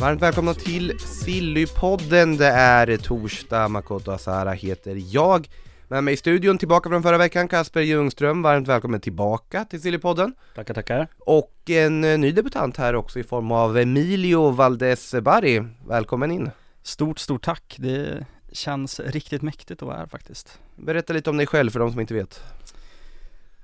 Varmt 0.00 0.22
välkomna 0.22 0.54
till 0.54 0.98
Sillypodden. 0.98 2.36
Det 2.36 2.46
är 2.46 2.96
torsdag, 2.96 3.68
Makoto 3.68 4.10
Asara 4.10 4.52
heter 4.52 5.02
jag. 5.14 5.48
Med 5.88 6.04
mig 6.04 6.14
i 6.14 6.16
studion, 6.16 6.58
tillbaka 6.58 6.88
från 6.88 7.02
förra 7.02 7.18
veckan, 7.18 7.48
Kasper 7.48 7.80
Ljungström. 7.80 8.42
Varmt 8.42 8.68
välkommen 8.68 9.00
tillbaka 9.00 9.64
till 9.64 9.82
Sillypodden. 9.82 10.34
Tackar, 10.54 10.74
tackar. 10.74 11.08
Och 11.18 11.70
en 11.70 12.04
eh, 12.04 12.18
ny 12.18 12.32
debutant 12.32 12.76
här 12.76 12.94
också 12.94 13.18
i 13.18 13.24
form 13.24 13.52
av 13.52 13.78
Emilio 13.78 14.50
Valdez 14.50 15.14
Barri. 15.22 15.64
Välkommen 15.88 16.30
in. 16.30 16.50
Stort, 16.82 17.18
stort 17.18 17.42
tack. 17.42 17.76
Det 17.78 18.26
känns 18.52 19.00
riktigt 19.00 19.42
mäktigt 19.42 19.82
att 19.82 19.88
vara 19.88 19.96
här 19.96 20.06
faktiskt. 20.06 20.58
Berätta 20.76 21.12
lite 21.12 21.30
om 21.30 21.36
dig 21.36 21.46
själv 21.46 21.70
för 21.70 21.80
de 21.80 21.90
som 21.90 22.00
inte 22.00 22.14
vet. 22.14 22.42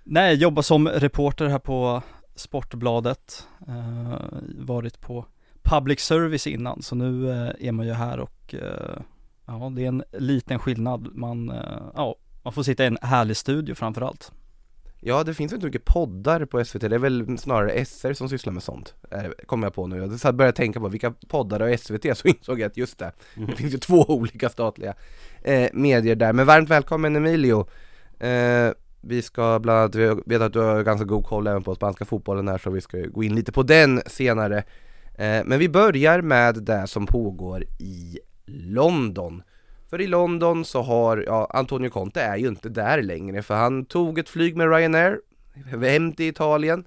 Nej, 0.05 0.29
jag 0.29 0.35
jobbar 0.35 0.63
som 0.63 0.89
reporter 0.89 1.47
här 1.47 1.59
på 1.59 2.03
Sportbladet. 2.39 3.47
Eh, 3.69 4.17
varit 4.59 5.01
på 5.01 5.27
public 5.63 6.01
service 6.01 6.47
innan, 6.47 6.83
så 6.83 6.95
nu 6.95 7.31
eh, 7.31 7.69
är 7.69 7.73
man 7.73 7.87
ju 7.87 7.93
här 7.93 8.21
och 8.21 8.55
eh, 8.55 9.01
ja, 9.47 9.73
det 9.77 9.85
är 9.85 9.89
en 9.89 10.05
liten 10.13 10.59
skillnad. 10.59 11.09
Man, 11.15 11.51
eh, 11.51 11.83
ja, 11.95 12.17
man 12.43 12.53
får 12.53 12.63
sitta 12.63 12.85
i 12.85 12.87
en 12.87 12.99
härlig 13.03 13.37
studio 13.37 13.75
framför 13.75 14.03
allt. 14.03 14.33
Ja, 15.01 15.25
det 15.25 15.35
finns 15.35 15.53
inte 15.53 15.67
mycket 15.67 15.85
poddar 15.85 16.45
på 16.45 16.65
SVT, 16.65 16.81
det 16.81 16.95
är 16.95 16.99
väl 16.99 17.39
snarare 17.39 17.85
SR 17.85 18.13
som 18.13 18.29
sysslar 18.29 18.53
med 18.53 18.63
sånt, 18.63 18.95
kommer 19.47 19.67
jag 19.67 19.75
på 19.75 19.87
nu. 19.87 20.19
Jag 20.23 20.35
började 20.35 20.57
tänka 20.57 20.81
på 20.81 20.89
vilka 20.89 21.15
poddar 21.29 21.61
och 21.61 21.81
SVT, 21.81 22.19
så 22.19 22.29
insåg 22.29 22.61
jag 22.61 22.67
att 22.67 22.77
just 22.77 22.99
det, 22.99 23.13
det 23.35 23.57
finns 23.57 23.75
ju 23.75 23.79
två 23.79 24.05
olika 24.09 24.49
statliga 24.49 24.95
eh, 25.43 25.69
medier 25.73 26.17
där. 26.17 26.33
Men 26.33 26.47
varmt 26.47 26.69
välkommen 26.69 27.17
Emilio! 27.17 27.69
Eh, 28.19 28.73
vi 29.01 29.23
ska 29.23 29.59
bland 29.59 29.79
annat, 29.79 29.95
vi 29.95 30.23
vet 30.27 30.43
att 30.43 30.53
du 30.53 30.59
har 30.59 30.83
ganska 30.83 31.05
god 31.05 31.25
koll 31.25 31.47
även 31.47 31.63
på 31.63 31.75
spanska 31.75 32.05
fotbollen 32.05 32.49
här, 32.49 32.59
så 32.59 32.71
vi 32.71 32.81
ska 32.81 32.99
gå 32.99 33.23
in 33.23 33.35
lite 33.35 33.53
på 33.53 33.63
den 33.63 34.03
senare. 34.07 34.59
Eh, 35.15 35.43
men 35.45 35.59
vi 35.59 35.69
börjar 35.69 36.23
med 36.23 36.55
det 36.55 36.87
som 36.87 37.07
pågår 37.07 37.65
i 37.79 38.19
London. 38.47 39.43
För 39.91 40.01
i 40.01 40.07
London 40.07 40.65
så 40.65 40.83
har, 40.83 41.25
ja, 41.27 41.51
Antonio 41.51 41.91
Conte 41.91 42.21
är 42.21 42.37
ju 42.37 42.49
inte 42.49 42.69
där 42.69 43.03
längre 43.03 43.43
för 43.43 43.55
han 43.55 43.85
tog 43.85 44.19
ett 44.19 44.29
flyg 44.29 44.57
med 44.57 44.71
Ryanair 44.71 45.21
hem 45.83 46.13
till 46.13 46.29
Italien 46.29 46.85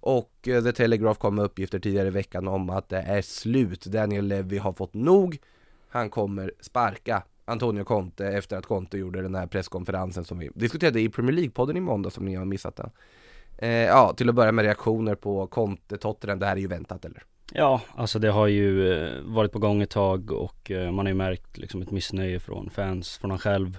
och 0.00 0.48
eh, 0.48 0.62
The 0.62 0.72
Telegraph 0.72 1.20
kom 1.20 1.34
med 1.34 1.44
uppgifter 1.44 1.78
tidigare 1.78 2.08
i 2.08 2.10
veckan 2.10 2.48
om 2.48 2.70
att 2.70 2.88
det 2.88 2.98
är 3.00 3.22
slut. 3.22 3.86
Daniel 3.86 4.26
Levy 4.26 4.58
har 4.58 4.72
fått 4.72 4.94
nog. 4.94 5.38
Han 5.88 6.10
kommer 6.10 6.52
sparka 6.60 7.22
Antonio 7.44 7.84
Conte 7.84 8.26
efter 8.26 8.56
att 8.56 8.66
Conte 8.66 8.98
gjorde 8.98 9.22
den 9.22 9.34
här 9.34 9.46
presskonferensen 9.46 10.24
som 10.24 10.38
vi 10.38 10.50
diskuterade 10.54 11.00
i 11.00 11.08
Premier 11.08 11.36
League-podden 11.36 11.76
i 11.76 11.80
måndag 11.80 12.10
som 12.10 12.24
ni 12.24 12.34
har 12.34 12.44
missat 12.44 12.76
den. 12.76 12.90
Eh, 13.58 13.70
ja, 13.70 14.14
till 14.16 14.28
att 14.28 14.34
börja 14.34 14.52
med 14.52 14.64
reaktioner 14.64 15.14
på 15.14 15.46
Conte, 15.46 15.96
Tottenham, 15.96 16.38
det 16.38 16.46
här 16.46 16.56
är 16.56 16.60
ju 16.60 16.66
väntat 16.66 17.04
eller? 17.04 17.22
Ja, 17.52 17.80
alltså 17.94 18.18
det 18.18 18.30
har 18.30 18.46
ju 18.46 18.92
eh, 18.92 19.20
varit 19.22 19.52
på 19.52 19.58
gång 19.58 19.82
ett 19.82 19.90
tag 19.90 20.30
och 20.30 20.70
eh, 20.70 20.90
man 20.90 21.06
har 21.06 21.10
ju 21.10 21.14
märkt 21.14 21.58
liksom 21.58 21.82
ett 21.82 21.90
missnöje 21.90 22.40
från 22.40 22.70
fans, 22.70 23.18
från 23.18 23.30
han 23.30 23.38
själv 23.38 23.78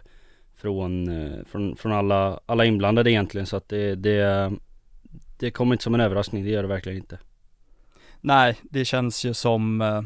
Från, 0.56 1.08
eh, 1.10 1.46
från, 1.46 1.76
från 1.76 1.92
alla, 1.92 2.40
alla 2.46 2.66
inblandade 2.66 3.12
egentligen 3.12 3.48
så 3.48 3.58
att 3.58 3.70
det, 3.70 3.96
det 3.96 4.52
Det 5.40 5.52
kommer 5.52 5.74
inte 5.74 5.84
som 5.84 5.94
en 5.94 6.02
överraskning, 6.02 6.44
det 6.44 6.50
gör 6.50 6.62
det 6.62 6.68
verkligen 6.68 6.98
inte 6.98 7.20
Nej, 8.26 8.58
det 8.62 8.86
känns 8.86 9.26
ju 9.26 9.34
som 9.34 9.82
eh, 9.82 10.02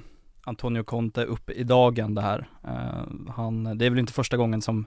Antonio 0.47 0.83
Conte 0.83 1.25
upp 1.25 1.49
i 1.49 1.63
dagen 1.63 2.15
det 2.15 2.21
här. 2.21 2.47
Eh, 2.63 3.31
han, 3.35 3.77
det 3.77 3.85
är 3.85 3.89
väl 3.89 3.99
inte 3.99 4.13
första 4.13 4.37
gången 4.37 4.61
som 4.61 4.85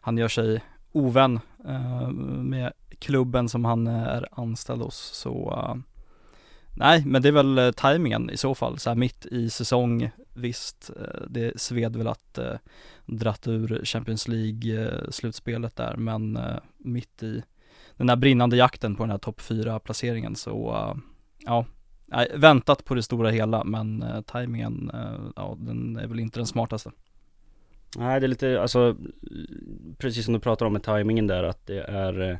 han 0.00 0.18
gör 0.18 0.28
sig 0.28 0.60
ovän 0.92 1.40
eh, 1.68 2.08
med 2.10 2.72
klubben 2.98 3.48
som 3.48 3.64
han 3.64 3.86
eh, 3.86 4.02
är 4.02 4.28
anställd 4.32 4.82
hos. 4.82 4.96
Så 4.96 5.52
eh, 5.52 5.74
nej, 6.74 7.02
men 7.06 7.22
det 7.22 7.28
är 7.28 7.32
väl 7.32 7.58
eh, 7.58 7.70
tajmingen 7.70 8.30
i 8.30 8.36
så 8.36 8.54
fall. 8.54 8.78
Så 8.78 8.90
här 8.90 8.96
mitt 8.96 9.26
i 9.26 9.50
säsong, 9.50 10.10
visst, 10.34 10.90
eh, 11.00 11.26
det 11.28 11.60
sved 11.60 11.96
väl 11.96 12.08
att 12.08 12.38
eh, 12.38 12.54
dratt 13.06 13.48
ur 13.48 13.84
Champions 13.84 14.28
League-slutspelet 14.28 15.76
där, 15.76 15.96
men 15.96 16.38
mitt 16.78 17.22
i 17.22 17.42
den 17.96 18.08
här 18.08 18.16
brinnande 18.16 18.56
jakten 18.56 18.96
på 18.96 19.02
den 19.02 19.10
här 19.10 19.18
topp 19.18 19.40
4 19.40 19.78
placeringen 19.78 20.36
så, 20.36 20.96
ja, 21.38 21.66
Nej, 22.06 22.30
väntat 22.34 22.84
på 22.84 22.94
det 22.94 23.02
stora 23.02 23.30
hela 23.30 23.64
men 23.64 24.02
eh, 24.02 24.20
tajmingen, 24.20 24.90
eh, 24.94 25.30
ja 25.36 25.56
den 25.58 25.96
är 25.96 26.06
väl 26.06 26.20
inte 26.20 26.38
den 26.38 26.46
smartaste. 26.46 26.90
Nej 27.96 28.20
det 28.20 28.26
är 28.26 28.28
lite, 28.28 28.62
alltså 28.62 28.96
Precis 29.98 30.24
som 30.24 30.34
du 30.34 30.40
pratar 30.40 30.66
om 30.66 30.72
med 30.72 30.82
tajmingen 30.82 31.26
där 31.26 31.42
att 31.42 31.66
det 31.66 31.80
är 31.80 32.30
eh, 32.30 32.36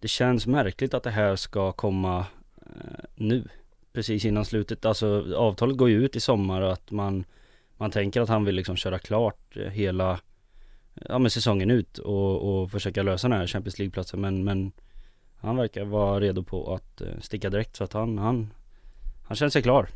Det 0.00 0.08
känns 0.08 0.46
märkligt 0.46 0.94
att 0.94 1.02
det 1.02 1.10
här 1.10 1.36
ska 1.36 1.72
komma 1.72 2.26
eh, 2.56 3.04
nu 3.14 3.48
Precis 3.92 4.24
innan 4.24 4.44
slutet, 4.44 4.84
alltså 4.84 5.34
avtalet 5.36 5.76
går 5.76 5.90
ju 5.90 6.04
ut 6.04 6.16
i 6.16 6.20
sommar 6.20 6.60
och 6.60 6.72
att 6.72 6.90
man 6.90 7.24
Man 7.76 7.90
tänker 7.90 8.20
att 8.20 8.28
han 8.28 8.44
vill 8.44 8.54
liksom 8.54 8.76
köra 8.76 8.98
klart 8.98 9.56
eh, 9.56 9.62
hela 9.62 10.20
Ja 11.08 11.18
men 11.18 11.30
säsongen 11.30 11.70
ut 11.70 11.98
och, 11.98 12.62
och 12.62 12.70
försöka 12.70 13.02
lösa 13.02 13.28
den 13.28 13.38
här 13.38 13.46
Champions 13.46 13.78
League-platsen 13.78 14.20
men, 14.20 14.44
men 14.44 14.72
Han 15.36 15.56
verkar 15.56 15.84
vara 15.84 16.20
redo 16.20 16.42
på 16.42 16.74
att 16.74 17.00
eh, 17.00 17.20
sticka 17.20 17.50
direkt 17.50 17.76
så 17.76 17.84
att 17.84 17.92
han, 17.92 18.18
han 18.18 18.50
han 19.30 19.36
känner 19.36 19.50
sig 19.50 19.62
klar. 19.62 19.88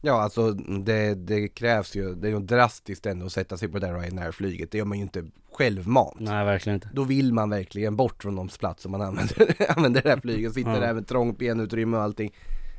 Ja 0.00 0.22
alltså 0.22 0.52
det, 0.52 1.14
det 1.14 1.48
krävs 1.48 1.96
ju, 1.96 2.14
det 2.14 2.28
är 2.28 2.30
ju 2.32 2.38
drastiskt 2.38 3.06
ändå 3.06 3.26
att 3.26 3.32
sätta 3.32 3.56
sig 3.56 3.68
på 3.68 3.78
det 3.78 3.86
där 3.86 3.94
Ryanair-flyget, 3.98 4.70
det 4.70 4.78
gör 4.78 4.84
man 4.84 4.98
ju 4.98 5.02
inte 5.04 5.24
självmant. 5.52 6.16
Nej 6.20 6.44
verkligen 6.44 6.74
inte. 6.74 6.88
Då 6.92 7.04
vill 7.04 7.32
man 7.32 7.50
verkligen 7.50 7.96
bort 7.96 8.22
från 8.22 8.36
de 8.36 8.48
plats 8.48 8.82
som 8.82 8.92
man 8.92 9.00
använder, 9.02 9.56
använder 9.76 10.02
det 10.02 10.08
här 10.08 10.20
flyget, 10.20 10.54
sitter 10.54 10.70
Ja. 10.74 10.80
där 10.80 10.94
med 10.94 11.06
trångt 11.08 11.38
benutrymme 11.38 11.96
och 11.96 12.02
allting. 12.02 12.32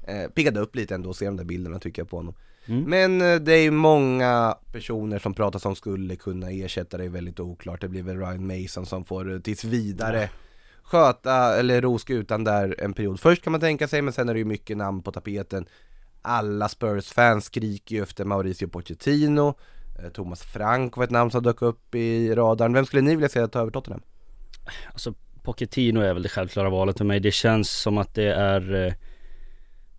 Eh, 0.07 0.29
Piggade 0.31 0.59
upp 0.59 0.75
lite 0.75 0.95
ändå 0.95 1.09
att 1.09 1.15
se 1.15 1.25
de 1.25 1.37
där 1.37 1.43
bilderna 1.43 1.79
tycker 1.79 2.01
jag 2.01 2.09
på 2.09 2.17
honom. 2.17 2.33
Mm. 2.65 2.83
Men 2.83 3.21
eh, 3.33 3.39
det 3.41 3.53
är 3.53 3.61
ju 3.63 3.71
många 3.71 4.57
personer 4.71 5.19
som 5.19 5.33
pratar 5.33 5.59
som 5.59 5.75
skulle 5.75 6.15
kunna 6.15 6.51
ersätta 6.51 6.97
det. 6.97 7.03
Är 7.05 7.09
väldigt 7.09 7.39
oklart. 7.39 7.81
Det 7.81 7.87
blir 7.89 8.03
väl 8.03 8.17
Ryan 8.19 8.47
Mason 8.47 8.85
som 8.85 9.05
får 9.05 9.33
eh, 9.33 9.39
tills 9.39 9.63
vidare 9.63 10.29
sköta 10.85 11.59
eller 11.59 11.81
ro 11.81 11.99
skutan 11.99 12.43
där 12.43 12.75
en 12.77 12.93
period. 12.93 13.19
Först 13.19 13.41
kan 13.43 13.51
man 13.51 13.61
tänka 13.61 13.87
sig, 13.87 14.01
men 14.01 14.13
sen 14.13 14.29
är 14.29 14.33
det 14.33 14.39
ju 14.39 14.45
mycket 14.45 14.77
namn 14.77 15.01
på 15.01 15.11
tapeten. 15.11 15.65
Alla 16.21 16.67
Spurs-fans 16.67 17.45
skriker 17.45 17.95
ju 17.95 18.03
efter 18.03 18.25
Mauricio 18.25 18.67
Pochettino. 18.67 19.53
Eh, 19.99 20.09
Thomas 20.09 20.43
Frank 20.43 20.97
var 20.97 21.03
ett 21.03 21.11
namn 21.11 21.31
som 21.31 21.43
dök 21.43 21.61
upp 21.61 21.95
i 21.95 22.35
radarn. 22.35 22.73
Vem 22.73 22.85
skulle 22.85 23.01
ni 23.01 23.15
vilja 23.15 23.29
se 23.29 23.47
ta 23.47 23.59
över 23.59 23.71
Tottenham? 23.71 24.01
Alltså 24.91 25.13
Pochettino 25.43 25.99
är 25.99 26.13
väl 26.13 26.23
det 26.23 26.29
självklara 26.29 26.69
valet 26.69 26.97
för 26.97 27.05
mig. 27.05 27.19
Det 27.19 27.31
känns 27.31 27.69
som 27.69 27.97
att 27.97 28.15
det 28.15 28.33
är 28.33 28.85
eh, 28.85 28.93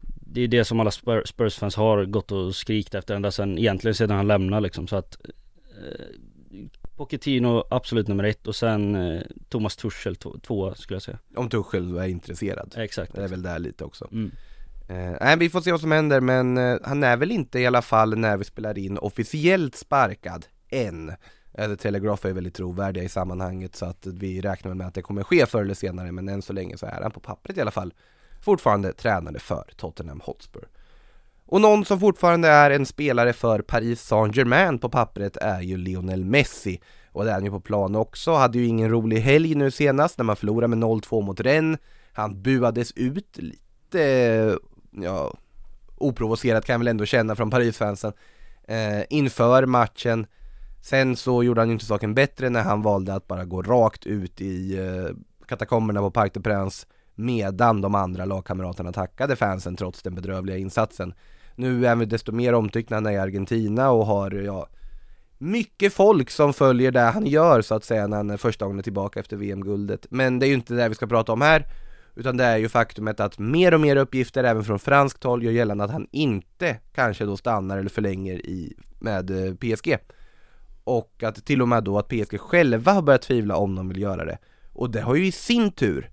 Det 0.01 0.41
är 0.41 0.49
det 0.49 0.65
som 0.65 0.81
alla 0.81 0.91
Spurs-fans 1.25 1.77
har 1.77 2.05
gått 2.05 2.33
och 2.33 2.55
skrikt 2.55 2.95
efter 2.95 3.15
ända 3.15 3.31
sedan, 3.31 3.59
egentligen 3.59 3.95
sedan 3.95 4.17
han 4.17 4.27
lämnade 4.27 4.63
liksom. 4.63 4.87
Så 4.87 4.97
att 4.97 5.17
eh, 5.25 6.07
Pochettino 6.97 7.65
absolut 7.71 8.09
nummer 8.09 8.25
ett 8.25 8.47
och 8.47 8.57
sen 8.57 8.95
eh, 8.95 9.23
Thomas 9.49 9.77
Tuchel 9.77 10.17
två, 10.17 10.37
två 10.43 10.75
skulle 10.75 10.95
jag 10.95 11.03
säga 11.03 11.19
Om 11.37 11.49
Tuchel 11.49 11.97
är 11.97 12.09
intresserad 12.09 12.75
Exakt, 12.77 13.15
Det 13.15 13.25
är 13.25 13.29
väl 13.29 13.43
där 13.43 13.59
lite 13.59 13.85
också 13.85 14.09
mm. 14.13 14.31
Eh, 14.89 15.17
nej, 15.21 15.37
vi 15.37 15.51
får 15.51 15.61
se 15.61 15.71
vad 15.71 15.81
som 15.81 15.93
händer, 15.93 16.21
men 16.21 16.59
eh, 16.59 16.79
han 16.85 17.05
är 17.05 17.17
väl 17.17 17.31
inte 17.31 17.59
i 17.59 17.67
alla 17.67 17.83
fall 17.83 18.19
när 18.19 18.37
vi 18.37 18.45
spelar 18.45 18.79
in 18.79 18.99
officiellt 18.99 19.77
sparkad 19.77 20.47
än. 20.71 21.09
Eh, 21.55 21.69
The 21.69 21.77
Telegraph 21.77 22.27
är 22.27 22.33
väldigt 22.33 22.55
trovärdiga 22.55 23.05
i 23.05 23.09
sammanhanget 23.09 23.77
så 23.77 23.87
att 23.87 24.07
vi 24.07 24.41
räknar 24.41 24.75
med 24.75 24.87
att 24.87 24.95
det 24.95 25.03
kommer 25.03 25.23
ske 25.23 25.47
förr 25.47 25.63
eller 25.63 25.75
senare, 25.75 26.13
men 26.13 26.29
än 26.29 26.43
så 26.43 26.53
länge 26.53 26.77
så 26.77 26.87
är 26.87 27.03
han 27.03 27.11
på 27.11 27.21
pappret 27.21 27.57
i 27.57 27.61
alla 27.61 27.71
fall 27.71 27.95
fortfarande 28.41 28.93
tränare 28.93 29.39
för 29.39 29.71
Tottenham 29.77 30.21
Hotspur. 30.25 30.69
Och 31.47 31.61
någon 31.61 31.85
som 31.85 32.01
fortfarande 32.01 32.49
är 32.49 32.71
en 32.71 32.87
spelare 32.87 33.33
för 33.33 33.59
Paris 33.59 34.03
Saint-Germain 34.03 34.79
på 34.79 34.89
pappret 34.89 35.37
är 35.37 35.61
ju 35.61 35.77
Lionel 35.77 36.25
Messi. 36.25 36.81
Och 37.13 37.25
det 37.25 37.31
är 37.31 37.35
han 37.35 37.45
ju 37.45 37.51
på 37.51 37.61
plan 37.61 37.97
också, 37.97 38.35
hade 38.35 38.59
ju 38.59 38.67
ingen 38.67 38.91
rolig 38.91 39.21
helg 39.21 39.55
nu 39.55 39.71
senast 39.71 40.19
när 40.19 40.25
man 40.25 40.37
förlorade 40.37 40.69
med 40.69 40.79
0-2 40.79 41.23
mot 41.23 41.41
Rennes. 41.41 41.81
Han 42.13 42.43
buades 42.43 42.93
ut 42.93 43.39
lite, 43.39 44.59
ja, 44.91 45.33
oprovocerat 45.97 46.65
kan 46.65 46.75
jag 46.75 46.79
väl 46.79 46.89
ändå 46.89 47.05
känna 47.05 47.37
från 47.37 47.51
Paris-fansen 47.51 48.13
eh, 48.69 49.03
inför 49.11 49.67
matchen. 49.67 50.27
Sen 50.83 51.17
så 51.17 51.43
gjorde 51.43 51.61
han 51.61 51.69
ju 51.69 51.73
inte 51.73 51.85
saken 51.85 52.15
bättre 52.15 52.51
när 52.51 52.63
han 52.63 52.83
valde 52.83 53.15
att 53.15 53.27
bara 53.27 53.45
gå 53.45 53.63
rakt 53.63 54.07
ut 54.07 54.41
i 54.41 54.79
eh, 54.79 55.17
katakomberna 55.47 56.01
på 56.01 56.11
Parc 56.11 56.33
des 56.33 56.43
Princes 56.43 56.87
medan 57.15 57.81
de 57.81 57.95
andra 57.95 58.25
lagkamraterna 58.25 58.93
tackade 58.93 59.37
fansen 59.37 59.77
trots 59.77 60.03
den 60.03 60.15
bedrövliga 60.15 60.57
insatsen. 60.57 61.15
Nu 61.57 61.87
är 61.87 61.89
han 61.89 62.09
desto 62.09 62.33
mer 62.33 62.53
omtyckt 62.53 62.91
när 62.91 62.97
han 62.97 63.07
är 63.07 63.13
i 63.13 63.19
Argentina 63.19 63.91
och 63.91 64.07
har, 64.07 64.31
ja, 64.31 64.69
mycket 65.39 65.93
folk 65.93 66.31
som 66.31 66.53
följer 66.53 66.91
det 66.91 67.01
han 67.01 67.27
gör 67.27 67.63
så 67.63 67.75
att 67.75 67.85
säga 67.85 68.07
när 68.07 68.17
han 68.17 68.31
är 68.31 68.37
första 68.37 68.67
gången 68.67 68.83
tillbaka 68.83 69.21
efter 69.21 69.37
VM-guldet. 69.37 70.07
Men 70.11 70.39
det 70.39 70.47
är 70.47 70.49
ju 70.49 70.55
inte 70.55 70.75
det 70.75 70.89
vi 70.89 70.95
ska 70.95 71.07
prata 71.07 71.33
om 71.33 71.41
här, 71.41 71.67
utan 72.15 72.37
det 72.37 72.45
är 72.45 72.57
ju 72.57 72.69
faktumet 72.69 73.21
att 73.21 73.39
mer 73.39 73.75
och 73.75 73.81
mer 73.81 73.97
uppgifter 73.97 74.45
även 74.45 74.65
från 74.65 74.79
franskt 74.79 75.25
håll 75.25 75.43
gör 75.43 75.53
gällande 75.53 75.85
att 75.85 75.91
han 75.91 76.07
inte 76.11 76.77
kanske 76.95 77.25
då 77.25 77.37
stannar 77.37 77.79
eller 77.79 77.91
förlänger 77.91 78.47
i, 78.47 78.75
med 78.99 79.31
eh, 79.31 79.55
PSG. 79.55 79.97
Och 80.85 81.23
att 81.23 81.45
till 81.45 81.63
och 81.63 81.69
med 81.69 81.85
då 81.85 81.99
att 81.99 82.09
PSG 82.09 82.41
själva 82.41 82.93
har 82.93 83.03
börjat 83.03 83.23
tvivla 83.23 83.57
om 83.57 83.75
de 83.75 83.89
vill 83.89 84.01
göra 84.01 84.25
det. 84.25 84.39
Och 84.73 84.91
det 84.91 85.01
har 85.01 85.15
ju 85.15 85.27
i 85.27 85.33
sin 85.33 85.73
tur 85.73 86.11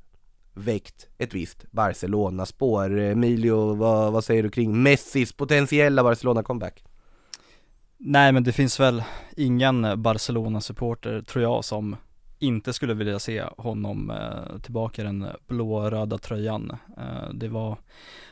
väckt 0.54 1.08
ett 1.18 1.34
visst 1.34 1.72
Barcelona-spår. 1.72 3.00
Emilio, 3.00 3.74
vad, 3.76 4.14
vad 4.14 4.24
säger 4.24 4.44
du 4.44 4.50
kring 4.50 4.84
Messis 4.84 5.34
potentiella 5.34 6.04
Barcelona-comeback? 6.04 6.84
Nej 7.98 8.32
men 8.32 8.44
det 8.44 8.52
finns 8.52 8.80
väl 8.80 9.04
ingen 9.38 10.02
Barcelona-supporter 10.02 11.22
tror 11.22 11.44
jag 11.44 11.66
som 11.66 11.96
inte 12.40 12.74
skulle 12.74 12.94
vilja 12.94 13.20
se 13.20 13.44
honom 13.58 14.10
eh, 14.10 14.60
tillbaka 14.60 15.02
i 15.02 15.06
den 15.06 15.28
blå-röda 15.48 16.18
tröjan. 16.18 16.78
Eh, 16.98 17.30
det 17.34 17.48
var, 17.48 17.78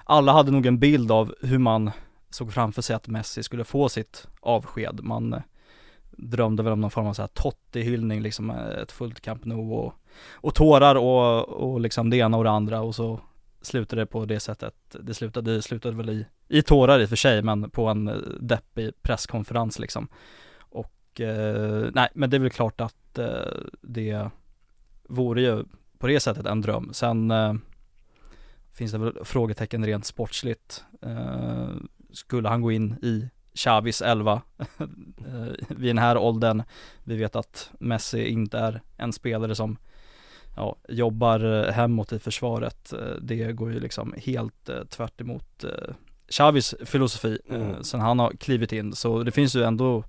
alla 0.04 0.34
hade 0.34 0.52
nog 0.52 0.66
en 0.66 0.80
bild 0.80 1.12
av 1.12 1.36
hur 1.42 1.58
man 1.58 1.92
såg 2.30 2.54
framför 2.54 2.82
sig 2.82 2.96
att 2.96 3.08
Messi 3.08 3.44
skulle 3.44 3.64
få 3.64 3.90
sitt 3.90 4.28
avsked. 4.40 5.00
Man 5.04 5.34
eh, 5.34 5.42
drömde 6.12 6.64
väl 6.64 6.74
om 6.74 6.82
någon 6.82 6.92
form 6.92 7.08
av 7.08 7.14
så 7.14 7.22
här 7.22 7.30
Totti-hyllning, 7.34 8.22
liksom 8.22 8.50
eh, 8.50 8.82
ett 8.82 8.92
fullt 8.92 9.22
Camp 9.22 9.46
Nou 9.46 9.74
och, 9.74 9.94
och 10.32 10.56
tårar 10.56 10.96
och, 10.96 11.50
och 11.50 11.82
liksom 11.82 12.10
det 12.10 12.18
ena 12.18 12.38
och 12.38 12.44
det 12.44 12.50
andra 12.50 12.82
och 12.82 12.96
så 12.96 13.20
slutade 13.62 14.02
det 14.02 14.06
på 14.06 14.26
det 14.26 14.40
sättet. 14.40 14.76
Det 14.90 15.14
slutade, 15.14 15.56
det 15.56 15.62
slutade 15.62 15.98
väl 15.98 16.10
i, 16.10 16.26
i 16.48 16.62
tårar 16.62 17.00
i 17.00 17.06
och 17.06 17.10
för 17.10 17.16
sig, 17.16 17.42
men 17.42 17.70
på 17.70 17.88
en 17.88 18.08
eh, 18.08 18.16
deppig 18.40 18.92
presskonferens 19.02 19.80
liksom. 19.80 20.08
Och 20.60 21.22
eh, 21.22 21.90
nej, 21.94 22.10
men 22.14 22.30
det 22.30 22.38
är 22.38 22.40
väl 22.42 22.50
klart 22.50 22.82
att 22.82 23.18
eh, 23.18 23.54
det 23.82 24.30
vore 25.04 25.42
ju 25.42 25.64
på 25.98 26.08
det 26.08 26.20
sättet 26.20 26.46
en 26.46 26.62
dröm. 26.62 26.90
Sen 26.94 27.32
eh, 27.32 27.54
finns 28.74 28.92
det 28.92 28.98
väl 28.98 29.14
frågetecken 29.24 29.86
rent 29.86 30.06
sportsligt. 30.06 30.84
Eh, 31.02 31.70
skulle 32.14 32.50
han 32.50 32.62
gå 32.62 32.72
in 32.72 32.96
i 33.02 33.30
Chavis 33.54 34.02
11 34.02 34.42
eh, 34.78 35.68
vid 35.70 35.90
den 35.90 35.98
här 35.98 36.18
åldern. 36.18 36.64
Vi 37.04 37.18
vet 37.18 37.36
att 37.36 37.72
Messi 37.80 38.28
inte 38.28 38.60
är 38.60 38.82
en 38.98 39.14
spelare 39.14 39.56
som 39.56 39.78
ja, 40.56 40.76
jobbar 40.90 41.66
eh, 41.68 41.72
hemåt 41.74 42.12
i 42.14 42.20
försvaret. 42.20 42.94
Eh, 42.94 43.00
Det 43.22 43.52
går 43.54 43.74
ju 43.74 43.80
liksom 43.80 44.14
helt 44.18 44.70
eh, 44.70 44.84
tvärt 44.84 45.22
emot 45.22 45.66
Xavis 46.30 46.76
filosofi 46.86 47.40
Mm. 47.50 47.84
sen 47.84 48.00
han 48.00 48.20
har 48.20 48.32
klivit 48.32 48.72
in. 48.72 48.94
Så 48.96 49.24
det 49.24 49.32
finns 49.32 49.56
ju 49.56 49.64
ändå 49.64 50.04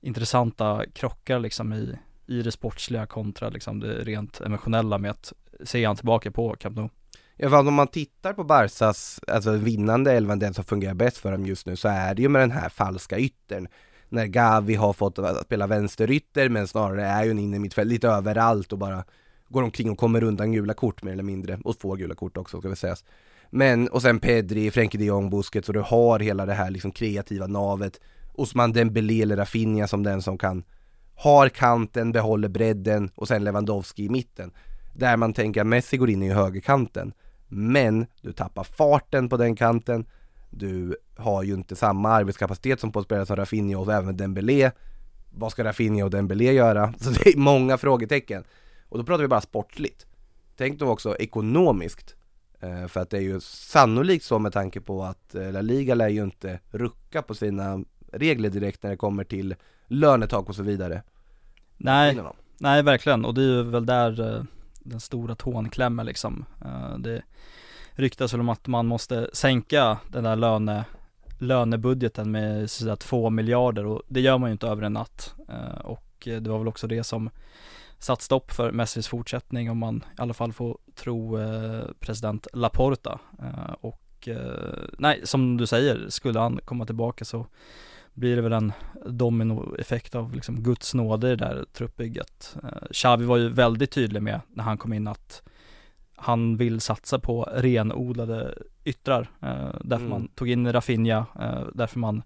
intressanta 0.00 0.84
krockar 0.94 1.38
liksom 1.40 1.72
i, 1.72 1.98
i 2.26 2.42
det 2.42 2.52
sportsliga 2.52 3.06
kontra 3.06 3.48
liksom 3.48 3.80
det 3.80 3.94
rent 4.04 4.40
emotionella 4.40 4.98
med 4.98 5.10
att 5.10 5.32
se 5.64 5.84
han 5.84 5.96
tillbaka 5.96 6.30
på 6.30 6.56
Camp 6.56 6.76
Nou. 6.76 6.88
Ja, 7.36 7.58
om 7.58 7.74
man 7.74 7.86
tittar 7.88 8.32
på 8.32 8.44
Barsas, 8.44 9.20
alltså 9.28 9.52
vinnande 9.52 10.12
elvan, 10.12 10.38
den 10.38 10.54
som 10.54 10.64
fungerar 10.64 10.94
bäst 10.94 11.16
för 11.18 11.32
dem 11.32 11.46
just 11.46 11.66
nu, 11.66 11.76
så 11.76 11.88
är 11.88 12.14
det 12.14 12.22
ju 12.22 12.28
med 12.28 12.42
den 12.42 12.50
här 12.50 12.68
falska 12.68 13.18
yttern. 13.18 13.68
När 14.08 14.26
Gavi 14.26 14.74
har 14.74 14.92
fått 14.92 15.18
spela 15.44 15.66
vänsterytter, 15.66 16.48
men 16.48 16.68
snarare 16.68 17.04
är 17.04 17.24
ju 17.24 17.30
en 17.30 17.38
inne 17.38 17.58
mittfält 17.58 17.88
lite 17.88 18.08
överallt 18.08 18.72
och 18.72 18.78
bara 18.78 19.04
går 19.52 19.62
omkring 19.62 19.90
och 19.90 19.98
kommer 19.98 20.22
undan 20.22 20.52
gula 20.52 20.74
kort 20.74 21.02
mer 21.02 21.12
eller 21.12 21.22
mindre, 21.22 21.58
och 21.64 21.76
får 21.80 21.96
gula 21.96 22.14
kort 22.14 22.36
också 22.36 22.58
ska 22.58 22.68
vi 22.68 22.76
sägas. 22.76 23.04
Men, 23.50 23.88
och 23.88 24.02
sen 24.02 24.18
Pedri, 24.18 24.70
Frenkie 24.70 24.98
de 24.98 25.04
Jong, 25.04 25.30
Busquets, 25.30 25.68
och 25.68 25.74
du 25.74 25.80
har 25.80 26.20
hela 26.20 26.46
det 26.46 26.54
här 26.54 26.70
liksom 26.70 26.92
kreativa 26.92 27.46
navet. 27.46 28.00
Osman 28.32 28.72
Dembélé 28.72 29.22
eller 29.22 29.36
Rafinha 29.36 29.88
som 29.88 30.02
den 30.02 30.22
som 30.22 30.38
kan, 30.38 30.64
har 31.14 31.48
kanten, 31.48 32.12
behåller 32.12 32.48
bredden 32.48 33.10
och 33.14 33.28
sen 33.28 33.44
Lewandowski 33.44 34.04
i 34.04 34.08
mitten. 34.08 34.50
Där 34.94 35.16
man 35.16 35.32
tänker 35.32 35.60
att 35.60 35.66
Messi 35.66 35.96
går 35.96 36.10
in 36.10 36.22
i 36.22 36.30
högerkanten. 36.30 37.12
Men 37.48 38.06
du 38.20 38.32
tappar 38.32 38.64
farten 38.64 39.28
på 39.28 39.36
den 39.36 39.56
kanten 39.56 40.06
Du 40.50 40.96
har 41.16 41.42
ju 41.42 41.54
inte 41.54 41.76
samma 41.76 42.10
arbetskapacitet 42.10 42.80
som 42.80 42.92
på 42.92 43.02
spelare 43.02 43.26
som 43.26 43.36
Rafinha 43.36 43.78
och 43.78 43.92
även 43.92 44.16
Dembélé 44.16 44.70
Vad 45.30 45.52
ska 45.52 45.64
Rafinha 45.64 46.04
och 46.04 46.10
Dembélé 46.10 46.52
göra? 46.52 46.94
Så 47.00 47.10
det 47.10 47.26
är 47.30 47.36
många 47.36 47.78
frågetecken 47.78 48.44
och 48.92 48.98
då 48.98 49.04
pratar 49.04 49.22
vi 49.22 49.28
bara 49.28 49.40
sportligt. 49.40 50.06
Tänk 50.56 50.78
då 50.78 50.88
också 50.88 51.16
ekonomiskt 51.16 52.16
Eh, 52.62 52.86
För 52.86 53.00
att 53.00 53.10
det 53.10 53.16
är 53.16 53.22
ju 53.22 53.40
sannolikt 53.40 54.24
så 54.24 54.38
med 54.38 54.52
tanke 54.52 54.80
på 54.80 55.04
att 55.04 55.34
eh, 55.34 55.52
La 55.52 55.60
Liga 55.60 55.94
lär 55.94 56.08
ju 56.08 56.22
inte 56.22 56.60
rucka 56.70 57.22
på 57.22 57.34
sina 57.34 57.84
regler 58.12 58.50
direkt 58.50 58.82
när 58.82 58.90
det 58.90 58.96
kommer 58.96 59.24
till 59.24 59.54
lönetak 59.86 60.48
och 60.48 60.54
så 60.54 60.62
vidare. 60.62 61.02
Nej, 61.76 62.18
nej 62.58 62.82
verkligen. 62.82 63.24
Och 63.24 63.34
det 63.34 63.40
är 63.40 63.46
ju 63.46 63.62
väl 63.62 63.86
där 63.86 64.36
eh, 64.36 64.44
den 64.80 65.00
stora 65.00 65.34
tån 65.34 65.68
klämmer 65.68 66.04
liksom. 66.04 66.44
Det 66.98 67.22
ryktas 67.90 68.32
väl 68.32 68.40
om 68.40 68.48
att 68.48 68.66
man 68.66 68.86
måste 68.86 69.30
sänka 69.32 69.98
den 70.08 70.24
där 70.24 70.36
löne, 70.36 70.84
lönebudgeten 71.38 72.30
med 72.30 72.70
sådär 72.70 72.96
två 72.96 73.30
miljarder 73.30 73.86
och 73.86 74.02
det 74.08 74.20
gör 74.20 74.38
man 74.38 74.50
ju 74.50 74.52
inte 74.52 74.66
över 74.66 74.82
en 74.82 74.92
natt. 74.92 75.34
Och 75.84 76.12
det 76.24 76.46
var 76.48 76.58
väl 76.58 76.68
också 76.68 76.86
det 76.86 77.04
som 77.04 77.30
satt 78.02 78.22
stopp 78.22 78.52
för 78.52 78.72
Messis 78.72 79.08
fortsättning 79.08 79.70
om 79.70 79.78
man 79.78 79.96
i 79.96 80.22
alla 80.22 80.34
fall 80.34 80.52
får 80.52 80.78
tro 80.94 81.38
eh, 81.38 81.84
president 82.00 82.46
Laporta. 82.52 83.20
Eh, 83.42 83.74
och 83.80 84.28
eh, 84.28 84.88
nej, 84.98 85.20
som 85.24 85.56
du 85.56 85.66
säger, 85.66 86.08
skulle 86.08 86.38
han 86.40 86.60
komma 86.64 86.86
tillbaka 86.86 87.24
så 87.24 87.46
blir 88.14 88.36
det 88.36 88.42
väl 88.42 88.52
en 88.52 88.72
dominoeffekt 89.06 90.14
av 90.14 90.34
liksom 90.34 90.62
Guds 90.62 90.94
nåde 90.94 91.26
i 91.26 91.36
det 91.36 91.44
där 91.44 91.64
truppbygget. 91.72 92.56
Xavi 92.92 93.24
var 93.24 93.36
ju 93.36 93.48
väldigt 93.48 93.90
tydlig 93.90 94.22
med 94.22 94.40
när 94.48 94.64
han 94.64 94.78
kom 94.78 94.92
in 94.92 95.08
att 95.08 95.42
han 96.16 96.56
vill 96.56 96.80
satsa 96.80 97.18
på 97.18 97.48
renodlade 97.52 98.54
yttrar. 98.84 99.30
Därför 99.84 99.96
Mm. 100.06 100.10
man 100.10 100.28
tog 100.28 100.50
in 100.50 100.72
Rafinha, 100.72 101.26
därför 101.74 101.98
man 101.98 102.22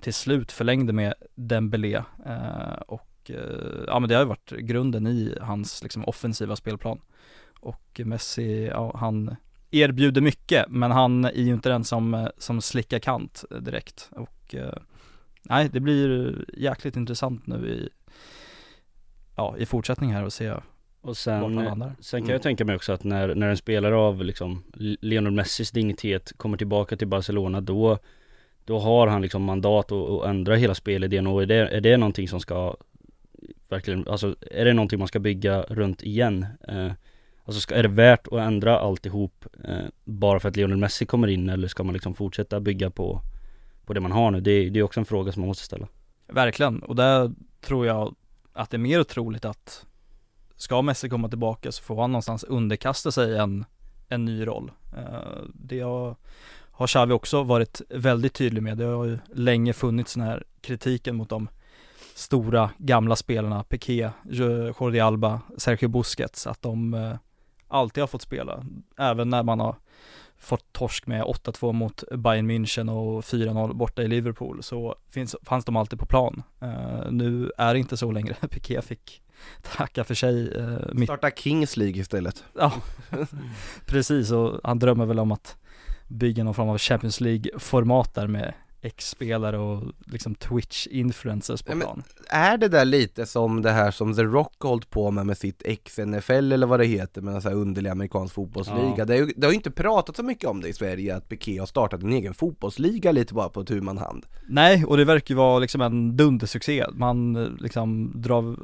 till 0.00 0.14
slut 0.14 0.52
förlängde 0.52 0.92
med 0.92 1.14
Dembélé. 1.34 2.02
Eh, 2.26 2.80
och 3.20 3.30
eh, 3.30 3.84
ja 3.86 3.98
men 4.00 4.08
det 4.08 4.14
har 4.14 4.22
ju 4.22 4.28
varit 4.28 4.50
grunden 4.50 5.06
i 5.06 5.34
hans 5.40 5.82
liksom 5.82 6.04
offensiva 6.04 6.56
spelplan. 6.56 7.00
Och 7.60 8.00
Messi, 8.04 8.66
ja 8.66 8.96
han 8.98 9.36
erbjuder 9.70 10.20
mycket 10.20 10.66
men 10.68 10.90
han 10.90 11.24
är 11.24 11.32
ju 11.32 11.52
inte 11.52 11.68
den 11.68 11.84
som, 11.84 12.14
eh, 12.14 12.28
som 12.38 12.60
slickar 12.62 12.98
kant 12.98 13.44
direkt. 13.60 14.10
Och 14.12 14.54
eh, 14.54 14.72
nej 15.42 15.68
det 15.72 15.80
blir 15.80 16.44
jäkligt 16.56 16.96
intressant 16.96 17.46
nu 17.46 17.68
i, 17.68 17.88
ja 19.36 19.56
i 19.58 19.66
fortsättning 19.66 20.12
här 20.12 20.24
och 20.24 20.32
se 20.32 20.54
Och 21.00 21.16
sen, 21.16 21.40
sen 22.00 22.20
kan 22.20 22.24
Mm. 22.24 22.32
jag 22.32 22.42
tänka 22.42 22.64
mig 22.64 22.76
också 22.76 22.92
att 22.92 23.04
när, 23.04 23.34
när 23.34 23.48
en 23.48 23.56
spelare 23.56 23.96
av 23.96 24.24
liksom 24.24 24.62
Lionel 25.00 25.32
Messis 25.32 25.70
dignitet 25.70 26.32
kommer 26.36 26.56
tillbaka 26.56 26.96
till 26.96 27.08
Barcelona 27.08 27.60
då 27.60 27.98
Då 28.64 28.78
har 28.78 29.06
han 29.06 29.22
liksom 29.22 29.42
mandat 29.42 29.92
att, 29.92 30.10
att 30.10 30.26
ändra 30.26 30.56
hela 30.56 30.74
spelidén 30.74 31.26
och 31.26 31.42
är 31.42 31.46
det, 31.46 31.68
är 31.76 31.80
det 31.80 31.96
någonting 31.96 32.28
som 32.28 32.40
ska 32.40 32.76
Verkligen, 33.68 34.08
alltså 34.08 34.36
är 34.50 34.64
det 34.64 34.72
någonting 34.72 34.98
man 34.98 35.08
ska 35.08 35.18
bygga 35.18 35.62
runt 35.62 36.02
igen? 36.02 36.46
Eh, 36.68 36.92
alltså 37.44 37.60
ska, 37.60 37.74
är 37.74 37.82
det 37.82 37.88
värt 37.88 38.26
att 38.26 38.40
ändra 38.40 38.78
alltihop 38.78 39.44
eh, 39.64 39.84
bara 40.04 40.40
för 40.40 40.48
att 40.48 40.56
Lionel 40.56 40.76
Messi 40.76 41.06
kommer 41.06 41.28
in 41.28 41.48
eller 41.48 41.68
ska 41.68 41.82
man 41.84 41.92
liksom 41.92 42.14
fortsätta 42.14 42.60
bygga 42.60 42.90
på 42.90 43.20
På 43.86 43.92
det 43.94 44.00
man 44.00 44.12
har 44.12 44.30
nu? 44.30 44.40
Det, 44.40 44.50
är- 44.50 44.70
det 44.70 44.78
är 44.78 44.82
också 44.82 45.00
en 45.00 45.06
fråga 45.06 45.32
som 45.32 45.40
man 45.40 45.48
måste 45.48 45.64
ställa 45.64 45.88
Verkligen, 46.26 46.82
och 46.82 46.96
där 46.96 47.32
tror 47.60 47.86
jag 47.86 48.14
att 48.52 48.70
det 48.70 48.76
är 48.76 48.78
mer 48.78 49.02
troligt 49.02 49.44
att 49.44 49.86
ska 50.56 50.82
Messi 50.82 51.08
komma 51.08 51.28
tillbaka 51.28 51.72
så 51.72 51.82
får 51.82 52.00
han 52.00 52.12
någonstans 52.12 52.44
underkasta 52.44 53.12
sig 53.12 53.38
en, 53.38 53.64
en 54.08 54.24
ny 54.24 54.46
roll. 54.46 54.70
Eh, 54.96 55.42
Det 55.54 55.80
har, 55.80 56.16
har 56.70 56.86
Xavi 56.86 57.12
också 57.12 57.42
varit 57.42 57.80
väldigt 57.88 58.34
tydlig 58.34 58.62
med. 58.62 58.78
Det 58.78 58.84
har 58.84 59.04
ju 59.04 59.18
länge 59.34 59.72
funnits 59.72 60.14
den 60.14 60.22
här 60.22 60.44
kritiken 60.60 61.16
mot 61.16 61.28
de 61.28 61.48
stora 62.20 62.70
gamla 62.78 63.16
spelarna, 63.16 63.64
Piqué, 63.64 64.10
Jo- 64.24 64.72
Jordi 64.80 65.00
Alba, 65.00 65.40
Sergio 65.56 65.88
Busquets, 65.88 66.46
att 66.46 66.62
de 66.62 66.94
eh, 66.94 67.16
alltid 67.68 68.02
har 68.02 68.08
fått 68.08 68.22
spela. 68.22 68.64
Även 68.98 69.28
när 69.30 69.42
man 69.42 69.60
har 69.60 69.74
fått 70.38 70.72
torsk 70.72 71.06
med 71.06 71.22
8-2 71.24 71.72
mot 71.72 72.04
Bayern 72.16 72.50
München 72.50 72.90
och 72.90 73.22
4-0 73.24 73.72
borta 73.74 74.02
i 74.02 74.08
Liverpool 74.08 74.62
så 74.62 74.94
finns, 75.10 75.36
fanns 75.42 75.64
de 75.64 75.76
alltid 75.76 75.98
på 75.98 76.06
plan. 76.06 76.42
Eh, 76.60 77.10
nu 77.10 77.52
är 77.58 77.74
det 77.74 77.80
inte 77.80 77.96
så 77.96 78.12
längre. 78.12 78.34
Piqué 78.50 78.82
fick 78.82 79.22
tacka 79.76 80.04
för 80.04 80.14
sig 80.14 80.56
uh, 80.58 80.78
mitt 80.92 81.08
Starta 81.08 81.30
Kings 81.30 81.76
League 81.76 82.00
istället 82.00 82.44
Ja, 82.58 82.72
precis 83.86 84.30
och 84.30 84.60
han 84.64 84.78
drömmer 84.78 85.06
väl 85.06 85.18
om 85.18 85.32
att 85.32 85.56
bygga 86.08 86.44
någon 86.44 86.54
form 86.54 86.68
av 86.68 86.78
Champions 86.78 87.20
League-format 87.20 88.14
där 88.14 88.26
med 88.26 88.54
ex-spelare 88.82 89.58
och 89.58 89.82
liksom 90.06 90.34
Twitch-influencers 90.34 91.64
på 91.64 91.72
Ja, 91.72 91.74
men- 91.76 91.86
plan. 91.86 92.02
Är 92.28 92.56
det 92.56 92.68
där 92.68 92.84
lite 92.84 93.26
som 93.26 93.62
det 93.62 93.70
här 93.70 93.90
som 93.90 94.14
The 94.14 94.22
Rock 94.22 94.54
hållit 94.60 94.90
på 94.90 95.10
med 95.10 95.26
med 95.26 95.38
sitt 95.38 95.62
ex-NFL 95.64 96.52
eller 96.52 96.66
vad 96.66 96.80
det 96.80 96.86
heter 96.86 97.22
med 97.22 97.34
en 97.34 97.42
sån 97.42 97.52
här 97.52 97.58
underlig 97.58 97.90
amerikansk 97.90 98.34
fotbollsliga? 98.34 98.94
Ja. 98.96 99.04
Det, 99.04 99.14
är 99.14 99.18
ju, 99.18 99.32
det 99.36 99.46
har 99.46 99.52
ju 99.52 99.56
inte 99.56 99.70
pratat 99.70 100.16
så 100.16 100.22
mycket 100.22 100.48
om 100.48 100.60
det 100.60 100.68
i 100.68 100.72
Sverige 100.72 101.16
att 101.16 101.28
Piqué 101.28 101.58
har 101.58 101.66
startat 101.66 102.02
en 102.02 102.12
egen 102.12 102.34
fotbollsliga 102.34 103.12
lite 103.12 103.34
bara 103.34 103.48
på 103.48 103.64
tu 103.64 103.80
hand. 103.86 104.26
Nej, 104.48 104.84
och 104.84 104.96
det 104.96 105.04
verkar 105.04 105.34
ju 105.34 105.36
vara 105.38 105.58
liksom 105.58 105.80
en 105.80 106.16
dundersuccé. 106.16 106.84
Man 106.92 107.36
eh, 107.36 107.48
liksom 107.58 108.12
drar, 108.14 108.56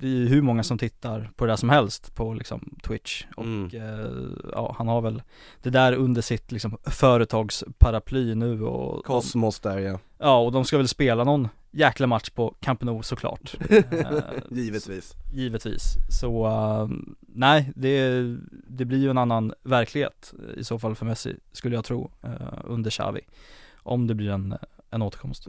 det 0.00 0.06
är 0.06 0.10
ju 0.10 0.26
hur 0.28 0.42
många 0.42 0.62
som 0.62 0.78
tittar 0.78 1.30
på 1.36 1.46
det 1.46 1.52
där 1.52 1.56
som 1.56 1.70
helst 1.70 2.14
på 2.14 2.34
liksom 2.34 2.78
Twitch 2.82 3.24
och 3.36 3.44
Mm. 3.44 3.70
eh, 3.74 4.28
ja, 4.52 4.74
han 4.78 4.88
har 4.88 5.00
väl 5.00 5.22
det 5.62 5.70
där 5.70 5.92
under 5.92 6.22
sitt 6.22 6.52
liksom 6.52 6.76
företagsparaply 6.84 8.34
nu 8.34 8.62
och 8.62 9.04
Kosmos 9.04 9.60
där 9.60 9.78
ja, 9.78 9.98
Ja, 10.18 10.38
och 10.38 10.52
de 10.52 10.64
ska 10.64 10.76
väl 10.76 10.88
spela 10.88 11.24
någon 11.24 11.48
jäkla 11.70 12.06
match 12.06 12.30
på 12.30 12.54
Camp 12.60 12.82
Nou 12.82 13.02
såklart. 13.02 13.54
Eh, 13.70 14.22
givetvis. 14.50 15.14
Givetvis. 15.32 15.82
Så 16.20 16.46
eh, 16.46 16.88
nej, 17.20 17.72
det, 17.76 18.20
det 18.68 18.84
blir 18.84 18.98
ju 18.98 19.10
en 19.10 19.18
annan 19.18 19.52
verklighet 19.62 20.34
i 20.56 20.64
så 20.64 20.78
fall 20.78 20.94
för 20.94 21.06
Messi, 21.06 21.36
skulle 21.52 21.74
jag 21.74 21.84
tro, 21.84 22.10
eh, 22.22 22.30
under 22.64 22.90
Xavi. 22.90 23.20
Om 23.82 24.06
det 24.06 24.14
blir 24.14 24.30
en, 24.30 24.54
en 24.90 25.02
återkomst. 25.02 25.46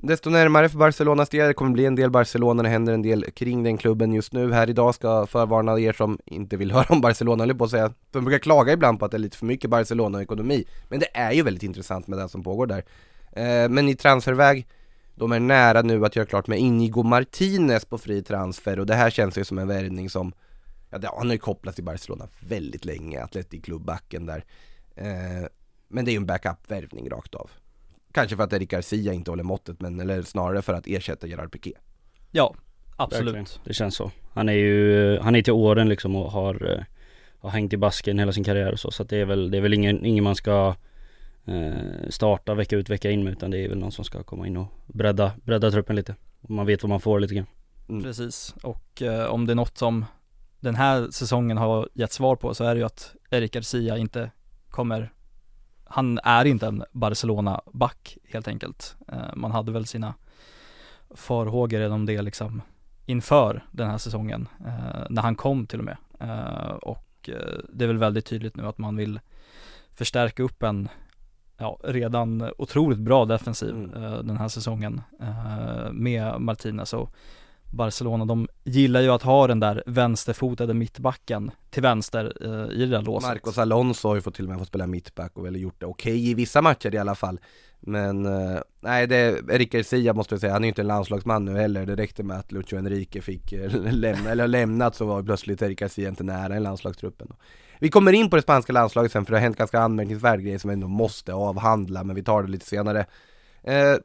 Desto 0.00 0.30
närmare 0.30 0.68
för 0.68 0.78
Barcelonas 0.78 1.28
del, 1.28 1.48
det 1.48 1.54
kommer 1.54 1.72
bli 1.72 1.86
en 1.86 1.94
del 1.94 2.10
Barcelona, 2.10 2.62
det 2.62 2.68
händer 2.68 2.92
en 2.92 3.02
del 3.02 3.24
kring 3.30 3.62
den 3.62 3.78
klubben 3.78 4.12
just 4.12 4.32
nu. 4.32 4.52
Här 4.52 4.70
idag 4.70 4.94
ska 4.94 5.26
förvarna 5.26 5.80
er 5.80 5.92
som 5.92 6.18
inte 6.24 6.56
vill 6.56 6.72
höra 6.72 6.86
om 6.88 7.00
Barcelona, 7.00 7.42
höll 7.42 7.48
jag 7.48 7.58
på 7.58 7.64
att 7.64 7.70
säga. 7.70 7.92
De 8.10 8.24
brukar 8.24 8.38
klaga 8.38 8.72
ibland 8.72 8.98
på 8.98 9.04
att 9.04 9.10
det 9.10 9.16
är 9.16 9.18
lite 9.18 9.36
för 9.36 9.46
mycket 9.46 9.70
Barcelona-ekonomi. 9.70 10.64
Men 10.88 11.00
det 11.00 11.16
är 11.16 11.32
ju 11.32 11.42
väldigt 11.42 11.62
intressant 11.62 12.06
med 12.06 12.18
det 12.18 12.28
som 12.28 12.42
pågår 12.42 12.66
där. 12.66 12.84
Eh, 13.32 13.68
men 13.68 13.88
i 13.88 13.94
transferväg, 13.94 14.66
de 15.14 15.32
är 15.32 15.40
nära 15.40 15.82
nu 15.82 16.04
att 16.04 16.16
göra 16.16 16.26
klart 16.26 16.46
med 16.46 16.58
Inigo 16.58 17.02
Martinez 17.02 17.84
på 17.84 17.98
fri 17.98 18.22
transfer 18.22 18.78
och 18.78 18.86
det 18.86 18.94
här 18.94 19.10
känns 19.10 19.38
ju 19.38 19.44
som 19.44 19.58
en 19.58 19.68
värvning 19.68 20.10
som 20.10 20.32
Ja, 20.90 20.98
han 21.18 21.26
har 21.26 21.34
ju 21.34 21.38
kopplats 21.38 21.74
till 21.74 21.84
Barcelona 21.84 22.28
väldigt 22.40 22.84
länge, 22.84 23.22
Atletic-klubbbacken 23.22 24.26
där 24.26 24.44
eh, 24.94 25.48
Men 25.88 26.04
det 26.04 26.10
är 26.10 26.12
ju 26.12 26.16
en 26.16 26.26
backup-värvning 26.26 27.10
rakt 27.10 27.34
av 27.34 27.50
Kanske 28.18 28.36
för 28.36 28.44
att 28.44 28.52
Eric 28.52 28.70
Garcia 28.70 29.12
inte 29.12 29.30
håller 29.30 29.44
måttet, 29.44 29.80
men 29.80 30.00
eller 30.00 30.22
snarare 30.22 30.62
för 30.62 30.74
att 30.74 30.86
ersätta 30.86 31.26
Gerard 31.26 31.52
Piqué 31.52 31.72
Ja, 32.30 32.54
absolut. 32.96 33.26
Verkligen. 33.26 33.46
Det 33.64 33.74
känns 33.74 33.94
så. 33.94 34.10
Han 34.34 34.48
är 34.48 34.52
ju, 34.52 35.18
han 35.18 35.36
är 35.36 35.42
till 35.42 35.52
åren 35.52 35.88
liksom 35.88 36.16
och 36.16 36.32
har, 36.32 36.72
eh, 36.72 36.84
har 37.38 37.50
hängt 37.50 37.72
i 37.72 37.76
basken 37.76 38.18
hela 38.18 38.32
sin 38.32 38.44
karriär 38.44 38.72
och 38.72 38.80
så. 38.80 38.90
Så 38.90 39.02
att 39.02 39.08
det 39.08 39.16
är 39.16 39.24
väl, 39.24 39.50
det 39.50 39.56
är 39.56 39.60
väl 39.60 39.74
ingen, 39.74 40.04
ingen 40.04 40.24
man 40.24 40.34
ska 40.34 40.74
eh, 41.46 42.08
starta 42.08 42.54
vecka 42.54 42.76
ut 42.76 42.90
vecka 42.90 43.10
in 43.10 43.24
med 43.24 43.32
utan 43.32 43.50
det 43.50 43.58
är 43.58 43.68
väl 43.68 43.78
någon 43.78 43.92
som 43.92 44.04
ska 44.04 44.22
komma 44.22 44.46
in 44.46 44.56
och 44.56 44.68
bredda, 44.86 45.32
bredda 45.44 45.70
truppen 45.70 45.96
lite. 45.96 46.14
Och 46.40 46.50
man 46.50 46.66
vet 46.66 46.82
vad 46.82 46.90
man 46.90 47.00
får 47.00 47.20
lite 47.20 47.34
grann. 47.34 47.46
Mm. 47.88 48.02
Precis, 48.02 48.54
och 48.62 49.02
eh, 49.02 49.26
om 49.26 49.46
det 49.46 49.52
är 49.52 49.54
något 49.54 49.78
som 49.78 50.04
den 50.60 50.74
här 50.74 51.10
säsongen 51.10 51.56
har 51.56 51.88
gett 51.92 52.12
svar 52.12 52.36
på 52.36 52.54
så 52.54 52.64
är 52.64 52.74
det 52.74 52.78
ju 52.78 52.86
att 52.86 53.14
Eric 53.30 53.52
Garcia 53.52 53.96
inte 53.96 54.30
kommer 54.70 55.12
Han 55.88 56.18
är 56.18 56.44
inte 56.44 56.66
en 56.66 56.84
Barcelona-back 56.92 58.18
helt 58.32 58.48
enkelt. 58.48 58.96
Eh, 59.08 59.34
Man 59.36 59.50
hade 59.52 59.72
väl 59.72 59.86
sina 59.86 60.14
farhågor 61.10 61.90
om 61.90 62.06
det 62.06 62.22
liksom 62.22 62.62
inför 63.06 63.64
den 63.70 63.90
här 63.90 63.98
säsongen 63.98 64.48
eh, 64.66 65.06
när 65.10 65.22
han 65.22 65.34
kom 65.34 65.66
till 65.66 65.78
och 65.78 65.84
med. 65.84 65.96
Eh, 66.20 66.70
och 66.70 67.30
det 67.72 67.84
är 67.84 67.88
väl 67.88 67.98
väldigt 67.98 68.26
tydligt 68.26 68.56
nu 68.56 68.66
att 68.66 68.78
man 68.78 68.96
vill 68.96 69.20
förstärka 69.94 70.42
upp 70.42 70.62
en 70.62 70.88
ja, 71.56 71.78
redan 71.84 72.50
otroligt 72.58 72.98
bra 72.98 73.24
defensiv 73.24 73.70
Mm. 73.70 74.26
den 74.26 74.36
här 74.36 74.48
säsongen 74.48 75.00
med 75.92 76.40
Martinez. 76.40 76.92
Och 76.92 77.14
Barcelona, 77.70 78.24
de 78.24 78.48
gillar 78.64 79.00
ju 79.00 79.08
att 79.08 79.22
ha 79.22 79.46
den 79.46 79.60
där 79.60 79.82
vänsterfotade 79.86 80.74
mittbacken 80.74 81.50
till 81.70 81.82
vänster 81.82 82.32
eh, 82.40 82.76
i 82.76 82.80
det 82.80 82.86
där 82.86 83.02
låset. 83.02 83.28
Marcos 83.28 83.58
Alonso 83.58 84.08
har 84.08 84.14
ju 84.14 84.20
fått 84.20 84.34
till 84.34 84.44
och 84.44 84.50
med 84.50 84.58
fått 84.58 84.68
spela 84.68 84.86
mittback 84.86 85.32
och 85.34 85.46
väl 85.46 85.56
gjort 85.56 85.80
det 85.80 85.86
okej 85.86 86.30
i 86.30 86.34
vissa 86.34 86.62
matcher 86.62 86.94
i 86.94 86.98
alla 86.98 87.14
fall. 87.14 87.40
Men, 87.80 88.26
eh, 88.26 88.60
nej 88.80 89.06
det, 89.06 89.40
Erik 89.50 89.72
Garcia 89.72 90.12
måste 90.12 90.34
jag 90.34 90.40
säga, 90.40 90.52
han 90.52 90.62
är 90.64 90.66
ju 90.66 90.68
inte 90.68 90.82
en 90.82 90.86
landslagsman 90.86 91.44
nu 91.44 91.56
heller. 91.56 91.86
Det 91.86 91.96
räckte 91.96 92.22
med 92.22 92.38
att 92.38 92.52
Lucho 92.52 92.76
Enrique 92.76 93.22
fick 93.22 93.52
eh, 93.52 93.70
lämna, 93.92 94.30
eller 94.30 94.48
lämnat 94.48 94.94
så 94.94 95.04
var 95.04 95.22
plötsligt 95.22 95.62
Erik 95.62 95.80
Garcia 95.80 96.08
inte 96.08 96.24
nära 96.24 96.56
i 96.56 96.60
landslagstruppen 96.60 97.32
Vi 97.80 97.88
kommer 97.88 98.12
in 98.12 98.30
på 98.30 98.36
det 98.36 98.42
spanska 98.42 98.72
landslaget 98.72 99.12
sen 99.12 99.24
för 99.24 99.32
det 99.32 99.38
har 99.38 99.42
hänt 99.42 99.56
ganska 99.56 99.80
anmärkningsvärd 99.80 100.40
grej 100.40 100.58
som 100.58 100.68
vi 100.68 100.74
ändå 100.74 100.88
måste 100.88 101.34
avhandla 101.34 102.04
men 102.04 102.16
vi 102.16 102.22
tar 102.22 102.42
det 102.42 102.48
lite 102.48 102.66
senare. 102.66 103.06
Eh, 103.62 103.96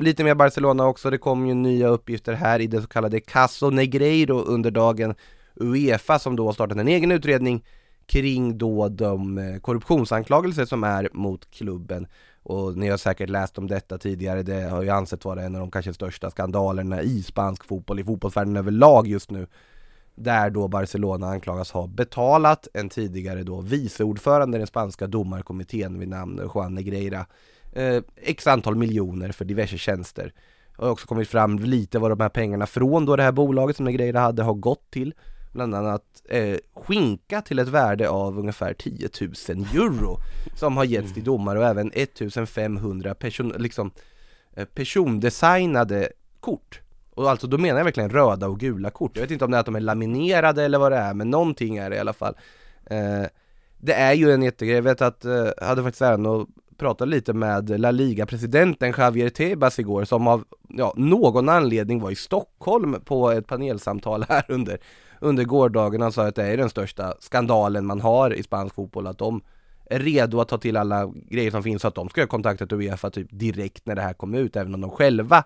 lite 0.00 0.24
mer 0.24 0.34
Barcelona 0.34 0.86
också, 0.86 1.10
det 1.10 1.18
kom 1.18 1.46
ju 1.46 1.54
nya 1.54 1.88
uppgifter 1.88 2.32
här 2.32 2.60
i 2.60 2.66
det 2.66 2.82
så 2.82 2.88
kallade 2.88 3.20
Caso 3.20 3.70
Negreiro 3.70 4.42
under 4.42 4.70
dagen. 4.70 5.14
Uefa 5.54 6.18
som 6.18 6.36
då 6.36 6.46
har 6.46 6.52
startat 6.52 6.78
en 6.78 6.88
egen 6.88 7.10
utredning 7.10 7.64
kring 8.06 8.58
då 8.58 8.88
de 8.88 9.38
eh, 9.38 9.58
korruptionsanklagelser 9.60 10.64
som 10.64 10.84
är 10.84 11.08
mot 11.12 11.50
klubben. 11.50 12.06
Och 12.42 12.78
ni 12.78 12.88
har 12.88 12.96
säkert 12.96 13.30
läst 13.30 13.58
om 13.58 13.66
detta 13.66 13.98
tidigare, 13.98 14.42
det 14.42 14.62
har 14.62 14.82
ju 14.82 14.90
ansetts 14.90 15.24
vara 15.24 15.42
en 15.42 15.54
av 15.54 15.60
de 15.60 15.70
kanske 15.70 15.94
största 15.94 16.30
skandalerna 16.30 17.02
i 17.02 17.22
spansk 17.22 17.64
fotboll, 17.64 18.00
i 18.00 18.04
fotbollsvärlden 18.04 18.56
överlag 18.56 19.06
just 19.06 19.30
nu. 19.30 19.46
Där 20.14 20.50
då 20.50 20.68
Barcelona 20.68 21.26
anklagas 21.26 21.70
ha 21.70 21.86
betalat 21.86 22.68
en 22.74 22.88
tidigare 22.88 23.42
då 23.42 23.60
viceordförande 23.60 24.56
i 24.56 24.58
den 24.58 24.66
spanska 24.66 25.06
domarkommittén 25.06 25.98
vid 25.98 26.08
namn 26.08 26.50
Juan 26.54 26.74
Negreira 26.74 27.26
eh, 27.72 28.02
x 28.16 28.46
antal 28.46 28.76
miljoner 28.76 29.32
för 29.32 29.44
diverse 29.44 29.78
tjänster. 29.78 30.32
Det 30.76 30.84
har 30.84 30.90
också 30.90 31.06
kommit 31.06 31.28
fram 31.28 31.58
lite 31.58 31.98
vad 31.98 32.10
de 32.10 32.20
här 32.20 32.28
pengarna 32.28 32.66
från 32.66 33.06
då 33.06 33.16
det 33.16 33.22
här 33.22 33.32
bolaget 33.32 33.76
som 33.76 33.84
Negreira 33.84 34.20
hade 34.20 34.42
har 34.42 34.54
gått 34.54 34.90
till. 34.90 35.14
Bland 35.52 35.74
annat 35.74 36.02
eh, 36.28 36.56
skinka 36.74 37.42
till 37.42 37.58
ett 37.58 37.68
värde 37.68 38.08
av 38.08 38.38
ungefär 38.38 38.74
10 38.74 39.08
000 39.20 39.30
euro 39.74 40.16
som 40.56 40.76
har 40.76 40.84
getts 40.84 41.14
till 41.14 41.24
domare 41.24 41.58
och 41.58 41.64
även 41.64 41.90
1500 41.94 43.14
person, 43.14 43.54
liksom, 43.58 43.90
eh, 44.54 44.64
persondesignade 44.64 46.08
kort. 46.40 46.80
Och 47.14 47.30
alltså 47.30 47.46
då 47.46 47.58
menar 47.58 47.78
jag 47.78 47.84
verkligen 47.84 48.10
röda 48.10 48.48
och 48.48 48.60
gula 48.60 48.90
kort. 48.90 49.16
Jag 49.16 49.22
vet 49.22 49.30
inte 49.30 49.44
om 49.44 49.50
det 49.50 49.56
är 49.56 49.60
att 49.60 49.66
de 49.66 49.76
är 49.76 49.80
laminerade 49.80 50.64
eller 50.64 50.78
vad 50.78 50.92
det 50.92 50.98
är, 50.98 51.14
men 51.14 51.30
någonting 51.30 51.76
är 51.76 51.90
det 51.90 51.96
i 51.96 51.98
alla 51.98 52.12
fall. 52.12 52.36
Eh, 52.86 53.24
det 53.78 53.94
är 53.94 54.12
ju 54.12 54.32
en 54.32 54.42
jättegrej, 54.42 54.76
jag 54.76 54.82
vet 54.82 55.02
att, 55.02 55.24
eh, 55.24 55.48
hade 55.62 55.82
faktiskt 55.82 56.02
äran 56.02 56.26
att 56.26 56.48
pratade 56.76 57.10
lite 57.10 57.32
med 57.32 57.80
La 57.80 57.90
Liga-presidenten 57.90 58.94
Javier 58.98 59.28
Tebas 59.28 59.78
igår 59.78 60.04
som 60.04 60.28
av 60.28 60.44
ja, 60.68 60.94
någon 60.96 61.48
anledning 61.48 62.00
var 62.00 62.10
i 62.10 62.16
Stockholm 62.16 63.00
på 63.04 63.30
ett 63.30 63.46
panelsamtal 63.46 64.24
här 64.28 64.44
under, 64.48 64.78
under 65.20 65.44
gårdagen. 65.44 66.00
Han 66.00 66.12
sa 66.12 66.26
att 66.26 66.34
det 66.34 66.46
är 66.46 66.56
den 66.56 66.70
största 66.70 67.14
skandalen 67.20 67.86
man 67.86 68.00
har 68.00 68.34
i 68.34 68.42
spansk 68.42 68.74
fotboll, 68.74 69.06
att 69.06 69.18
de 69.18 69.42
är 69.90 69.98
redo 69.98 70.40
att 70.40 70.48
ta 70.48 70.58
till 70.58 70.76
alla 70.76 71.12
grejer 71.30 71.50
som 71.50 71.62
finns 71.62 71.82
så 71.82 71.88
att 71.88 71.94
de 71.94 72.08
ska 72.08 72.20
ha 72.20 72.28
kontaktat 72.28 72.72
Uefa 72.72 73.10
typ 73.10 73.28
direkt 73.30 73.86
när 73.86 73.94
det 73.94 74.02
här 74.02 74.14
kom 74.14 74.34
ut, 74.34 74.56
även 74.56 74.74
om 74.74 74.80
de 74.80 74.90
själva 74.90 75.44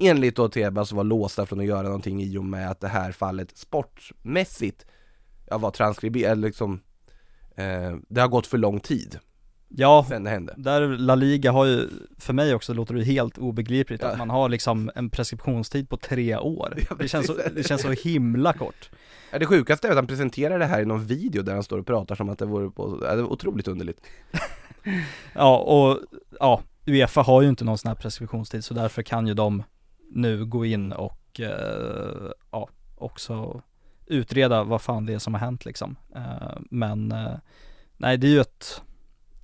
enligt 0.00 0.36
då 0.36 0.48
Tebas 0.48 0.92
var 0.92 1.04
låsta 1.04 1.46
från 1.46 1.60
att 1.60 1.66
göra 1.66 1.82
någonting 1.82 2.22
i 2.22 2.38
och 2.38 2.44
med 2.44 2.70
att 2.70 2.80
det 2.80 2.88
här 2.88 3.12
fallet 3.12 3.58
sportmässigt 3.58 4.86
ja, 5.50 5.58
var 5.58 5.70
transkriberat, 5.70 6.38
liksom 6.38 6.80
eh, 7.56 7.96
det 8.08 8.20
har 8.20 8.28
gått 8.28 8.46
för 8.46 8.58
lång 8.58 8.80
tid 8.80 9.18
Ja, 9.76 10.06
sen 10.08 10.24
det 10.24 10.30
hände. 10.30 10.54
där 10.56 10.80
La 10.88 11.14
Liga 11.14 11.52
har 11.52 11.64
ju, 11.64 11.88
för 12.18 12.32
mig 12.32 12.54
också 12.54 12.74
låter 12.74 12.94
det 12.94 13.04
helt 13.04 13.38
obegripligt 13.38 14.02
Ja. 14.02 14.08
att 14.08 14.18
man 14.18 14.30
har 14.30 14.48
liksom 14.48 14.90
en 14.94 15.10
preskriptionstid 15.10 15.88
på 15.88 15.96
tre 15.96 16.36
år. 16.36 16.78
Det, 16.98 17.08
känns 17.08 17.26
så, 17.26 17.34
det 17.54 17.62
känns 17.68 17.82
så 17.82 17.90
himla 17.90 18.52
kort. 18.52 18.90
Ja, 19.32 19.38
det 19.38 19.46
sjukaste 19.46 19.86
är 19.88 19.90
att 19.90 19.96
han 19.96 20.06
presenterar 20.06 20.58
det 20.58 20.66
här 20.66 20.82
i 20.82 20.84
någon 20.84 21.06
video 21.06 21.42
där 21.42 21.54
han 21.54 21.62
står 21.62 21.78
och 21.78 21.86
pratar 21.86 22.14
som 22.14 22.28
att 22.28 22.38
det 22.38 22.46
vore 22.46 22.70
på, 22.70 22.96
det 23.00 23.22
var 23.22 23.32
otroligt 23.32 23.68
underligt. 23.68 24.00
Ja, 25.34 25.58
och 25.58 25.98
ja, 26.40 26.62
Uefa 26.86 27.22
har 27.22 27.42
ju 27.42 27.48
inte 27.48 27.64
någon 27.64 27.78
sån 27.78 27.88
här 27.88 27.94
preskriptionstid 27.96 28.64
så 28.64 28.74
därför 28.74 29.02
kan 29.02 29.26
ju 29.26 29.34
de 29.34 29.62
nu 30.10 30.44
gå 30.46 30.64
in 30.64 30.92
och 30.92 31.40
eh, 31.40 32.30
ja, 32.50 32.68
också 32.96 33.62
utreda 34.06 34.64
vad 34.64 34.82
fan 34.82 35.06
det 35.06 35.14
är 35.14 35.18
som 35.18 35.34
har 35.34 35.40
hänt 35.40 35.64
liksom. 35.64 35.96
Eh, 36.16 36.56
men 36.70 37.12
eh, 37.12 37.32
nej, 37.96 38.16
det 38.18 38.26
är 38.26 38.30
ju 38.30 38.40
ett 38.40 38.82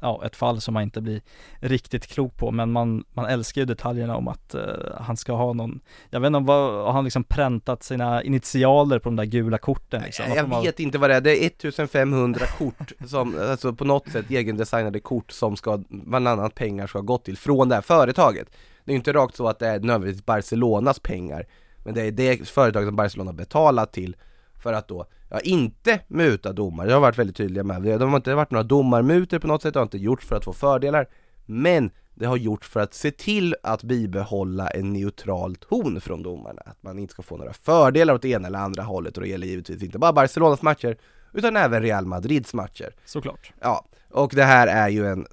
ja, 0.00 0.22
ett 0.26 0.36
fall 0.36 0.60
som 0.60 0.74
man 0.74 0.82
inte 0.82 1.00
blir 1.00 1.20
riktigt 1.60 2.06
klok 2.06 2.36
på 2.36 2.50
men 2.50 2.72
man, 2.72 3.04
man 3.12 3.24
älskar 3.26 3.60
ju 3.60 3.64
detaljerna 3.64 4.16
om 4.16 4.28
att 4.28 4.54
eh, 4.54 4.62
han 5.00 5.16
ska 5.16 5.32
ha 5.32 5.52
någon, 5.52 5.80
jag 6.10 6.20
vet 6.20 6.26
inte 6.26 6.36
om 6.36 6.46
vad, 6.46 6.84
har 6.84 6.92
han 6.92 7.04
liksom 7.04 7.24
präntat 7.24 7.82
sina 7.82 8.22
initialer 8.22 8.98
på 8.98 9.08
de 9.08 9.16
där 9.16 9.24
gula 9.24 9.58
korten 9.58 10.02
liksom? 10.02 10.24
Form 10.24 10.36
Jag 10.36 10.52
av- 10.52 10.64
vet 10.64 10.80
inte 10.80 10.98
vad 10.98 11.10
det 11.10 11.16
är, 11.16 11.20
det 11.20 11.44
är 11.44 11.46
1500 11.46 12.46
kort 12.58 12.92
som, 13.06 13.38
alltså 13.50 13.72
på 13.72 13.84
något 13.84 14.08
sätt 14.08 14.30
egendesignade 14.30 15.00
kort 15.00 15.30
som 15.32 15.56
ska, 15.56 15.82
bland 15.88 16.28
annat 16.28 16.54
pengar 16.54 16.86
ska 16.86 16.98
ha 16.98 17.02
gått 17.02 17.24
till 17.24 17.36
från 17.36 17.68
det 17.68 17.74
här 17.74 17.82
företaget. 17.82 18.48
Det 18.84 18.90
är 18.90 18.92
ju 18.92 18.96
inte 18.98 19.12
rakt 19.12 19.36
så 19.36 19.48
att 19.48 19.58
det 19.58 19.66
är 19.68 19.80
nödvändigtvis 19.80 20.26
Barcelonas 20.26 20.98
pengar, 21.00 21.46
men 21.84 21.94
det 21.94 22.02
är 22.02 22.10
det 22.12 22.48
företaget 22.48 22.88
som 22.88 22.96
Barcelona 22.96 23.32
betalat 23.32 23.92
till 23.92 24.16
för 24.60 24.72
att 24.72 24.88
då, 24.88 25.06
ja 25.28 25.40
inte 25.40 26.00
muta 26.08 26.52
domare, 26.52 26.86
det 26.86 26.92
har 26.94 27.00
varit 27.00 27.18
väldigt 27.18 27.36
tydliga 27.36 27.64
med, 27.64 27.82
det 27.82 28.04
har 28.04 28.16
inte 28.16 28.34
varit 28.34 28.50
några 28.50 28.62
domarmutor 28.62 29.38
på 29.38 29.46
något 29.46 29.62
sätt, 29.62 29.74
det 29.74 29.80
har 29.80 29.84
inte 29.84 29.98
gjorts 29.98 30.26
för 30.26 30.36
att 30.36 30.44
få 30.44 30.52
fördelar, 30.52 31.08
men 31.46 31.90
det 32.14 32.26
har 32.26 32.36
gjorts 32.36 32.68
för 32.68 32.80
att 32.80 32.94
se 32.94 33.10
till 33.10 33.56
att 33.62 33.82
bibehålla 33.82 34.68
en 34.68 34.92
neutral 34.92 35.56
ton 35.56 36.00
från 36.00 36.22
domarna. 36.22 36.62
Att 36.64 36.82
man 36.82 36.98
inte 36.98 37.12
ska 37.12 37.22
få 37.22 37.36
några 37.36 37.52
fördelar 37.52 38.14
åt 38.14 38.22
det 38.22 38.28
ena 38.28 38.48
eller 38.48 38.58
andra 38.58 38.82
hållet 38.82 39.16
och 39.16 39.22
det 39.22 39.28
gäller 39.28 39.46
givetvis 39.46 39.82
inte 39.82 39.98
bara 39.98 40.12
Barcelonas 40.12 40.62
matcher 40.62 40.96
utan 41.32 41.56
även 41.56 41.82
Real 41.82 42.06
Madrids 42.06 42.54
matcher. 42.54 42.94
Såklart. 43.04 43.52
Ja, 43.60 43.84
och 44.10 44.32
det 44.34 44.44
här 44.44 44.66
är 44.66 44.88
ju 44.88 45.06
en 45.06 45.26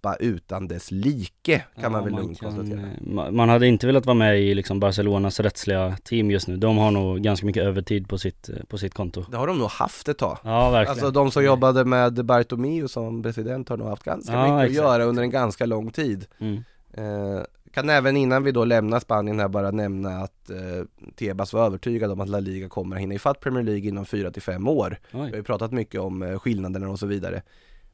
soppa 0.00 0.16
utan 0.20 0.68
dess 0.68 0.90
like 0.90 1.58
kan 1.74 1.82
Ja, 1.82 1.88
man 1.88 2.04
väl 2.04 2.12
man 2.12 2.22
lugnt 2.22 2.40
kan, 2.40 2.56
konstatera. 2.56 2.80
eh, 2.80 2.86
ma- 3.00 3.30
Man 3.30 3.48
hade 3.48 3.66
inte 3.66 3.86
velat 3.86 4.06
vara 4.06 4.14
med 4.14 4.40
i 4.40 4.54
liksom 4.54 4.80
Barcelonas 4.80 5.40
rättsliga 5.40 5.96
team 6.04 6.30
just 6.30 6.48
nu. 6.48 6.56
De 6.56 6.78
har 6.78 6.90
nog 6.90 7.20
ganska 7.20 7.46
mycket 7.46 7.62
övertid 7.62 8.08
på 8.08 8.18
sitt, 8.18 8.48
eh, 8.48 8.54
på 8.68 8.78
sitt 8.78 8.94
konto. 8.94 9.24
Det 9.30 9.36
har 9.36 9.46
de 9.46 9.58
nog 9.58 9.68
haft 9.70 10.08
ett 10.08 10.18
tag. 10.18 10.38
Ja 10.44 10.70
verkligen. 10.70 10.90
Alltså 10.90 11.10
de 11.10 11.30
som 11.30 11.44
jobbade 11.44 11.84
med 11.84 12.24
Bartomeu 12.24 12.88
som 12.88 13.22
president 13.22 13.68
har 13.68 13.76
nog 13.76 13.88
haft 13.88 14.02
ganska 14.04 14.32
Ja, 14.32 14.42
mycket 14.42 14.70
exakt, 14.70 14.86
att 14.86 14.92
göra 14.92 15.04
under 15.04 15.22
en 15.22 15.30
ganska 15.30 15.66
lång 15.66 15.90
tid. 15.90 16.26
Mm. 16.38 16.56
Eh, 16.92 17.42
kan 17.72 17.90
även 17.90 18.16
innan 18.16 18.42
vi 18.44 18.52
då 18.52 18.64
lämnar 18.64 19.00
Spanien 19.00 19.40
här 19.40 19.48
bara 19.48 19.70
nämna 19.70 20.10
att 20.18 20.50
eh, 20.50 20.84
Tebas 21.16 21.52
var 21.52 21.66
övertygad 21.66 22.10
om 22.10 22.20
att 22.20 22.28
La 22.28 22.40
Liga 22.40 22.68
kommer 22.68 22.96
att 22.96 23.02
hinna 23.02 23.14
ifatt 23.14 23.40
Premier 23.40 23.62
League 23.64 23.88
inom 23.88 24.04
4-5 24.04 24.68
år. 24.68 24.98
Vi 25.12 25.18
har 25.18 25.24
Oj. 25.26 25.32
ju 25.36 25.42
pratat 25.42 25.72
mycket 25.72 26.00
om 26.00 26.22
eh, 26.22 26.38
skillnaderna 26.38 26.88
och 26.88 26.98
så 26.98 27.06
vidare. 27.06 27.42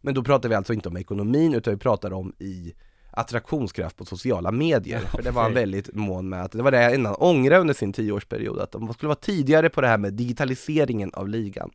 Men 0.07 0.15
då 0.15 0.23
pratar 0.23 0.49
vi 0.49 0.55
alltså 0.55 0.73
inte 0.73 0.89
om 0.89 0.97
ekonomin 0.97 1.55
utan 1.55 1.73
vi 1.75 1.79
pratar 1.79 2.13
om 2.13 2.33
i 2.39 2.75
attraktionskraft 3.11 3.97
på 3.97 4.05
sociala 4.05 4.53
medier. 4.53 5.01
Ja, 5.03 5.09
För 5.09 5.23
det 5.23 5.31
var 5.31 5.43
han 5.43 5.55
väldigt 5.55 5.95
mån 5.95 6.29
med 6.29 6.43
att, 6.45 6.53
det 6.53 6.63
var 6.63 6.71
det 6.71 6.95
innan 6.95 7.15
ångra 7.15 7.59
under 7.59 7.75
sin 7.75 7.93
tioårsperiod, 7.93 8.59
att 8.61 8.73
de 8.73 8.93
skulle 8.93 9.09
vara 9.09 9.19
tidigare 9.21 9.69
på 9.71 9.81
det 9.81 9.89
här 9.89 9.99
med 9.99 10.13
digitaliseringen 10.15 11.11
av 11.15 11.29
ligan. 11.29 11.71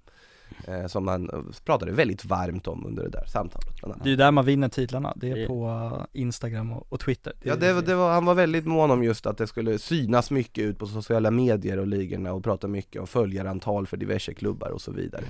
Eh, 0.67 0.87
som 0.87 1.07
han 1.07 1.29
eh, 1.29 1.39
pratade 1.65 1.91
väldigt 1.91 2.25
varmt 2.25 2.67
om 2.67 2.85
under 2.85 3.03
det 3.03 3.09
där 3.09 3.25
samtalet. 3.25 3.67
Det 4.03 4.07
är 4.07 4.09
ju 4.09 4.15
där 4.15 4.31
man 4.31 4.45
vinner 4.45 4.69
titlarna, 4.69 5.13
det 5.15 5.31
är 5.31 5.35
Det- 5.35 5.47
på 5.47 5.67
uh, 5.67 6.05
Instagram 6.21 6.71
och, 6.71 6.85
och 6.89 6.99
Twitter. 6.99 7.33
Ja 7.43 7.55
det, 7.55 7.73
var- 7.73 7.81
det 7.81 7.95
var, 7.95 8.13
han 8.13 8.25
var 8.25 8.33
väldigt 8.35 8.65
mån 8.65 8.91
om 8.91 9.03
just 9.03 9.25
att 9.25 9.37
det 9.37 9.47
skulle 9.47 9.79
synas 9.79 10.31
mycket 10.31 10.63
ut 10.63 10.77
på 10.79 10.87
sociala 10.87 11.31
medier 11.31 11.77
och 11.79 11.87
ligorna 11.87 12.33
och 12.33 12.43
prata 12.43 12.67
mycket 12.67 13.01
om 13.01 13.07
följarantal 13.07 13.87
för 13.87 13.97
diverse 13.97 14.33
klubbar 14.33 14.69
och 14.69 14.81
så 14.81 14.91
vidare. 14.91 15.23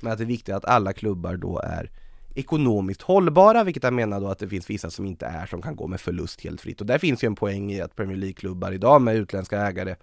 Men 0.00 0.12
att 0.12 0.18
det 0.18 0.24
är 0.24 0.26
viktigt 0.26 0.54
att 0.54 0.64
alla 0.64 0.92
klubbar 0.92 1.36
då 1.36 1.58
är 1.64 1.90
ekonomiskt 2.38 3.02
hållbara, 3.02 3.64
vilket 3.64 3.82
han 3.82 3.94
menar 3.94 4.20
då 4.20 4.28
att 4.28 4.38
det 4.38 4.48
finns 4.48 4.70
vissa 4.70 4.90
som 4.90 5.06
inte 5.06 5.26
är, 5.26 5.46
som 5.46 5.62
kan 5.62 5.76
gå 5.76 5.86
med 5.86 6.00
förlust 6.00 6.40
helt 6.40 6.60
fritt. 6.60 6.80
Och 6.80 6.86
där 6.86 6.98
finns 6.98 7.24
ju 7.24 7.26
en 7.26 7.34
poäng 7.34 7.72
i 7.72 7.80
att 7.80 7.96
Premier 7.96 8.16
League-klubbar 8.16 8.72
idag 8.72 9.02
med 9.02 9.16
utländska 9.16 9.60
ägare 9.66 9.96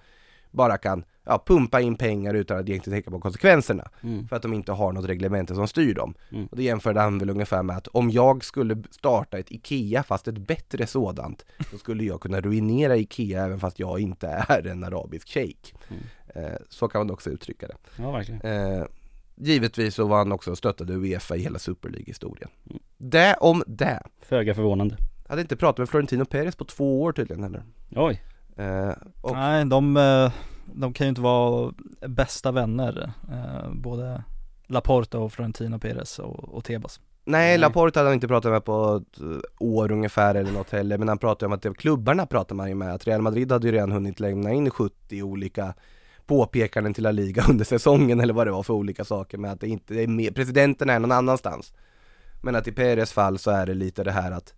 bara 0.52 0.78
kan 0.78 1.04
ja, 1.24 1.44
pumpa 1.46 1.82
in 1.82 1.96
pengar 1.96 2.34
utan 2.34 2.60
att 2.60 2.70
egentligen 2.70 2.98
tänka 2.98 3.12
på 3.12 3.20
konsekvenserna. 3.20 3.90
Mm. 4.04 4.28
För 4.28 4.36
att 4.36 4.42
de 4.42 4.54
inte 4.54 4.72
har 4.72 4.92
något 4.92 5.06
reglemente 5.06 5.56
som 5.56 5.68
styr 5.68 5.94
dem. 5.94 6.14
Mm. 6.32 6.46
Och 6.46 6.58
det 6.58 6.64
jämförde 6.64 7.02
han 7.02 7.20
väl 7.20 7.30
ungefär 7.30 7.64
med 7.64 7.78
att 7.78 7.88
om 7.88 8.12
jag 8.12 8.44
skulle 8.44 8.84
starta 8.92 9.38
ett 9.38 9.52
IKEA 9.52 10.04
fast 10.04 10.28
ett 10.28 10.38
bättre 10.38 10.88
sådant, 10.88 11.46
då 11.72 11.78
skulle 11.78 12.04
jag 12.04 12.22
kunna 12.22 12.42
ruinera 12.42 12.98
IKEA 12.98 13.46
även 13.46 13.60
fast 13.60 13.80
jag 13.80 14.00
inte 14.00 14.28
är 14.28 14.68
en 14.68 14.84
arabisk 14.84 15.30
shejk. 15.30 15.74
Mm. 15.90 16.04
Eh, 16.36 16.60
så 16.70 16.88
kan 16.88 17.00
man 17.00 17.12
också 17.12 17.30
uttrycka 17.30 17.68
det. 17.68 17.78
Ja 17.98 18.12
verkligen. 18.12 18.42
Eh, 18.42 18.86
givetvis 19.36 19.96
så 19.96 20.08
var 20.08 20.18
han 20.18 20.32
också 20.32 20.56
stöttade 20.56 20.94
Uefa 20.94 21.36
i 21.36 21.40
hela 21.40 21.60
Super 21.60 21.90
League-historien. 21.90 22.50
Mm. 22.70 22.82
Det 22.98 23.36
om 23.40 23.64
det. 23.68 24.02
Föga 24.22 24.54
förvånande. 24.54 24.98
Hade 25.28 25.42
inte 25.42 25.56
pratat 25.56 25.78
med 25.78 25.90
Florentino 25.90 26.26
Perez 26.26 26.56
på 26.56 26.66
två 26.66 27.02
år 27.02 27.12
tydligen 27.12 27.44
heller. 27.44 27.64
Oj. 27.96 28.22
Eh, 28.58 28.92
och 29.22 29.34
Nej, 29.34 29.66
de, 29.66 29.98
eh, 29.98 30.32
de 30.74 30.94
kan 30.94 31.08
ju 31.08 31.10
inte 31.10 31.22
vara 31.22 31.74
bästa 32.08 32.52
vänner, 32.52 33.12
eh, 33.32 33.72
både 33.74 34.24
Laporta 34.68 35.20
och 35.20 35.34
Florentino 35.34 35.80
Perez 35.80 36.20
och, 36.20 36.40
och 36.40 36.64
Tebas. 36.64 37.00
Nej, 37.26 37.50
Nej. 37.50 37.58
Laporte 37.58 38.00
hade 38.00 38.10
han 38.10 38.14
inte 38.14 38.28
pratat 38.28 38.52
med 38.52 38.66
på 38.66 39.02
ett 39.02 39.22
eh, 39.22 39.28
år 39.60 39.92
ungefär 39.92 40.36
eller 40.36 40.52
något 40.52 40.72
heller, 40.72 40.98
men 40.98 41.08
han 41.08 41.18
pratade 41.18 41.46
om 41.46 41.54
att 41.54 41.62
det, 41.62 41.74
klubbarna 41.74 42.26
pratar 42.26 42.56
man 42.56 42.70
ju 42.70 42.76
med, 42.76 42.94
att 42.94 43.08
Real 43.08 43.22
Madrid 43.22 43.52
hade 43.52 43.68
ju 43.68 43.74
redan 43.74 43.92
hunnit 43.92 44.20
lämna 44.20 44.54
in 44.54 44.70
70 44.70 45.24
olika 45.24 45.74
påpekanden 46.26 46.94
till 46.94 47.04
La 47.04 47.12
Liga 47.12 47.46
under 47.50 47.66
säsongen 47.66 48.20
eller 48.20 48.34
vad 48.34 48.48
det 48.48 48.52
var 48.52 48.64
för 48.64 48.74
olika 48.74 49.06
saker 49.06 49.38
med 49.38 49.52
att 49.52 49.60
det 49.60 49.68
inte 49.68 49.96
är 49.96 50.08
med, 50.08 50.36
presidenten 50.36 50.90
är 50.90 51.00
någon 51.00 51.12
annanstans. 51.12 51.74
Men 52.42 52.56
att 52.56 52.68
i 52.68 52.72
Perez 52.72 53.12
fall 53.12 53.38
så 53.40 53.52
är 53.52 53.66
det 53.66 53.74
lite 53.74 54.04
det 54.04 54.12
här 54.12 54.32
att, 54.32 54.54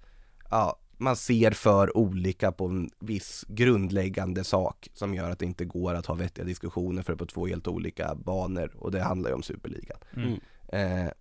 ja, 0.49 0.79
man 0.97 1.15
ser 1.15 1.51
för 1.51 1.97
olika 1.97 2.51
på 2.51 2.65
en 2.65 2.89
viss 2.99 3.45
grundläggande 3.47 4.43
sak 4.43 4.87
som 4.93 5.13
gör 5.13 5.29
att 5.29 5.39
det 5.39 5.45
inte 5.45 5.65
går 5.65 5.93
att 5.93 6.05
ha 6.05 6.15
vettiga 6.15 6.45
diskussioner 6.45 7.01
för 7.01 7.15
på 7.15 7.25
två 7.25 7.47
helt 7.47 7.67
olika 7.67 8.15
banor 8.15 8.71
och 8.77 8.91
det 8.91 9.01
handlar 9.01 9.29
ju 9.29 9.35
om 9.35 9.43
Superligan. 9.43 9.97
Mm. 10.15 10.39
Eh, 10.67 11.11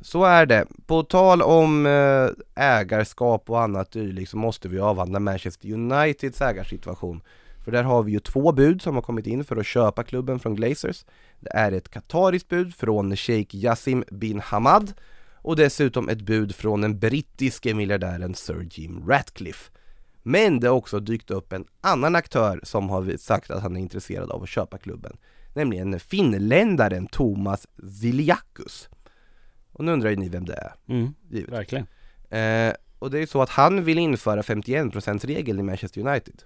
så 0.00 0.24
är 0.24 0.46
det. 0.46 0.66
På 0.86 1.02
tal 1.02 1.42
om 1.42 1.86
eh, 1.86 2.28
ägarskap 2.64 3.50
och 3.50 3.62
annat 3.62 3.90
dylikt 3.90 4.30
så 4.30 4.36
måste 4.36 4.68
vi 4.68 4.78
avhandla 4.78 5.20
Manchester 5.20 5.72
Uniteds 5.72 6.40
ägarsituation. 6.40 7.20
För 7.66 7.72
där 7.72 7.82
har 7.82 8.02
vi 8.02 8.12
ju 8.12 8.20
två 8.20 8.52
bud 8.52 8.82
som 8.82 8.94
har 8.94 9.02
kommit 9.02 9.26
in 9.26 9.44
för 9.44 9.56
att 9.56 9.66
köpa 9.66 10.04
klubben 10.04 10.38
från 10.38 10.54
Glazers. 10.54 11.04
Det 11.40 11.50
är 11.50 11.72
ett 11.72 11.88
katariskt 11.88 12.48
bud 12.48 12.74
från 12.74 13.16
Sheikh 13.16 13.56
Yassim 13.56 14.04
bin 14.10 14.40
Hamad 14.40 14.92
och 15.34 15.56
dessutom 15.56 16.08
ett 16.08 16.20
bud 16.20 16.54
från 16.54 16.80
den 16.80 16.98
brittiske 16.98 17.74
miljardären 17.74 18.34
Sir 18.34 18.68
Jim 18.70 19.08
Ratcliffe. 19.08 19.70
Men 20.22 20.60
det 20.60 20.68
har 20.68 20.74
också 20.74 21.00
dykt 21.00 21.30
upp 21.30 21.52
en 21.52 21.64
annan 21.80 22.16
aktör 22.16 22.60
som 22.62 22.90
har 22.90 23.16
sagt 23.16 23.50
att 23.50 23.62
han 23.62 23.76
är 23.76 23.80
intresserad 23.80 24.30
av 24.30 24.42
att 24.42 24.48
köpa 24.48 24.78
klubben. 24.78 25.16
Nämligen 25.54 26.00
finländaren 26.00 27.06
Thomas 27.06 27.66
Ziliakus. 28.00 28.88
Och 29.72 29.84
nu 29.84 29.92
undrar 29.92 30.10
ju 30.10 30.16
ni 30.16 30.28
vem 30.28 30.44
det 30.44 30.54
är, 30.54 30.72
Mm. 30.88 31.14
Verkligen. 31.48 31.86
Eh, 32.30 32.74
och 32.98 33.10
det 33.10 33.18
är 33.18 33.20
ju 33.20 33.26
så 33.26 33.42
att 33.42 33.50
han 33.50 33.84
vill 33.84 33.98
införa 33.98 34.42
51%-regeln 34.42 35.60
i 35.60 35.62
Manchester 35.62 36.00
United. 36.08 36.42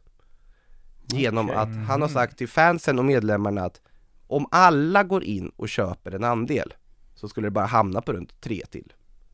Genom 1.13 1.47
Okej. 1.47 1.59
att 1.59 1.87
han 1.89 2.03
har 2.03 2.09
sagt 2.09 2.39
till 2.39 2.49
fansen 2.49 2.99
och 2.99 3.05
medlemmarna 3.05 3.65
att 3.65 3.81
om 4.27 4.47
alla 4.51 5.03
går 5.03 5.25
in 5.25 5.53
och 5.57 5.69
köper 5.69 6.15
en 6.15 6.25
andel 6.25 6.75
så 7.15 7.29
skulle 7.29 7.47
det 7.47 7.51
bara 7.51 7.67
hamna 7.67 8.01
på 8.01 8.13
runt 8.13 8.41
3 8.41 8.63
till 8.71 8.93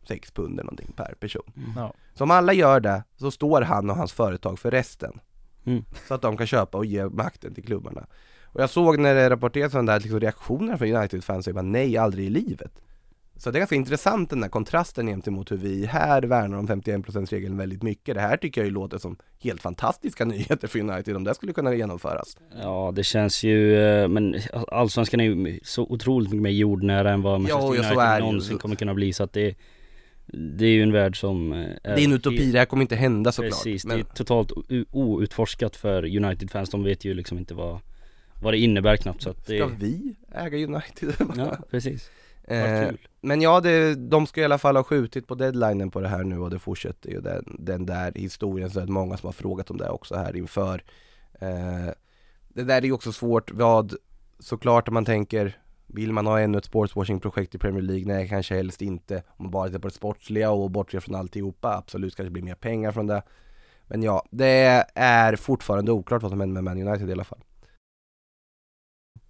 6 0.08 0.30
pund 0.30 0.52
eller 0.52 0.64
någonting 0.64 0.92
per 0.96 1.14
person. 1.20 1.52
Ja. 1.76 1.94
Så 2.14 2.24
om 2.24 2.30
alla 2.30 2.52
gör 2.52 2.80
det 2.80 3.04
så 3.16 3.30
står 3.30 3.62
han 3.62 3.90
och 3.90 3.96
hans 3.96 4.12
företag 4.12 4.58
för 4.58 4.70
resten. 4.70 5.20
Mm. 5.64 5.84
Så 6.08 6.14
att 6.14 6.22
de 6.22 6.36
kan 6.36 6.46
köpa 6.46 6.78
och 6.78 6.86
ge 6.86 7.08
makten 7.08 7.54
till 7.54 7.64
klubbarna. 7.64 8.06
Och 8.44 8.62
jag 8.62 8.70
såg 8.70 8.98
när 8.98 9.14
det 9.14 9.30
rapporterades 9.30 9.74
om 9.74 9.86
det 9.86 9.92
här, 9.92 10.00
liksom 10.00 10.20
reaktionerna 10.20 10.78
från 10.78 10.92
United-fans, 10.92 11.44
så 11.44 11.50
är 11.50 11.54
bara 11.54 11.62
nej, 11.62 11.98
aldrig 11.98 12.26
i 12.26 12.30
livet. 12.30 12.80
Så 13.38 13.50
det 13.50 13.56
är 13.56 13.60
ganska 13.60 13.76
intressant 13.76 14.30
den 14.30 14.42
här 14.42 14.50
kontrasten 14.50 15.06
gentemot 15.06 15.52
hur 15.52 15.56
vi 15.56 15.86
här 15.86 16.22
värnar 16.22 16.58
om 16.58 16.68
51%-regeln 16.68 17.56
väldigt 17.56 17.82
mycket. 17.82 18.14
Det 18.14 18.20
här 18.20 18.36
tycker 18.36 18.60
jag 18.60 18.66
ju 18.66 18.70
låter 18.72 18.98
som 18.98 19.16
helt 19.40 19.62
fantastiska 19.62 20.24
nyheter 20.34 20.68
för 20.68 20.78
United 20.78 21.16
om 21.16 21.24
det 21.24 21.34
skulle 21.34 21.52
kunna 21.52 21.74
genomföras. 21.74 22.36
Ja 22.62 22.92
det 22.96 23.04
känns 23.04 23.42
ju, 23.42 23.76
eh, 23.82 24.08
men 24.08 24.36
allsvenskan 24.68 25.20
är 25.20 25.24
ju 25.24 25.60
så 25.62 25.82
otroligt 25.82 26.30
mycket 26.30 26.42
mer 26.42 26.50
jordnära 26.50 27.12
än 27.12 27.22
vad 27.22 27.40
Manchester 27.40 27.66
så 27.66 27.74
United 27.74 27.98
är 27.98 28.20
någonsin 28.20 28.58
kommer 28.58 28.76
kunna 28.76 28.94
bli 28.94 29.12
så 29.12 29.22
att 29.22 29.32
det 29.32 29.54
Det 30.26 30.66
är 30.66 30.70
ju 30.70 30.82
en 30.82 30.92
värld 30.92 31.20
som 31.20 31.52
eh, 31.52 31.66
Det 31.82 31.90
är 31.90 32.04
en 32.04 32.12
utopi, 32.12 32.52
det 32.52 32.58
här 32.58 32.66
kommer 32.66 32.82
inte 32.82 32.96
hända 32.96 33.32
såklart. 33.32 33.52
Precis, 33.52 33.84
Men 33.86 33.96
det 33.96 34.02
är 34.02 34.14
totalt 34.14 34.52
outforskat 34.90 35.76
för 35.76 36.16
United-fans, 36.16 36.70
de 36.70 36.84
vet 36.84 37.04
ju 37.04 37.14
liksom 37.14 37.38
inte 37.38 37.54
vad 37.54 37.78
Vad 38.42 38.54
det 38.54 38.58
innebär 38.58 38.96
knappt 38.96 39.22
så 39.22 39.30
att 39.30 39.46
det 39.46 39.58
ska 39.58 39.66
vi 39.66 40.16
äga 40.34 40.56
United? 40.56 41.14
Ja, 41.36 41.56
precis 41.70 42.10
Eh, 42.46 42.90
men 43.20 43.40
ja, 43.40 43.60
det, 43.60 43.94
de 43.94 44.26
ska 44.26 44.40
i 44.40 44.44
alla 44.44 44.58
fall 44.58 44.76
ha 44.76 44.82
skjutit 44.82 45.26
på 45.26 45.34
deadlinen 45.34 45.90
på 45.90 46.00
det 46.00 46.08
här 46.08 46.24
nu 46.24 46.38
och 46.38 46.50
det 46.50 46.58
fortsätter 46.58 47.10
ju 47.10 47.20
den, 47.20 47.56
den 47.58 47.86
där 47.86 48.12
historien 48.14 48.70
så 48.70 48.80
är 48.80 48.86
det 48.86 48.92
många 48.92 49.16
som 49.16 49.26
har 49.26 49.32
frågat 49.32 49.70
om 49.70 49.76
det 49.76 49.88
också 49.88 50.16
här 50.16 50.36
inför 50.36 50.84
eh, 51.40 51.92
Det 52.48 52.62
där 52.62 52.76
är 52.76 52.82
ju 52.82 52.92
också 52.92 53.12
svårt, 53.12 53.50
vad 53.50 53.94
såklart 54.38 54.88
om 54.88 54.94
man 54.94 55.04
tänker 55.04 55.56
vill 55.86 56.12
man 56.12 56.26
ha 56.26 56.40
ännu 56.40 56.58
ett 56.58 56.64
sportswashing-projekt 56.64 57.54
i 57.54 57.58
Premier 57.58 57.82
League? 57.82 58.06
Nej, 58.06 58.28
kanske 58.28 58.54
helst 58.54 58.82
inte. 58.82 59.22
Om 59.26 59.44
man 59.44 59.50
bara 59.50 59.66
tittar 59.66 59.78
på 59.78 59.88
det 59.88 59.94
sportsliga 59.94 60.50
och 60.50 60.70
bortser 60.70 61.00
från 61.00 61.14
alltihopa, 61.14 61.76
absolut 61.76 62.16
kanske 62.16 62.28
det 62.28 62.32
blir 62.32 62.42
mer 62.42 62.54
pengar 62.54 62.92
från 62.92 63.06
det. 63.06 63.22
Men 63.86 64.02
ja, 64.02 64.24
det 64.30 64.84
är 64.94 65.36
fortfarande 65.36 65.92
oklart 65.92 66.22
vad 66.22 66.30
som 66.30 66.40
händer 66.40 66.62
med 66.62 66.64
Man 66.64 66.88
United 66.88 67.08
i 67.08 67.12
alla 67.12 67.24
fall. 67.24 67.44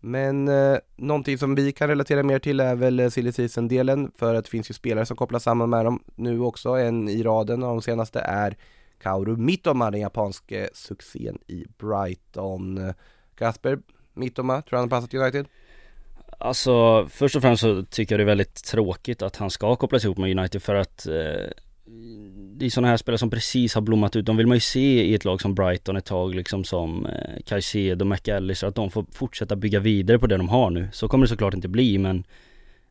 Men 0.07 0.49
eh, 0.49 0.79
någonting 0.97 1.39
som 1.39 1.55
vi 1.55 1.73
kan 1.73 1.89
relatera 1.89 2.23
mer 2.23 2.39
till 2.39 2.61
är 2.61 2.75
väl 2.75 3.01
eh, 3.01 3.09
silly 3.09 3.33
season-delen 3.33 4.11
för 4.17 4.35
att 4.35 4.45
det 4.45 4.51
finns 4.51 4.71
ju 4.71 4.75
spelare 4.75 5.07
som 5.07 5.17
kopplas 5.17 5.43
samman 5.43 5.71
med 5.71 5.85
dem 5.85 6.03
nu 6.15 6.41
också. 6.41 6.69
En 6.69 7.09
i 7.09 7.23
raden 7.23 7.63
av 7.63 7.69
de 7.69 7.83
senaste 7.83 8.21
är 8.21 8.57
Kaoru 9.03 9.37
Mitoma, 9.37 9.91
den 9.91 10.01
japanske 10.01 10.69
succén 10.73 11.39
i 11.47 11.65
Brighton. 11.79 12.93
Kasper, 13.35 13.79
Mitoma, 14.15 14.63
tror 14.63 14.71
du 14.71 14.77
han 14.77 14.91
har 14.91 15.01
passat 15.01 15.15
United? 15.15 15.47
Alltså 16.39 17.07
först 17.11 17.37
och 17.37 17.43
främst 17.43 17.61
så 17.61 17.83
tycker 17.83 18.15
jag 18.15 18.21
det 18.21 18.25
är 18.25 18.37
väldigt 18.37 18.65
tråkigt 18.65 19.23
att 19.23 19.37
han 19.37 19.51
ska 19.51 19.77
kopplas 19.77 20.05
ihop 20.05 20.19
med 20.19 20.39
United 20.39 20.63
för 20.63 20.75
att 20.75 21.07
eh, 21.07 21.51
det 22.59 22.67
är 22.67 22.71
sådana 22.71 22.89
här 22.89 22.97
spelare 22.97 23.19
som 23.19 23.31
precis 23.31 23.75
har 23.75 23.83
blommat 23.83 24.17
ut, 24.17 24.27
de 24.27 24.37
vill 24.37 24.47
man 24.47 24.57
ju 24.57 24.61
se 24.61 25.05
i 25.05 25.15
ett 25.15 25.25
lag 25.25 25.41
som 25.41 25.55
Brighton 25.55 25.97
ett 25.97 26.05
tag 26.05 26.35
liksom 26.35 26.65
som 26.65 27.07
eh, 27.07 27.43
Caicedo, 27.45 28.05
McAllister, 28.05 28.67
att 28.67 28.75
de 28.75 28.91
får 28.91 29.07
fortsätta 29.13 29.57
bygga 29.57 29.81
vidare 29.81 30.19
på 30.19 30.27
det 30.27 30.37
de 30.37 30.49
har 30.49 30.71
nu. 30.71 30.89
Så 30.93 31.09
kommer 31.09 31.25
det 31.25 31.29
såklart 31.29 31.55
inte 31.55 31.69
bli 31.69 31.99
men 31.99 32.25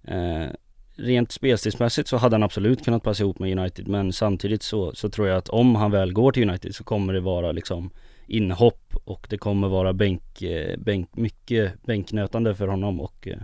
eh, 0.03 0.47
rent 0.95 1.31
spelstilsmässigt 1.31 2.07
så 2.07 2.17
hade 2.17 2.35
han 2.35 2.43
absolut 2.43 2.85
kunnat 2.85 3.03
passa 3.03 3.23
ihop 3.23 3.39
med 3.39 3.59
United 3.59 3.87
men 3.87 4.13
samtidigt 4.13 4.63
så, 4.63 4.95
så 4.95 5.09
tror 5.09 5.27
jag 5.27 5.37
att 5.37 5.49
om 5.49 5.75
han 5.75 5.91
väl 5.91 6.13
går 6.13 6.31
till 6.31 6.49
United 6.49 6.75
så 6.75 6.83
kommer 6.83 7.13
det 7.13 7.19
vara 7.19 7.51
liksom 7.51 7.89
inhopp 8.27 8.95
och 9.03 9.27
det 9.29 9.37
kommer 9.37 9.67
vara 9.67 9.93
bänk, 9.93 10.41
eh, 10.41 10.77
bänk 10.77 11.15
mycket 11.15 11.83
bänknötande 11.83 12.55
för 12.55 12.67
honom 12.67 13.01
och 13.01 13.27
eh, 13.27 13.37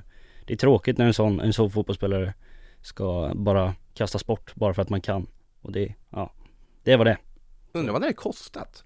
det 0.46 0.54
är 0.54 0.58
tråkigt 0.58 0.98
när 0.98 1.06
en 1.06 1.14
sån, 1.14 1.40
en 1.40 1.54
sån 1.54 1.72
fotbollsspelare 1.72 2.34
ska 2.82 3.32
bara 3.36 3.74
kastas 3.94 4.26
bort 4.26 4.56
bara 4.56 4.74
för 4.74 4.82
att 4.82 4.90
man 4.90 5.02
kan 5.02 5.28
och 5.62 5.72
det, 5.72 5.96
ja, 6.10 6.32
det 6.84 6.96
var 6.96 7.06
det. 7.06 7.18
Undrar 7.74 7.94
vad 7.94 8.02
det 8.02 8.08
har 8.08 8.14
kostat? 8.14 8.84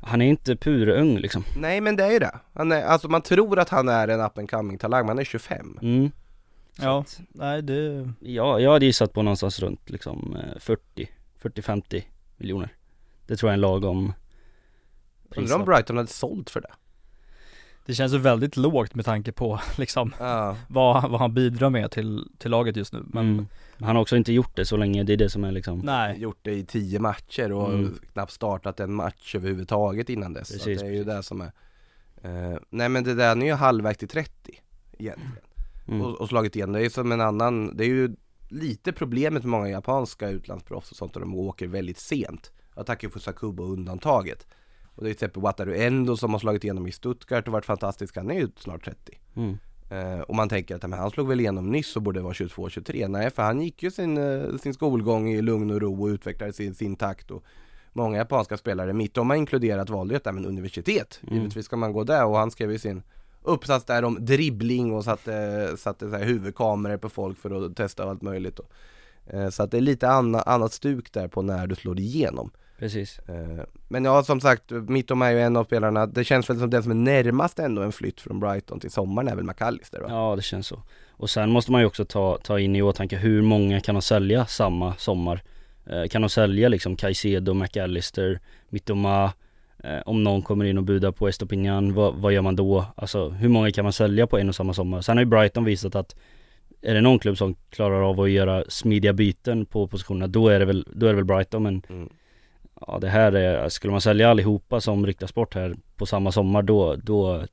Han 0.00 0.22
är 0.22 0.26
inte 0.26 0.56
purung 0.56 1.18
liksom. 1.18 1.44
Nej 1.56 1.80
men 1.80 1.96
det 1.96 2.04
är 2.04 2.12
ju 2.12 2.18
det. 2.18 2.38
Han 2.52 2.72
är, 2.72 2.82
alltså 2.82 3.08
man 3.08 3.22
tror 3.22 3.58
att 3.58 3.68
han 3.68 3.88
är 3.88 4.08
en 4.08 4.20
up 4.20 4.38
and 4.38 4.50
coming 4.50 4.78
talang, 4.78 5.00
men 5.02 5.08
han 5.08 5.18
är 5.18 5.24
25. 5.24 5.78
Mm. 5.82 6.10
Ja, 6.76 7.04
nej 7.28 7.62
det, 7.62 8.12
Ja, 8.20 8.60
jag 8.60 8.72
hade 8.72 8.86
gissat 8.86 9.12
på 9.12 9.22
någonstans 9.22 9.60
runt 9.60 9.90
liksom 9.90 10.36
eh, 10.36 10.58
40, 10.58 11.10
40-50 11.42 12.02
miljoner. 12.36 12.74
Det 13.26 13.36
tror 13.36 13.48
jag 13.48 13.52
är 13.52 13.56
en 13.56 13.60
lagom 13.60 14.12
Undrar 15.36 15.56
om 15.56 15.64
Brighton 15.64 15.96
hade 15.96 16.08
sålt 16.08 16.50
för 16.50 16.60
det? 16.60 16.70
Det 17.90 17.94
känns 17.94 18.12
ju 18.14 18.18
väldigt 18.18 18.56
lågt 18.56 18.94
med 18.94 19.04
tanke 19.04 19.32
på 19.32 19.60
liksom 19.76 20.14
Ja. 20.18 20.56
vad, 20.68 21.10
vad 21.10 21.20
han 21.20 21.34
bidrar 21.34 21.70
med 21.70 21.90
till, 21.90 22.28
till 22.38 22.50
laget 22.50 22.76
just 22.76 22.92
nu. 22.92 23.02
Men 23.06 23.32
mm. 23.32 23.46
Han 23.78 23.96
har 23.96 24.02
också 24.02 24.16
inte 24.16 24.32
gjort 24.32 24.56
det 24.56 24.64
så 24.66 24.76
länge, 24.76 25.02
det 25.04 25.12
är 25.12 25.16
det 25.16 25.30
som 25.30 25.44
är 25.44 25.52
liksom 25.52 25.78
nej, 25.78 26.20
Gjort 26.20 26.38
det 26.42 26.52
i 26.52 26.64
10 26.64 26.98
matcher 26.98 27.52
och 27.52 27.68
Mm. 27.74 27.98
knappt 28.12 28.32
startat 28.32 28.80
en 28.80 28.94
match 28.94 29.34
överhuvudtaget 29.34 30.08
innan 30.08 30.32
dess. 30.32 30.48
så 30.48 30.54
Precis, 30.54 30.78
att 30.78 30.84
det 30.84 30.90
är 30.92 30.96
ju 30.96 31.04
det 31.04 31.22
som 31.22 31.40
är 31.40 31.52
eh, 32.22 32.58
Nej 32.70 32.88
men 32.88 33.04
det 33.04 33.14
där, 33.14 33.34
nu 33.34 33.44
är 33.44 33.48
ju 33.48 33.54
halvvägs 33.54 33.98
till 33.98 34.08
30 34.08 34.32
egentligen. 34.98 35.32
mm. 35.88 36.02
och, 36.02 36.20
och 36.20 36.28
slagit 36.28 36.56
igen. 36.56 36.72
Det 36.72 36.78
är 36.78 36.82
ju 36.82 36.90
som 36.90 37.12
en 37.12 37.20
annan, 37.20 37.76
det 37.76 37.84
är 37.84 37.88
ju 37.88 38.16
lite 38.48 38.92
problemet 38.92 39.42
med 39.42 39.50
många 39.50 39.68
japanska 39.68 40.28
utlandsproffs 40.28 40.90
och 40.90 40.96
sånt 40.96 41.14
där 41.14 41.20
de 41.20 41.34
åker 41.34 41.66
väldigt 41.66 41.98
sent. 41.98 42.52
Ataki 42.74 43.08
Fusakubo 43.08 43.64
undantaget. 43.64 44.46
Och 45.00 45.04
det 45.04 45.10
är 45.10 45.14
till 45.14 45.24
exempel 45.24 45.42
Wataru 45.42 45.76
Endo 45.76 46.16
som 46.16 46.32
har 46.32 46.38
slagit 46.38 46.64
igenom 46.64 46.86
i 46.86 46.92
Stuttgart 46.92 47.46
och 47.46 47.52
varit 47.52 47.64
fantastisk, 47.64 48.16
han 48.16 48.30
är 48.30 48.34
ju 48.34 48.48
snart 48.56 48.84
30. 48.84 49.18
Mm. 49.36 49.58
Eh, 49.90 50.20
och 50.20 50.34
man 50.34 50.48
tänker 50.48 50.76
att 50.76 50.82
men 50.82 50.98
han 50.98 51.10
slog 51.10 51.28
väl 51.28 51.40
igenom 51.40 51.72
nyss 51.72 51.96
och 51.96 52.02
borde 52.02 52.20
vara 52.20 52.32
22-23. 52.32 53.08
Nej, 53.08 53.30
för 53.30 53.42
han 53.42 53.60
gick 53.60 53.82
ju 53.82 53.90
sin, 53.90 54.18
eh, 54.18 54.56
sin 54.56 54.74
skolgång 54.74 55.28
i 55.28 55.42
lugn 55.42 55.70
och 55.70 55.80
ro 55.80 56.02
och 56.02 56.06
utvecklade 56.06 56.52
sin, 56.52 56.74
sin 56.74 56.96
takt. 56.96 57.30
Och 57.30 57.44
många 57.92 58.18
japanska 58.18 58.56
spelare, 58.56 58.92
mitt 58.92 59.18
om 59.18 59.30
har 59.30 59.36
inkluderat, 59.36 59.90
valde 59.90 60.14
ju 60.14 60.32
men 60.32 60.44
universitet. 60.44 61.20
Mm. 61.22 61.34
Givetvis 61.34 61.66
ska 61.66 61.76
man 61.76 61.92
gå 61.92 62.04
där 62.04 62.26
och 62.26 62.36
han 62.36 62.50
skrev 62.50 62.72
ju 62.72 62.78
sin 62.78 63.02
uppsats 63.42 63.84
där 63.84 64.04
om 64.04 64.18
dribbling 64.20 64.92
och 64.92 65.04
satte, 65.04 65.74
satte 65.76 66.10
så 66.10 66.16
här 66.16 66.24
huvudkameror 66.24 66.96
på 66.96 67.08
folk 67.08 67.38
för 67.38 67.66
att 67.66 67.76
testa 67.76 68.04
allt 68.04 68.22
möjligt. 68.22 68.58
Och, 68.58 68.72
eh, 69.26 69.50
så 69.50 69.62
att 69.62 69.70
det 69.70 69.76
är 69.76 69.80
lite 69.80 70.08
anna, 70.08 70.42
annat 70.42 70.72
stuk 70.72 71.12
där 71.12 71.28
på 71.28 71.42
när 71.42 71.66
du 71.66 71.74
slår 71.74 72.00
igenom. 72.00 72.50
Precis. 72.80 73.18
Eh, 73.28 73.64
Men 73.88 74.04
ja, 74.04 74.22
som 74.22 74.40
sagt, 74.40 74.70
Mittom 74.70 75.22
är 75.22 75.30
ju 75.30 75.40
en 75.40 75.56
av 75.56 75.64
spelarna, 75.64 76.06
det 76.06 76.24
känns 76.24 76.50
väl 76.50 76.58
som 76.58 76.70
den 76.70 76.82
som 76.82 76.92
är 76.92 76.96
närmast 76.96 77.58
ändå 77.58 77.82
en 77.82 77.92
flytt 77.92 78.20
från 78.20 78.40
Brighton 78.40 78.80
till 78.80 78.90
sommaren 78.90 79.28
är 79.28 79.36
väl 79.36 79.44
McAllister 79.44 80.00
va? 80.00 80.06
Ja 80.08 80.36
det 80.36 80.42
känns 80.42 80.66
så. 80.66 80.82
Och 81.10 81.30
sen 81.30 81.50
måste 81.50 81.72
man 81.72 81.80
ju 81.80 81.86
också 81.86 82.04
ta, 82.04 82.38
ta 82.42 82.58
in 82.58 82.76
i 82.76 82.82
åtanke 82.82 83.16
hur 83.16 83.42
många 83.42 83.80
kan 83.80 83.94
de 83.94 84.02
sälja 84.02 84.46
samma 84.46 84.94
sommar? 84.96 85.42
Eh, 85.86 86.04
kan 86.08 86.22
de 86.22 86.28
sälja 86.28 86.68
liksom 86.68 86.96
Caicedo, 86.96 87.54
McAllister, 87.54 88.40
Mittoma? 88.68 89.32
Eh, 89.84 89.98
om 90.06 90.24
någon 90.24 90.42
kommer 90.42 90.64
in 90.64 90.78
och 90.78 90.84
budar 90.84 91.12
på 91.12 91.28
Estopinian, 91.28 91.94
vad, 91.94 92.14
vad 92.14 92.32
gör 92.32 92.42
man 92.42 92.56
då? 92.56 92.84
Alltså 92.94 93.28
hur 93.28 93.48
många 93.48 93.70
kan 93.70 93.84
man 93.84 93.92
sälja 93.92 94.26
på 94.26 94.38
en 94.38 94.48
och 94.48 94.54
samma 94.54 94.74
sommar? 94.74 95.00
Sen 95.00 95.16
har 95.16 95.22
ju 95.24 95.30
Brighton 95.30 95.64
visat 95.64 95.94
att 95.94 96.16
är 96.82 96.94
det 96.94 97.00
någon 97.00 97.18
klubb 97.18 97.38
som 97.38 97.54
klarar 97.70 98.02
av 98.02 98.20
att 98.20 98.30
göra 98.30 98.64
smidiga 98.68 99.12
byten 99.12 99.66
på 99.66 99.86
positionerna, 99.86 100.26
då 100.26 100.48
är 100.48 100.58
det 100.58 100.64
väl, 100.64 100.86
då 100.92 101.06
är 101.06 101.10
det 101.10 101.16
väl 101.16 101.24
Brighton 101.24 101.62
men 101.62 101.82
Mm. 101.88 102.08
Ja 102.86 102.98
det 102.98 103.08
här 103.08 103.32
är, 103.32 103.68
skulle 103.68 103.90
man 103.90 104.00
sälja 104.00 104.30
allihopa 104.30 104.80
som 104.80 105.06
ryktas 105.06 105.34
bort 105.34 105.54
här 105.54 105.74
på 105.96 106.06
samma 106.06 106.32
sommar 106.32 106.62
då, 106.62 106.96
då 106.96 107.44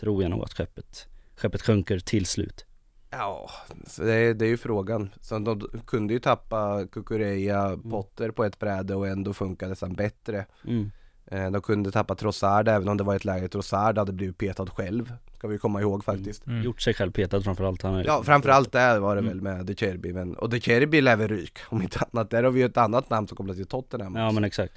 tror 0.00 0.22
jag 0.22 0.30
nog 0.30 0.42
att 0.42 0.52
skeppet, 0.52 1.08
skeppet 1.36 1.62
sjunker 1.62 1.98
till 1.98 2.26
slut. 2.26 2.64
Ja, 3.10 3.50
det, 3.98 4.14
är, 4.14 4.34
det 4.34 4.44
är 4.44 4.48
ju 4.48 4.56
frågan. 4.56 5.10
Så 5.20 5.38
de 5.38 5.60
kunde 5.86 6.12
ju 6.12 6.20
tappa 6.20 6.86
Kukureya, 6.92 7.78
Potter 7.90 8.30
på 8.30 8.44
ett 8.44 8.58
bräde 8.58 8.94
och 8.94 9.08
ändå 9.08 9.32
funkade 9.32 9.70
nästan 9.70 9.94
bättre. 9.94 10.46
Mm. 10.64 10.90
Eh, 11.26 11.50
De 11.50 11.62
kunde 11.62 11.90
tappa 11.90 12.14
Trossard 12.14 12.68
även 12.68 12.88
om 12.88 12.96
det 12.96 13.04
var 13.04 13.16
ett 13.16 13.24
läge 13.24 13.48
Trossard 13.48 13.98
hade 13.98 14.12
blivit 14.12 14.38
petad 14.38 14.66
själv. 14.66 15.12
Ska 15.38 15.48
vi 15.48 15.58
komma 15.58 15.80
ihåg 15.80 16.04
faktiskt. 16.04 16.46
Mm. 16.46 16.62
Gjort 16.62 16.80
sig 16.80 16.94
själv 16.94 17.10
petad 17.12 17.40
framförallt. 17.42 17.82
Han 17.82 17.94
är 17.94 18.04
Ja 18.04 18.22
framförallt 18.22 18.72
där 18.72 18.98
var 18.98 19.14
det 19.16 19.20
Mm. 19.20 19.32
väl 19.32 19.40
med 19.42 19.66
De 19.66 19.74
Cherby 19.74 20.12
men, 20.12 20.34
och 20.34 20.50
De 20.50 20.60
Cherby 20.60 21.00
lär 21.00 21.16
väl 21.16 21.28
ryka 21.28 21.60
om 21.68 21.82
inte 21.82 21.98
annat. 22.12 22.30
Där 22.30 22.42
har 22.44 22.50
vi 22.50 22.60
ju 22.60 22.66
ett 22.66 22.76
annat 22.76 23.10
namn 23.10 23.28
som 23.28 23.36
kopplas 23.36 23.56
till 23.56 23.66
Tottenham 23.66 24.16
Ja 24.16 24.30
men 24.32 24.44
exakt. 24.44 24.72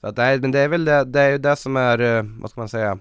Så 0.00 0.06
att 0.06 0.16
nej, 0.16 0.38
men 0.40 0.50
det 0.52 0.58
är 0.58 0.68
väl 0.68 0.84
det, 0.84 1.04
det 1.04 1.20
är 1.20 1.30
ju 1.30 1.38
det 1.38 1.56
som 1.56 1.76
är, 1.76 1.98
eh, 2.00 2.22
vad 2.40 2.50
ska 2.50 2.60
man 2.60 2.68
säga 2.68 2.98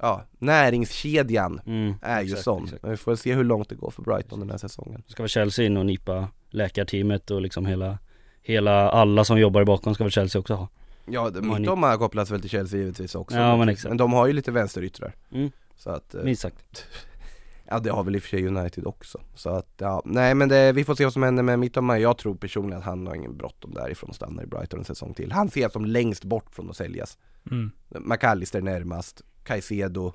Ja, 0.00 0.22
näringskedjan 0.38 1.60
Mm, 1.66 1.94
är 2.02 2.20
ju 2.20 2.26
exakt, 2.26 2.44
sån. 2.44 2.64
exakt. 2.64 2.82
Men 2.82 2.90
vi 2.90 2.96
får 2.96 3.16
se 3.16 3.34
hur 3.34 3.44
långt 3.44 3.68
det 3.68 3.74
går 3.74 3.90
för 3.90 4.02
Brighton 4.02 4.40
den 4.40 4.50
här 4.50 4.58
säsongen. 4.58 5.02
Ska 5.06 5.22
väl 5.22 5.30
Chelsea 5.30 5.66
in 5.66 5.76
och 5.76 5.86
nipa 5.86 6.28
läkarteamet 6.50 7.30
och 7.30 7.40
liksom 7.40 7.66
hela, 7.66 7.98
hela 8.42 8.90
alla 8.90 9.24
som 9.24 9.38
jobbar 9.40 9.62
i 9.62 9.64
bakom 9.64 9.94
ska 9.94 10.04
väl 10.04 10.10
Chelsea 10.10 10.40
också 10.40 10.54
ha. 10.54 10.68
Ja, 11.10 11.30
Mittoma 11.42 11.88
har 11.90 11.96
kopplats 11.96 12.30
väl 12.30 12.40
till 12.40 12.50
Chelsea 12.50 12.80
givetvis 12.80 13.14
också. 13.14 13.36
Ja, 13.36 13.56
men 13.56 13.68
exakt. 13.68 13.88
Men 13.88 13.96
de 13.96 14.12
har 14.12 14.26
ju 14.26 14.32
lite 14.32 14.52
vänsteryttrar. 14.52 15.14
Mm. 15.32 15.50
Så 15.76 15.90
att, 15.90 16.14
eh, 16.14 16.22
Minst 16.22 16.42
sagt. 16.42 16.86
ja 17.68 17.78
det 17.78 17.90
har 17.90 18.04
väl 18.04 18.16
i 18.16 18.18
och 18.18 18.22
för 18.22 18.28
sig 18.28 18.46
United 18.46 18.86
också. 18.86 19.20
Så 19.34 19.50
att, 19.50 19.72
ja, 19.78 20.02
nej 20.04 20.34
men 20.34 20.48
det, 20.48 20.72
vi 20.72 20.84
får 20.84 20.94
se 20.94 21.04
vad 21.04 21.12
som 21.12 21.22
händer 21.22 21.42
med 21.42 21.58
Mittoma. 21.58 21.98
Jag 21.98 22.18
tror 22.18 22.34
personligen 22.34 22.78
att 22.78 22.84
han 22.84 23.06
har 23.06 23.14
ingen 23.14 23.36
bråttom 23.36 23.74
därifrån 23.74 24.10
och 24.10 24.16
stannar 24.16 24.42
i 24.42 24.46
Brighton 24.46 24.78
en 24.78 24.84
säsong 24.84 25.14
till. 25.14 25.32
Han 25.32 25.50
ser 25.50 25.68
som 25.68 25.84
längst 25.84 26.24
bort 26.24 26.54
från 26.54 26.70
att 26.70 26.76
säljas. 26.76 27.18
mm. 27.50 27.70
McAllister 27.88 28.60
närmast, 28.60 29.22
Caicedo 29.44 30.12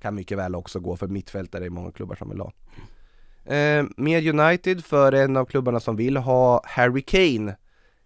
kan 0.00 0.14
mycket 0.14 0.38
väl 0.38 0.54
också 0.54 0.80
gå 0.80 0.96
för 0.96 1.08
mittfältare 1.08 1.64
i 1.64 1.70
många 1.70 1.92
klubbar 1.92 2.14
som 2.16 2.28
vill 2.28 2.40
ha. 2.40 2.52
Eh, 3.44 3.84
med 3.96 4.26
United, 4.26 4.84
för 4.84 5.12
en 5.12 5.36
av 5.36 5.44
klubbarna 5.44 5.80
som 5.80 5.96
vill 5.96 6.16
ha 6.16 6.62
Harry 6.64 7.02
Kane 7.02 7.56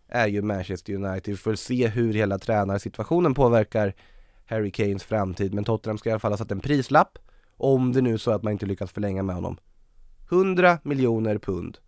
är 0.09 0.27
ju 0.27 0.42
Manchester 0.42 0.94
United. 0.94 1.35
Vi 1.35 1.37
får 1.37 1.55
se 1.55 1.88
hur 1.88 2.14
hela 2.14 2.38
tränarsituationen 2.38 3.35
påverkar 3.35 3.94
Harry 4.46 4.70
Kanes 4.70 5.04
framtid. 5.04 5.54
Men 5.54 5.64
Tottenham 5.64 5.98
ska 5.98 6.09
i 6.09 6.12
alla 6.12 6.20
fall 6.20 6.32
ha 6.32 6.38
satt 6.38 6.50
en 6.50 6.61
prislapp 6.61 7.18
om 7.56 7.92
det 7.92 8.00
nu 8.00 8.14
är 8.14 8.18
så 8.18 8.30
att 8.30 8.42
man 8.42 8.52
inte 8.52 8.66
lyckas 8.66 8.92
förlänga 8.92 9.22
med 9.22 9.35
honom. 9.35 9.56
100 10.30 10.78
miljoner 10.82 11.38
pund. 11.38 11.78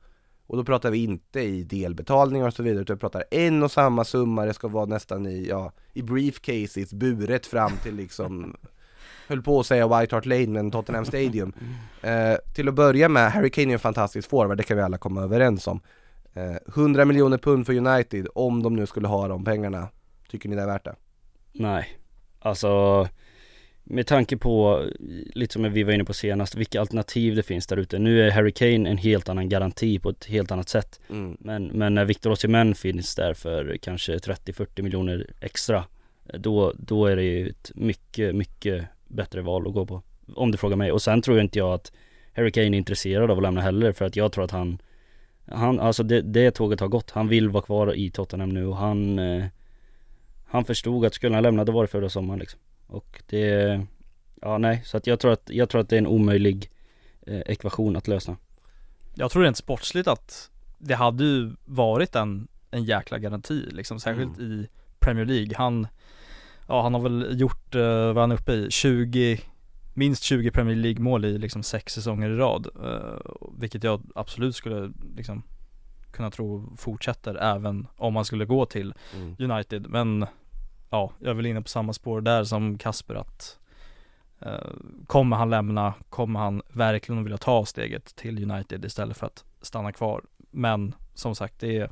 Och 0.47 0.57
då 0.57 0.65
pratar 0.65 0.91
vi 0.91 1.05
inte 1.05 1.41
i 1.41 1.65
delbetalningar 1.65 2.47
och 2.47 2.55
så 2.55 2.63
vidare 2.63 2.83
utan 2.83 2.97
vi 2.97 3.01
pratar 3.01 3.25
en 3.31 3.63
och 3.63 3.71
samma 3.71 4.05
summa, 4.05 4.45
det 4.45 4.55
ska 4.55 4.69
vara 4.69 4.87
nästan 4.87 5.27
i, 5.27 5.47
ja, 5.49 5.73
i 5.93 6.03
briefcases 6.03 6.93
buret 6.93 7.47
fram 7.47 7.73
till 7.83 7.95
liksom 7.97 8.57
Höll 9.29 9.43
på 9.43 9.61
att 9.61 9.67
säga 9.67 10.01
White 10.01 10.15
Hart 10.15 10.27
Lane 10.27 10.47
men 10.47 10.71
Tottenham 10.71 11.05
Stadium 11.05 11.53
eh, 12.03 12.37
Till 12.55 12.69
att 12.69 12.75
börja 12.75 13.09
med, 13.09 13.33
Harry 13.33 13.51
Kane 13.51 13.69
är 13.69 13.73
en 13.73 13.79
fantastisk 13.79 14.31
forward, 14.31 14.57
det 14.57 14.63
kan 14.63 14.77
vi 14.77 14.83
alla 14.83 14.99
komma 14.99 15.23
överens 15.23 15.67
om 15.67 15.81
eh, 16.35 16.57
100 16.75 17.05
miljoner 17.05 17.39
pund 17.39 17.67
för 17.67 17.77
United, 17.77 18.27
om 18.35 18.63
de 18.63 18.77
nu 18.77 18.87
skulle 18.87 19.09
ha 19.09 19.29
de 19.29 19.45
pengarna 19.45 19.89
Tycker 20.31 20.49
ni 20.49 20.57
det 20.57 20.63
är 20.63 20.67
värt 20.67 20.85
det? 20.85 20.95
Nej. 21.53 21.98
Alltså 22.39 23.09
med 23.91 24.07
tanke 24.07 24.37
på, 24.37 24.85
lite 25.35 25.53
som 25.53 25.73
vi 25.73 25.83
var 25.83 25.93
inne 25.93 26.05
på 26.05 26.15
senast, 26.15 26.55
vilka 26.55 26.81
alternativ 26.81 27.37
det 27.37 27.43
finns 27.43 27.67
där 27.67 27.77
ute. 27.77 27.99
Nu 27.99 28.23
är 28.23 28.31
Harry 28.31 28.53
Kane 28.53 28.91
en 28.91 28.97
helt 28.97 29.29
annan 29.29 29.49
garanti 29.49 29.99
på 29.99 30.11
ett 30.11 30.25
helt 30.25 30.51
annat 30.51 30.69
sätt. 30.69 31.01
Mm. 31.11 31.37
Men, 31.41 31.67
men 31.67 31.95
när 31.95 32.05
Victor 32.05 32.31
Osimhen 32.31 32.75
finns 32.75 33.15
där 33.15 33.35
för 33.35 33.77
kanske 33.77 34.17
30-40 34.17 34.83
miljoner 34.83 35.27
extra 35.41 35.85
då, 36.35 36.73
då 36.79 37.07
är 37.07 37.17
det 37.17 37.23
ju 37.23 37.49
ett 37.49 37.71
mycket, 37.75 38.35
mycket 38.35 38.85
bättre 39.09 39.43
val 39.43 39.67
att 39.67 39.75
gå 39.75 39.87
på. 39.87 40.03
Om 40.35 40.51
du 40.51 40.59
frågar 40.59 40.77
mig. 40.77 40.93
Och 40.93 41.03
sen 41.03 41.23
tror 41.23 41.37
jag 41.37 41.45
inte 41.45 41.59
jag 41.59 41.75
att 41.75 41.93
Harry 42.33 42.51
Kane 42.51 42.67
är 42.67 42.75
intresserad 42.75 43.31
av 43.31 43.37
att 43.37 43.43
lämna 43.43 43.61
heller 43.61 43.93
för 43.93 44.05
att 44.05 44.17
jag 44.17 44.33
tror 44.33 44.45
att 44.45 44.51
han 44.51 44.79
Han, 45.47 45.81
alltså 45.81 46.03
det, 46.03 46.23
det 46.23 46.51
tåget 46.51 46.81
har 46.81 46.89
gått. 46.89 47.11
Han 47.11 47.29
vill 47.29 47.49
vara 47.49 47.65
kvar 47.65 47.95
i 47.95 48.11
Tottenham 48.11 48.49
nu 48.49 48.67
och 48.67 48.77
han 48.77 49.19
eh, 49.19 49.45
Han 50.49 50.65
förstod 50.65 51.05
att 51.05 51.15
skulle 51.15 51.35
han 51.35 51.43
lämna 51.43 51.65
då 51.65 51.73
var 51.73 51.83
det 51.83 51.89
förra 51.89 52.09
sommaren 52.09 52.41
liksom. 52.41 52.61
Och 52.87 53.23
det 53.27 53.81
Ja 54.43 54.59
nej, 54.59 54.83
så 54.85 54.97
att 54.97 55.07
jag 55.07 55.21
tror 55.21 55.33
att, 55.33 55.51
jag 55.51 55.69
tror 55.69 55.81
att 55.81 55.89
det 55.89 55.97
är 55.97 55.99
en 55.99 56.07
omöjlig 56.07 56.71
eh, 57.27 57.41
ekvation 57.47 57.97
att 57.97 58.09
lösa. 58.09 58.37
Jag 59.15 59.31
tror 59.31 59.43
rent 59.43 59.57
sportsligt 59.57 60.09
att 60.09 60.51
det 60.79 60.95
hade 60.95 61.25
ju 61.25 61.53
varit 61.65 62.17
en, 62.17 62.49
en 62.71 62.85
jäkla 62.85 63.19
garanti 63.19 63.65
liksom, 63.71 64.01
särskilt 64.01 64.39
i 64.39 64.69
Premier 64.99 65.25
League. 65.25 65.57
Han, 65.57 65.87
ja 66.69 66.83
han 66.83 66.95
har 66.95 67.01
väl 67.01 67.41
gjort, 67.41 67.75
uh, 67.75 67.83
vad 67.83 68.17
är 68.17 68.21
han 68.21 68.33
uppe 68.33 68.53
i, 68.53 68.71
20, 68.71 69.41
minst 69.95 70.23
20 70.23 70.51
Premier 70.51 70.77
League 70.77 71.03
mål 71.03 71.25
i 71.25 71.39
liksom 71.39 71.63
sex 71.63 71.93
säsonger 71.95 72.31
i 72.31 72.37
rad. 72.37 72.67
eh, 72.85 73.33
vilket 73.59 73.85
jag 73.85 74.03
absolut 74.15 74.57
skulle 74.57 74.93
liksom 75.17 75.43
kunna 76.11 76.31
tro 76.31 76.77
fortsätter 76.77 77.35
även 77.35 77.87
om 77.97 78.17
han 78.17 78.25
skulle 78.25 78.45
gå 78.45 78.67
till 78.67 78.95
Mm. 79.17 79.51
United. 79.51 79.87
Men 79.91 80.27
ja, 80.91 81.13
jag 81.19 81.31
är 81.31 81.35
väl 81.35 81.47
inne 81.47 81.63
på 81.63 81.69
samma 81.69 81.93
spår 81.93 82.21
där 82.21 82.45
som 82.45 82.79
Kasper 82.79 83.15
att 83.15 83.59
eh, 84.41 84.71
kommer 85.07 85.37
han 85.37 85.51
lämna, 85.51 85.95
kommer 86.09 86.41
han 86.41 86.63
verkligen 86.69 87.25
vilja 87.25 87.39
ta 87.39 87.65
steget 87.65 88.17
till 88.17 88.51
United 88.51 88.85
istället 88.85 89.17
för 89.17 89.27
att 89.27 89.45
stanna 89.61 89.93
kvar. 89.93 90.25
Men 90.51 90.95
som 91.15 91.35
sagt, 91.35 91.61
det 91.61 91.77
är 91.77 91.91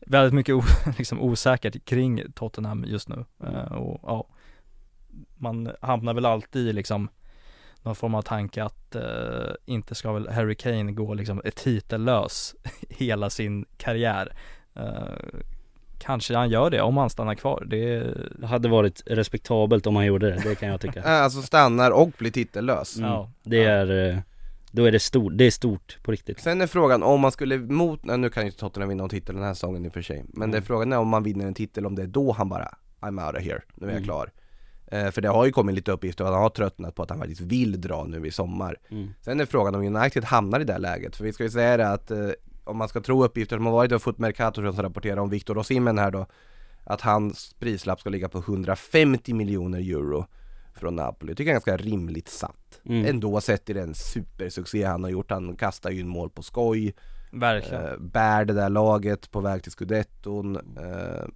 väldigt 0.00 0.34
mycket 0.34 0.54
o, 0.54 0.62
liksom 0.98 1.20
osäkert 1.20 1.84
kring 1.84 2.32
Tottenham 2.32 2.84
just 2.84 3.08
nu. 3.08 3.24
Eh, 3.44 3.72
och 3.72 4.00
ja, 4.02 4.26
man 5.36 5.70
hamnar 5.80 6.14
väl 6.14 6.26
alltid 6.26 6.68
i 6.68 6.72
liksom 6.72 7.08
någon 7.82 7.96
form 7.96 8.14
av 8.14 8.22
tanke 8.22 8.64
att 8.64 8.94
eh, 8.94 9.52
inte 9.64 9.94
ska 9.94 10.12
väl 10.12 10.28
Harry 10.28 10.54
Kane 10.54 10.92
gå 10.92 11.14
liksom 11.14 11.42
ett 11.44 11.56
titellös 11.56 12.54
hela 12.88 13.30
sin 13.30 13.64
karriär. 13.76 14.36
Eh, 14.74 15.40
Kanske 15.98 16.36
han 16.36 16.50
gör 16.50 16.70
det 16.70 16.80
om 16.80 16.96
han 16.96 17.10
stannar 17.10 17.34
kvar. 17.34 17.64
Det, 17.66 18.14
Det 18.40 18.46
hade 18.46 18.68
varit 18.68 19.02
respektabelt 19.06 19.86
om 19.86 19.96
han 19.96 20.06
gjorde 20.06 20.30
det, 20.30 20.40
det 20.44 20.54
kan 20.54 20.68
jag 20.68 20.80
tycka 20.80 21.00
Äh, 21.04 21.10
Alltså 21.22 21.42
stannar 21.42 21.90
och 21.90 22.10
blir 22.18 22.30
titellös 22.30 22.96
mm. 22.98 23.10
Ja. 23.10 23.30
Det 23.42 23.64
är, 23.64 24.10
eh, 24.10 24.18
då 24.70 24.84
är 24.84 24.92
det 24.92 25.00
stort, 25.00 25.32
det 25.36 25.44
är 25.44 25.50
stort 25.50 25.98
på 26.02 26.12
riktigt 26.12 26.40
Sen 26.40 26.60
är 26.60 26.66
frågan 26.66 27.02
om 27.02 27.20
man 27.20 27.32
skulle 27.32 27.58
mot, 27.58 28.04
nej, 28.04 28.18
nu 28.18 28.30
kan 28.30 28.42
ju 28.42 28.46
inte 28.46 28.58
Tottenham 28.60 28.88
vinna 28.88 29.02
någon 29.02 29.10
titel 29.10 29.34
den 29.34 29.44
här 29.44 29.54
säsongen 29.54 29.86
i 29.86 29.88
och 29.88 29.92
för 29.92 30.02
sig 30.02 30.24
Men 30.28 30.50
det 30.50 30.56
är 30.56 30.58
Mm. 30.58 30.66
frågan 30.66 30.92
är 30.92 30.98
om 30.98 31.08
man 31.08 31.22
vinner 31.22 31.46
en 31.46 31.54
titel, 31.54 31.86
om 31.86 31.94
det 31.94 32.02
är 32.02 32.06
då 32.06 32.32
han 32.32 32.48
bara 32.48 32.68
I'm 33.00 33.26
out 33.26 33.36
of 33.36 33.42
here, 33.42 33.60
nu 33.74 33.86
är 33.86 33.90
jag 33.90 33.96
Mm. 33.96 34.04
klar 34.04 34.30
eh, 34.86 35.10
För 35.10 35.20
det 35.22 35.28
har 35.28 35.44
ju 35.46 35.52
kommit 35.52 35.74
lite 35.74 35.92
uppgifter 35.92 36.24
att 36.24 36.32
han 36.32 36.42
har 36.42 36.50
tröttnat 36.50 36.94
på 36.94 37.02
att 37.02 37.10
han 37.10 37.18
faktiskt 37.18 37.40
vill 37.40 37.80
dra 37.80 38.04
nu 38.04 38.26
i 38.26 38.30
sommar 38.30 38.76
mm. 38.90 39.08
Sen 39.20 39.40
är 39.40 39.46
frågan 39.46 39.74
om 39.74 39.96
United 39.96 40.24
hamnar 40.24 40.60
i 40.60 40.64
det 40.64 40.72
här 40.72 40.80
läget, 40.80 41.16
för 41.16 41.24
vi 41.24 41.32
ska 41.32 41.42
ju 41.44 41.50
säga 41.50 41.76
det 41.76 41.88
att 41.88 42.10
eh, 42.10 42.28
om 42.68 42.76
man 42.76 42.88
ska 42.88 43.00
tro 43.00 43.24
uppgifter 43.24 43.56
som 43.56 43.66
har 43.66 43.72
varit 43.72 43.92
och 43.92 44.02
fått 44.02 44.18
Mercato 44.18 44.72
som 44.72 44.82
rapporterar 44.82 45.16
om 45.16 45.30
Victor 45.30 45.58
Osimhen 45.58 45.98
här 45.98 46.10
då 46.10 46.26
Att 46.84 47.00
hans 47.00 47.54
prislapp 47.58 48.00
ska 48.00 48.10
ligga 48.10 48.28
på 48.28 48.38
150 48.38 49.34
miljoner 49.34 49.78
euro 49.78 50.26
från 50.74 50.96
Napoli, 50.96 51.34
tycker 51.34 51.50
jag 51.50 51.50
är 51.50 51.52
ganska 51.66 51.76
rimligt 51.76 52.28
satt. 52.28 52.80
Mm. 52.84 53.04
Ändå 53.06 53.40
sett 53.40 53.70
i 53.70 53.72
den 53.72 53.94
supersuccé 53.94 54.84
han 54.84 55.02
har 55.02 55.10
gjort, 55.10 55.30
han 55.30 55.56
kastar 55.56 55.90
ju 55.90 56.00
in 56.00 56.08
mål 56.08 56.30
på 56.30 56.42
skoj. 56.42 56.94
Verkligen. 57.32 57.84
eh, 57.86 57.96
Bär 57.98 58.44
det 58.44 58.52
där 58.52 58.68
laget 58.68 59.30
på 59.30 59.40
väg 59.40 59.62
till 59.62 59.72
scudetton. 59.72 60.56
Eh, 60.56 61.26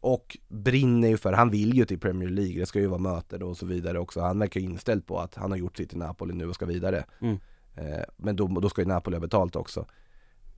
Och 0.00 0.36
brinner 0.48 1.08
ju 1.08 1.16
för, 1.16 1.32
han 1.32 1.50
vill 1.50 1.74
ju 1.74 1.84
till 1.84 2.00
Premier 2.00 2.28
League, 2.28 2.60
det 2.60 2.66
ska 2.66 2.80
ju 2.80 2.86
vara 2.86 2.98
möten 3.00 3.42
och 3.42 3.56
så 3.56 3.66
vidare 3.66 3.98
också. 3.98 4.20
Han 4.20 4.38
verkar 4.38 4.60
ju 4.60 4.66
inställd 4.66 5.06
på 5.06 5.18
att 5.18 5.34
han 5.34 5.50
har 5.50 5.58
gjort 5.58 5.76
sitt 5.76 5.92
i 5.92 5.96
Napoli 5.96 6.34
nu 6.34 6.48
och 6.48 6.54
ska 6.54 6.66
vidare. 6.66 7.04
Mm. 7.20 7.38
eh, 7.74 8.04
Men 8.16 8.36
då, 8.36 8.46
då 8.46 8.68
ska 8.68 8.82
ju 8.82 8.88
Napoli 8.88 9.16
ha 9.16 9.20
betalt 9.20 9.56
också 9.56 9.86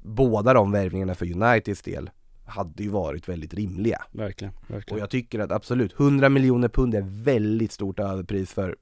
Båda 0.03 0.55
de 0.55 0.73
värvningarna 0.73 1.15
för 1.15 1.33
Uniteds 1.43 1.83
del 1.83 2.11
hade 2.45 2.83
ju 2.83 2.89
varit 2.89 3.29
väldigt 3.29 3.55
rimliga. 3.55 4.03
Verkligen, 4.13 4.55
och 4.55 4.71
verkligen 4.71 5.01
jag 5.01 5.11
tycker 5.11 5.39
att 5.39 5.53
absolut, 5.53 6.01
100 6.01 6.29
miljoner 6.29 6.69
pund 6.69 6.95
är 6.95 7.03
väldigt 7.07 7.73
stort 7.73 7.99
överpris 7.99 8.53
för 8.53 8.77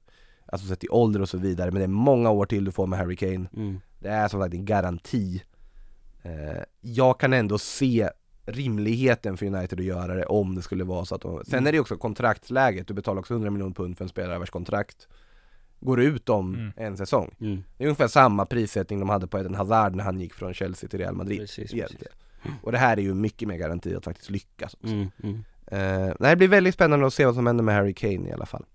Alltså 0.51 0.67
sett 0.67 0.83
i 0.83 0.89
ålder 0.89 1.21
och 1.21 1.29
så 1.29 1.37
vidare, 1.37 1.71
men 1.71 1.79
det 1.79 1.85
är 1.85 1.87
många 1.87 2.29
år 2.29 2.45
till 2.45 2.65
du 2.65 2.71
får 2.71 2.87
med 2.87 2.99
Harry 2.99 3.15
Kane. 3.15 3.49
Mm. 3.55 3.79
Det 3.99 4.09
är 4.09 4.27
som 4.27 4.41
sagt 4.41 4.53
en 4.53 4.65
garanti. 4.65 5.43
Eh, 6.21 6.63
Jag 6.81 7.19
kan 7.19 7.33
ändå 7.33 7.57
se 7.57 8.09
rimligheten 8.45 9.37
för 9.37 9.45
United 9.45 9.79
att 9.79 9.85
göra 9.85 10.13
det 10.15 10.25
om 10.25 10.55
det 10.55 10.61
skulle 10.61 10.83
vara 10.83 11.05
så 11.05 11.15
att 11.15 11.21
de, 11.21 11.43
Sen 11.47 11.67
är 11.67 11.71
det 11.71 11.75
ju 11.75 11.81
också 11.81 11.97
kontraktsläget, 11.97 12.87
du 12.87 12.93
betalar 12.93 13.19
också 13.19 13.33
100 13.33 13.49
miljoner 13.49 13.73
pund 13.73 13.97
för 13.97 14.05
en 14.05 14.09
spelare 14.09 14.39
vars 14.39 14.49
kontrakt 14.49 15.07
Går 15.79 16.01
ut 16.01 16.29
om 16.29 16.55
Mm. 16.55 16.71
en 16.75 16.97
säsong 16.97 17.35
Mm. 17.41 17.63
Det 17.77 17.83
är 17.83 17.87
ungefär 17.87 18.07
samma 18.07 18.45
prissättning 18.45 18.99
de 18.99 19.09
hade 19.09 19.27
på 19.27 19.37
Eden 19.39 19.55
Hazard 19.55 19.95
när 19.95 20.03
han 20.03 20.19
gick 20.19 20.33
från 20.33 20.53
Chelsea 20.53 20.89
till 20.89 20.99
Real 20.99 21.15
Madrid 21.15 21.39
Precis, 21.39 21.73
egentligen. 21.73 22.13
Och 22.63 22.71
det 22.71 22.77
här 22.77 22.97
är 22.97 23.01
ju 23.01 23.13
mycket 23.13 23.47
mer 23.47 23.57
garanti 23.57 23.95
att 23.95 24.03
faktiskt 24.05 24.29
lyckas 24.29 24.73
också. 24.73 24.87
Mm. 24.93 25.07
Mm. 25.23 25.43
Eh, 25.71 26.15
nej, 26.19 26.29
det 26.29 26.35
blir 26.35 26.47
väldigt 26.47 26.73
spännande 26.73 27.05
att 27.07 27.13
se 27.13 27.25
vad 27.25 27.35
som 27.35 27.47
händer 27.47 27.63
med 27.63 27.75
Harry 27.75 27.93
Kane 27.93 28.29
i 28.29 28.31
alla 28.33 28.45
fall 28.45 28.65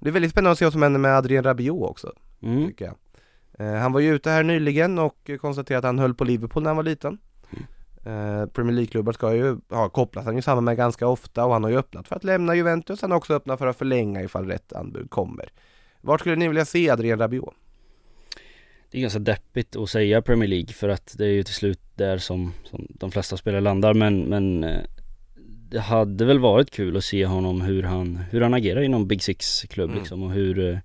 Det 0.00 0.08
är 0.08 0.12
väldigt 0.12 0.30
spännande 0.30 0.52
att 0.52 0.58
se 0.58 0.64
vad 0.64 0.72
som 0.72 0.82
händer 0.82 1.00
med 1.00 1.16
Adrien 1.16 1.44
Rabiot 1.44 1.90
också, 1.90 2.12
Mm. 2.42 2.66
tycker 2.66 2.84
jag 2.84 2.94
eh, 3.66 3.74
Han 3.80 3.92
var 3.92 4.00
ju 4.00 4.14
ute 4.14 4.30
här 4.30 4.42
nyligen 4.42 4.98
och 4.98 5.30
konstaterade 5.40 5.78
att 5.78 5.84
han 5.84 5.98
höll 5.98 6.14
på 6.14 6.24
Liverpool 6.24 6.62
när 6.62 6.70
han 6.70 6.76
var 6.76 6.82
liten 6.84 7.18
eh, 8.04 8.46
Premier 8.46 8.72
League-klubbar 8.74 9.12
ska 9.12 9.34
ju, 9.34 9.56
ja, 9.68 9.88
kopplas 9.88 10.24
han 10.24 10.36
ju 10.36 10.42
samman 10.42 10.64
med 10.64 10.76
ganska 10.76 11.06
ofta 11.06 11.44
och 11.44 11.52
han 11.52 11.62
har 11.64 11.70
ju 11.70 11.76
öppnat 11.78 12.08
för 12.08 12.16
att 12.16 12.24
lämna 12.24 12.54
Juventus 12.54 13.02
Han 13.02 13.10
har 13.10 13.18
också 13.18 13.34
öppnat 13.34 13.58
för 13.58 13.66
att 13.66 13.76
förlänga 13.76 14.22
ifall 14.22 14.46
rätt 14.46 14.72
anbud 14.72 15.10
kommer 15.10 15.48
Vart 16.04 16.20
skulle 16.20 16.36
ni 16.36 16.48
vilja 16.48 16.64
se 16.64 16.90
Adrien 16.90 17.18
Rabiot? 17.18 17.54
Det 18.90 18.98
är 18.98 19.02
ganska 19.02 19.18
deppigt 19.18 19.76
att 19.76 19.90
säga 19.90 20.22
Premier 20.22 20.48
League 20.48 20.72
för 20.72 20.88
att 20.88 21.14
det 21.18 21.24
är 21.24 21.30
ju 21.30 21.42
till 21.42 21.54
slut 21.54 21.80
där 21.94 22.18
som, 22.18 22.52
som 22.64 22.86
de 22.90 23.10
flesta 23.10 23.36
spelare 23.36 23.60
landar 23.60 23.94
men, 23.94 24.20
men 24.20 24.64
eh, 24.64 24.80
det 25.70 25.80
hade 25.80 26.24
väl 26.24 26.38
varit 26.38 26.70
kul 26.70 26.96
att 26.96 27.04
se 27.04 27.26
honom 27.26 27.60
hur 27.60 27.82
han, 27.82 28.16
hur 28.30 28.40
han 28.40 28.54
agerar 28.54 28.80
inom 28.82 29.06
Big 29.08 29.22
Six 29.22 29.62
klubb 29.62 29.90
Mm. 29.90 29.98
liksom 30.00 30.22
och 30.22 30.30
hur 30.32 30.70
eh, 30.70 30.78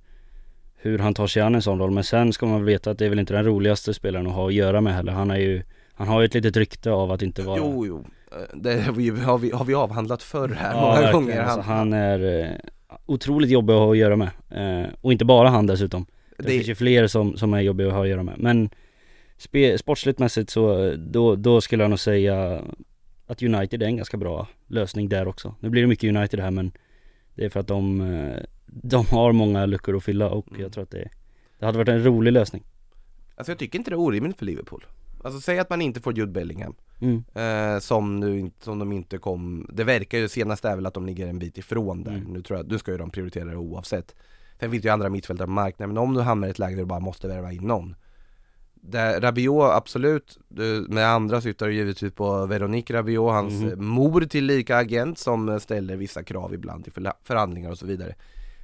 hur 0.80 1.00
han 1.00 1.14
tar 1.14 1.28
sig 1.28 1.42
an 1.42 1.56
en 1.56 1.62
sån 1.62 1.80
roll 1.80 1.92
men 1.92 2.04
sen 2.04 2.34
ska 2.34 2.46
man 2.46 2.66
veta 2.66 2.92
att 2.92 2.98
det 2.98 3.06
är 3.06 3.10
väl 3.10 3.20
inte 3.20 3.34
den 3.34 3.46
roligaste 3.46 3.94
spelaren 3.94 4.28
att 4.28 4.34
ha 4.34 4.48
att 4.48 4.54
göra 4.54 4.82
med 4.82 4.94
heller 4.94 5.12
Han 5.12 5.32
är 5.32 5.38
ju 5.38 5.64
Han 5.94 6.08
har 6.08 6.20
ju 6.22 6.26
ett 6.26 6.34
litet 6.34 6.58
rykte 6.58 6.92
av 6.92 7.12
att 7.12 7.22
inte 7.22 7.42
vara 7.42 7.58
Jo, 7.58 7.86
jo, 7.86 8.06
Eh, 8.32 8.58
det 8.58 8.82
har 8.82 8.94
vi, 8.94 9.10
har 9.10 9.38
vi, 9.38 9.52
har 9.52 9.66
vi 9.66 9.74
avhandlat 9.74 10.24
förr 10.24 10.50
här 10.50 10.74
Ja, 10.74 10.82
många 10.82 10.92
verkligen. 10.94 11.14
gånger 11.14 11.42
Alltså, 11.42 11.62
han 11.62 11.94
är 11.94 12.62
otroligt 13.08 13.50
jobbig 13.50 13.74
att 13.74 13.80
ha 13.80 13.92
att 13.92 13.98
göra 13.98 14.16
med. 14.16 14.30
Eh, 14.50 14.90
Och 15.02 15.12
inte 15.12 15.26
bara 15.26 15.50
han 15.50 15.68
dessutom. 15.68 16.06
Det, 16.38 16.44
det, 16.44 16.50
finns 16.50 16.68
ju 16.68 16.76
fler 16.76 17.08
som, 17.08 17.38
som 17.38 17.54
är 17.54 17.62
jobbiga 17.62 17.88
att 17.88 17.94
ha 17.94 18.02
att 18.04 18.10
göra 18.10 18.24
med. 18.24 18.36
Men 18.38 18.70
spe, 19.38 19.78
Sportsligt 19.78 20.20
mässigt 20.20 20.50
så, 20.50 20.86
eh, 20.86 20.92
då, 20.94 21.36
då 21.36 21.62
skulle 21.62 21.84
jag 21.84 21.90
nog 21.90 22.00
säga 22.00 22.64
Att 23.28 23.44
United 23.44 23.84
är 23.84 23.88
en 23.88 23.98
ganska 23.98 24.18
bra 24.18 24.48
lösning 24.68 25.10
där 25.10 25.28
också. 25.28 25.56
Nu 25.60 25.70
blir 25.70 25.82
det 25.82 25.88
mycket 25.88 26.16
United 26.16 26.40
här 26.40 26.52
men 26.52 26.72
Det 27.36 27.46
är 27.46 27.50
för 27.50 27.60
att 27.60 27.68
de 27.68 28.02
eh, 28.02 28.44
De 28.66 29.06
har 29.06 29.32
många 29.32 29.66
luckor 29.66 29.96
att 29.98 30.04
fylla 30.04 30.30
och 30.30 30.48
Mm. 30.50 30.62
jag 30.62 30.72
tror 30.72 30.84
att 30.84 30.92
det 30.92 31.10
Det 31.60 31.66
hade 31.66 31.78
varit 31.78 31.90
en 31.90 32.04
rolig 32.04 32.32
lösning. 32.34 32.64
Alltså 33.36 33.52
jag 33.52 33.60
tycker 33.60 33.80
inte 33.80 33.92
det 33.92 33.96
är 33.96 34.00
orimligt 34.00 34.38
för 34.38 34.46
Liverpool. 34.46 34.86
Alltså 35.24 35.40
säg 35.42 35.60
att 35.60 35.70
man 35.70 35.82
inte 35.82 36.00
får 36.00 36.18
Jude 36.18 36.32
Bellingham 36.32 36.76
mm. 37.00 37.24
eh, 37.34 37.80
Som 37.80 38.20
nu 38.20 38.52
som 38.60 38.80
de 38.80 38.92
inte 38.92 39.18
kom 39.18 39.70
Det 39.74 39.84
verkar 39.84 40.18
ju 40.18 40.30
senast 40.30 40.66
är 40.66 40.76
väl 40.76 40.86
att 40.86 40.94
de 40.94 41.06
ligger 41.06 41.28
en 41.28 41.40
bit 41.40 41.58
ifrån 41.58 42.04
där. 42.04 42.12
Mm. 42.12 42.34
Nu 42.34 42.42
tror 42.42 42.60
jag, 42.60 42.72
nu 42.72 42.78
ska 42.78 42.92
ju 42.92 42.98
de 42.98 43.10
prioritera 43.10 43.46
det 43.50 43.58
oavsett. 43.58 44.16
Sen 44.60 44.72
finns 44.72 44.82
det 44.82 44.88
ju 44.88 44.94
andra 44.94 45.10
mittfältare 45.10 45.48
på 45.48 45.52
marknaden 45.52 45.94
Men 45.94 46.04
om 46.04 46.14
du 46.14 46.22
hamnar 46.22 46.48
i 46.48 46.52
ett 46.52 46.60
läge 46.60 46.76
där 46.76 46.82
du 46.82 46.86
bara 46.86 47.00
måste 47.00 47.28
värva 47.28 47.52
in 47.52 47.64
någon. 47.64 47.96
Där 48.74 49.22
Rabiot 49.22 49.72
absolut, 49.72 50.38
med 50.88 51.08
andra 51.08 51.42
syftar 51.42 51.68
du 51.68 51.74
givetvis 51.74 52.14
på 52.14 52.46
Veronique 52.46 52.94
Rabiot, 52.94 53.32
hans 53.32 53.64
eh, 53.64 53.78
mor 53.78 54.22
till 54.22 54.46
lika 54.46 54.78
agent 54.78 55.18
som 55.18 55.60
ställer 55.60 55.96
vissa 55.96 56.24
krav 56.24 56.54
ibland 56.54 56.88
i 56.88 56.92
förhandlingar 57.24 57.72
och 57.72 57.78
så 57.78 57.86
vidare. 57.86 58.16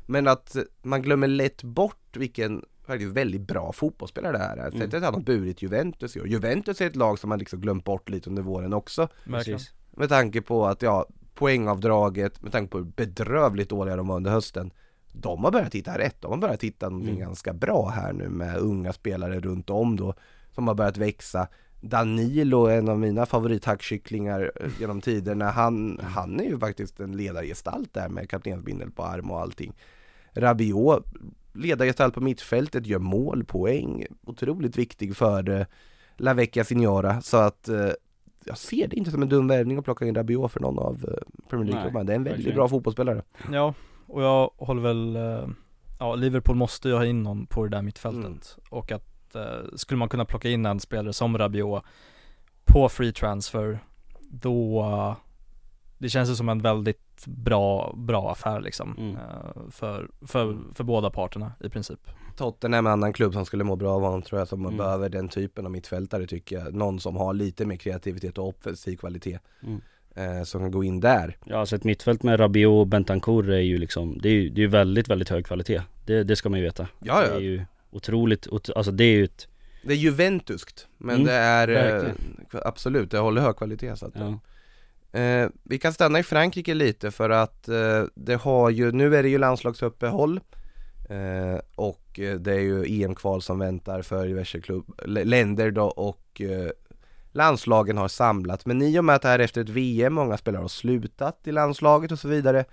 Men 0.05 0.27
att 0.27 0.55
man 0.81 1.01
glömmer 1.01 1.27
lätt 1.27 1.63
bort 1.63 2.17
vilken 2.17 2.63
faktiskt 2.85 3.11
väldigt 3.11 3.41
bra 3.41 3.71
fotbollsspelare 3.73 4.31
det 4.31 4.43
här 4.43 4.57
är. 4.57 4.67
Mm. 4.67 4.79
Sättet 4.79 5.03
han 5.03 5.13
har 5.13 5.21
burit 5.21 5.61
Juventus 5.61 6.15
år. 6.15 6.27
Juventus 6.27 6.81
är 6.81 6.87
ett 6.87 6.95
lag 6.95 7.19
som 7.19 7.29
man 7.29 7.39
liksom 7.39 7.61
glömt 7.61 7.83
bort 7.83 8.09
lite 8.09 8.29
under 8.29 8.41
våren 8.43 8.73
också. 8.73 9.07
Precis. 9.25 9.73
Med 9.91 10.09
tanke 10.09 10.41
på 10.41 10.65
att, 10.65 10.81
ja, 10.81 11.05
poängavdraget, 11.33 12.41
med 12.41 12.51
tanke 12.51 12.71
på 12.71 12.77
hur 12.77 12.85
bedrövligt 12.85 13.69
dåliga 13.69 13.95
de 13.95 14.07
var 14.07 14.15
under 14.15 14.31
hösten. 14.31 14.71
De 15.11 15.43
har 15.43 15.51
börjat 15.51 15.75
hitta 15.75 15.97
rätt, 15.97 16.21
de 16.21 16.31
har 16.31 16.37
börjat 16.37 16.63
hitta 16.63 16.89
någonting 16.89 17.15
Mm. 17.15 17.27
ganska 17.27 17.53
bra 17.53 17.89
här 17.89 18.13
nu 18.13 18.29
med 18.29 18.57
unga 18.57 18.93
spelare 18.93 19.39
runt 19.39 19.69
om 19.69 19.95
då, 19.95 20.13
som 20.51 20.67
har 20.67 20.75
börjat 20.75 20.97
växa. 20.97 21.47
Danilo, 21.81 22.67
en 22.67 22.89
av 22.89 22.99
mina 22.99 23.25
favorithackkycklingar 23.25 24.51
eh, 24.55 24.69
genom 24.79 25.01
tiderna, 25.01 25.51
han, 25.51 25.99
han 26.03 26.39
är 26.39 26.43
ju 26.43 26.59
faktiskt 26.59 26.99
en 26.99 27.17
ledargestalt 27.17 27.93
där 27.93 28.09
med 28.09 28.29
kaptensbindel 28.29 28.91
på 28.91 29.03
arm 29.03 29.31
och 29.31 29.41
allting. 29.41 29.73
Rabiot, 30.33 31.05
ledargestalt 31.53 32.13
på 32.13 32.21
mittfältet, 32.21 32.85
gör 32.87 32.99
mål, 32.99 33.43
poäng, 33.43 34.05
otroligt 34.25 34.77
viktig 34.77 35.15
för 35.17 35.49
eh, 35.49 35.65
La 36.17 36.33
Vecchia 36.33 36.63
Signora, 36.63 37.21
så 37.21 37.37
att 37.37 37.69
eh, 37.69 37.89
jag 38.45 38.57
ser 38.57 38.87
det 38.87 38.95
inte 38.95 39.11
som 39.11 39.21
en 39.21 39.29
dum 39.29 39.47
värvning 39.47 39.77
att 39.77 39.85
plocka 39.85 40.05
in 40.05 40.15
Rabiot 40.15 40.51
för 40.51 40.59
någon 40.59 40.79
av 40.79 41.05
eh, 41.07 41.47
Premier 41.49 41.67
League-klubbarna. 41.71 42.03
Det 42.03 42.13
är 42.13 42.15
en 42.15 42.23
väldigt 42.23 42.37
verkligen. 42.39 42.55
bra 42.57 42.67
fotbollsspelare. 42.67 43.21
Ja, 43.51 43.73
och 44.07 44.23
jag 44.23 44.49
håller 44.57 44.81
väl, 44.81 45.17
ja 45.99 46.15
Liverpool 46.15 46.55
måste 46.55 46.87
ju 46.89 46.95
ha 46.95 47.05
in 47.05 47.23
någon 47.23 47.45
på 47.45 47.63
det 47.63 47.69
där 47.69 47.81
mittfältet 47.81 48.23
Mm. 48.25 48.37
och 48.69 48.91
att 48.91 49.35
eh, 49.35 49.41
skulle 49.75 49.97
man 49.97 50.09
kunna 50.09 50.25
plocka 50.25 50.49
in 50.49 50.65
en 50.65 50.79
spelare 50.79 51.13
som 51.13 51.37
Rabiot 51.37 51.83
på 52.65 52.89
free 52.89 53.13
transfer 53.13 53.79
då 54.29 54.85
det 56.03 56.09
känns 56.09 56.37
som 56.37 56.49
en 56.49 56.59
väldigt 56.61 57.25
bra, 57.25 57.93
bra 57.97 58.31
affär 58.31 58.61
liksom 58.61 58.95
Mm. 58.97 59.15
eh, 59.15 59.69
för, 59.71 60.09
för, 60.27 60.57
för 60.75 60.83
båda 60.83 61.09
parterna 61.09 61.51
i 61.63 61.69
princip. 61.69 61.99
Tottenham 62.37 62.85
är 62.85 62.89
en 62.89 62.93
annan 62.93 63.13
klubb 63.13 63.33
som 63.33 63.45
skulle 63.45 63.63
må 63.63 63.75
bra 63.75 63.91
av 63.95 64.01
honom 64.01 64.21
tror 64.21 64.39
jag, 64.39 64.47
som 64.47 64.65
Mm. 64.65 64.77
behöver 64.77 65.09
den 65.09 65.29
typen 65.29 65.65
av 65.65 65.71
mittfältare 65.71 66.27
tycker 66.27 66.59
jag. 66.59 66.73
Någon 66.73 66.99
som 66.99 67.15
har 67.15 67.33
lite 67.33 67.65
mer 67.65 67.75
kreativitet 67.75 68.37
och 68.37 68.47
offensiv 68.47 68.95
kvalitet. 68.97 69.39
Mm. 69.63 69.81
Eh, 70.15 70.43
som 70.43 70.61
kan 70.61 70.71
gå 70.71 70.83
in 70.83 70.99
där. 70.99 71.37
Ja 71.45 71.57
alltså 71.59 71.75
ett 71.75 71.83
mittfält 71.83 72.23
med 72.23 72.39
Rabiot 72.39 72.79
och 72.81 72.87
Bentancourt 72.87 73.45
är 73.45 73.51
ju 73.59 73.77
liksom 73.77 74.17
Det 74.21 74.29
är 74.29 74.33
ju, 74.33 74.49
det 74.49 74.63
är 74.63 74.67
väldigt, 74.67 75.07
väldigt 75.09 75.29
hög 75.29 75.45
kvalitet 75.45 75.81
Det, 76.05 76.23
det 76.23 76.35
ska 76.35 76.49
man 76.49 76.59
ju 76.59 76.65
veta 76.65 76.87
Ja, 76.99 77.21
Det 77.21 77.27
ja. 77.27 77.33
är 77.33 77.39
ju 77.39 77.65
otroligt, 77.91 78.47
ot- 78.47 78.69
alltså 78.75 78.91
det 78.91 79.03
är 79.03 79.15
ju 79.15 79.23
ett 79.23 79.47
Det 79.83 79.93
är 79.93 79.97
Juventuskt, 79.97 80.87
men 80.97 81.15
Mm, 81.15 81.25
det 81.27 81.33
är 81.33 81.67
eh, 82.05 82.11
absolut, 82.65 83.11
det 83.11 83.17
håller 83.17 83.41
hög 83.41 83.55
kvalitet 83.55 83.95
så 83.95 84.05
att 84.05 84.15
ja. 84.15 84.39
Eh, 85.13 85.49
vi 85.63 85.79
kan 85.79 85.93
stanna 85.93 86.19
i 86.19 86.23
Frankrike 86.23 86.73
lite 86.73 87.11
för 87.11 87.29
att 87.29 87.67
eh, 87.67 88.03
det 88.15 88.35
har 88.35 88.69
ju, 88.69 88.91
nu 88.91 89.15
är 89.15 89.23
det 89.23 89.29
ju 89.29 89.37
landslagsuppehåll 89.37 90.39
eh, 91.09 91.59
och 91.75 92.19
eh, 92.19 92.35
det 92.35 92.53
är 92.53 92.59
ju 92.59 93.03
EM-kval 93.03 93.41
som 93.41 93.59
väntar 93.59 94.01
för 94.01 94.27
diverse 94.27 94.61
klubb, 94.61 95.01
länder 95.05 95.71
då 95.71 95.85
och 95.85 96.41
eh, 96.41 96.69
landslagen 97.31 97.97
har 97.97 98.07
samlat, 98.07 98.65
men 98.65 98.81
i 98.81 98.99
och 98.99 99.05
med 99.05 99.15
att 99.15 99.21
det 99.21 99.27
här 99.27 99.39
är 99.39 99.43
efter 99.43 99.61
ett 99.61 99.69
VM, 99.69 100.13
många 100.13 100.37
spelare 100.37 100.61
har 100.61 100.67
slutat 100.67 101.39
i 101.43 101.51
landslaget 101.51 102.11
och 102.11 102.19
så 102.19 102.27
vidare, 102.27 102.65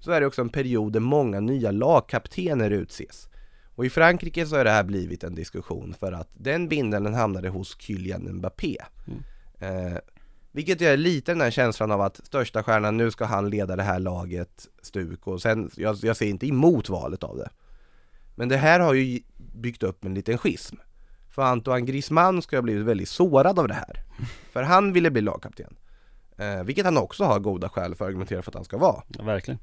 så 0.00 0.10
är 0.10 0.20
det 0.20 0.26
också 0.26 0.40
en 0.42 0.48
period 0.48 0.92
där 0.92 1.00
många 1.00 1.40
nya 1.40 1.70
lagkaptener 1.70 2.70
utses. 2.70 3.28
Och 3.74 3.86
i 3.86 3.90
Frankrike 3.90 4.46
så 4.46 4.56
har 4.56 4.64
det 4.64 4.70
här 4.70 4.84
blivit 4.84 5.24
en 5.24 5.34
diskussion 5.34 5.94
för 6.00 6.12
att 6.12 6.28
den 6.32 6.68
bindeln 6.68 7.14
hamnade 7.14 7.48
hos 7.48 7.80
Kylian 7.80 8.32
Mbappé. 8.32 8.76
Eh, 9.58 9.98
vilket 10.54 10.80
gör 10.80 10.96
lite 10.96 11.32
den 11.32 11.40
här 11.40 11.50
känslan 11.50 11.90
av 11.90 12.00
att 12.00 12.26
största 12.26 12.62
stjärnan, 12.62 12.96
nu 12.96 13.10
ska 13.10 13.24
han 13.24 13.50
leda 13.50 13.76
det 13.76 13.82
här 13.82 13.98
laget 13.98 14.68
stuk 14.82 15.26
och 15.26 15.42
sen, 15.42 15.70
jag, 15.76 15.96
jag 16.02 16.16
ser 16.16 16.26
inte 16.26 16.46
emot 16.46 16.88
valet 16.88 17.22
av 17.22 17.36
det. 17.36 17.50
Men 18.34 18.48
det 18.48 18.56
här 18.56 18.80
har 18.80 18.94
ju 18.94 19.20
byggt 19.36 19.82
upp 19.82 20.04
en 20.04 20.14
liten 20.14 20.38
schism. 20.38 20.76
För 21.30 21.42
Antoine 21.42 21.86
Griezmann 21.86 22.42
ska 22.42 22.56
ha 22.56 22.62
blivit 22.62 22.86
väldigt 22.86 23.08
sårad 23.08 23.58
av 23.58 23.68
det 23.68 23.74
här. 23.74 24.02
För 24.52 24.62
han 24.62 24.92
ville 24.92 25.10
bli 25.10 25.20
lagkapten. 25.20 25.76
Eh, 26.36 26.64
vilket 26.64 26.84
han 26.84 26.96
också 26.96 27.24
har 27.24 27.38
goda 27.38 27.68
skäl 27.68 27.94
för 27.94 28.04
att 28.04 28.08
argumentera 28.08 28.42
för 28.42 28.50
att 28.50 28.54
han 28.54 28.64
ska 28.64 28.78
vara. 28.78 29.02
Ja, 29.08 29.24
verkligen. 29.24 29.60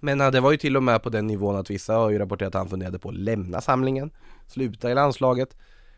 Men 0.00 0.20
eh, 0.20 0.30
det 0.30 0.40
var 0.40 0.50
ju 0.50 0.56
till 0.56 0.76
och 0.76 0.82
med 0.82 1.02
på 1.02 1.10
den 1.10 1.26
nivån 1.26 1.56
att 1.56 1.70
vissa 1.70 1.94
har 1.94 2.10
ju 2.10 2.18
rapporterat 2.18 2.54
att 2.54 2.60
han 2.60 2.68
funderade 2.68 2.98
på 2.98 3.08
att 3.08 3.14
lämna 3.14 3.60
samlingen, 3.60 4.10
sluta 4.46 4.90
i 4.90 4.94
landslaget. 4.94 5.56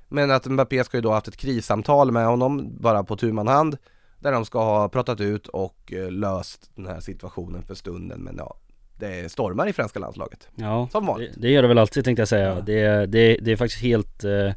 Men 0.08 0.30
att 0.30 0.46
Mbappé 0.46 0.84
ska 0.84 0.96
ju 0.96 1.00
då 1.00 1.08
ha 1.08 1.14
haft 1.14 1.28
ett 1.28 1.36
krissamtal 1.36 2.12
med 2.12 2.26
honom, 2.26 2.76
bara 2.80 3.04
på 3.04 3.16
tu 3.16 3.36
hand, 3.36 3.76
där 4.20 4.33
de 4.33 4.44
ska 4.44 4.64
ha 4.64 4.88
pratat 4.88 5.20
ut 5.20 5.46
och 5.46 5.92
eh, 5.92 6.11
löst 6.11 6.70
den 6.74 6.87
här 6.87 7.00
situationen 7.00 7.62
för 7.62 7.74
stunden. 7.74 8.20
Men 8.20 8.37
ja, 8.37 8.56
det 8.96 9.33
stormar 9.33 9.68
i 9.68 9.72
franska 9.72 9.98
landslaget. 9.98 10.48
Ja, 10.54 10.88
Som 10.92 11.06
vanligt. 11.06 11.35
Det, 11.35 11.40
det 11.40 11.50
gör 11.50 11.62
det 11.62 11.68
väl 11.68 11.78
alltid 11.78 12.04
tänkte 12.04 12.20
jag 12.20 12.28
säga. 12.28 12.48
Ja. 12.48 12.61
Det, 12.61 13.06
det, 13.06 13.38
det 13.40 13.52
är 13.52 13.56
faktiskt 13.56 13.83
helt 13.83 14.24
eh, 14.24 14.52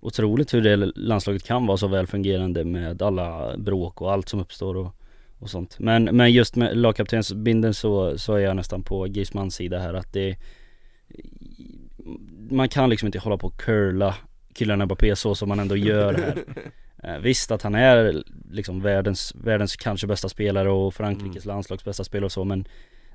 otroligt 0.00 0.54
hur 0.54 0.62
det 0.62 0.76
landslaget 0.76 1.44
kan 1.44 1.66
vara 1.66 1.76
så 1.76 1.86
väl 1.86 2.06
fungerande 2.06 2.64
med 2.64 3.02
alla 3.02 3.56
bråk 3.56 4.02
och 4.02 4.12
allt 4.12 4.28
som 4.28 4.40
uppstår 4.40 4.76
och, 4.76 4.94
och 5.38 5.50
sånt. 5.50 5.78
Men, 5.78 6.04
men 6.04 6.32
just 6.32 6.56
med 6.56 6.76
lagkaptensbinden 6.76 7.74
så, 7.74 8.18
så 8.18 8.34
är 8.34 8.38
jag 8.38 8.56
nästan 8.56 8.82
på 8.82 9.04
Griezmanns 9.04 9.54
sida 9.54 9.78
här 9.78 9.94
att 9.94 10.12
det 10.12 10.36
Man 12.50 12.68
kan 12.68 12.90
liksom 12.90 13.06
inte 13.06 13.18
hålla 13.18 13.36
på 13.36 13.46
och 13.46 13.60
curla 13.60 14.14
killarna 14.54 14.84
Mbappé 14.84 15.16
så 15.16 15.34
som 15.34 15.48
man 15.48 15.60
ändå 15.60 15.76
gör 15.76 16.14
här. 16.14 16.44
Eh, 17.06 17.18
Visst 17.18 17.50
att 17.50 17.62
han 17.62 17.74
är 17.74 18.22
liksom 18.50 18.82
världens, 18.82 19.34
världens 19.34 19.76
kanske 19.76 20.06
bästa 20.06 20.28
spelare 20.28 20.70
och 20.70 20.94
Frankrikes 20.94 21.44
landslags 21.44 21.84
bästa 21.84 22.04
spelare 22.04 22.24
och 22.24 22.32
så 22.32 22.44
men 22.44 22.68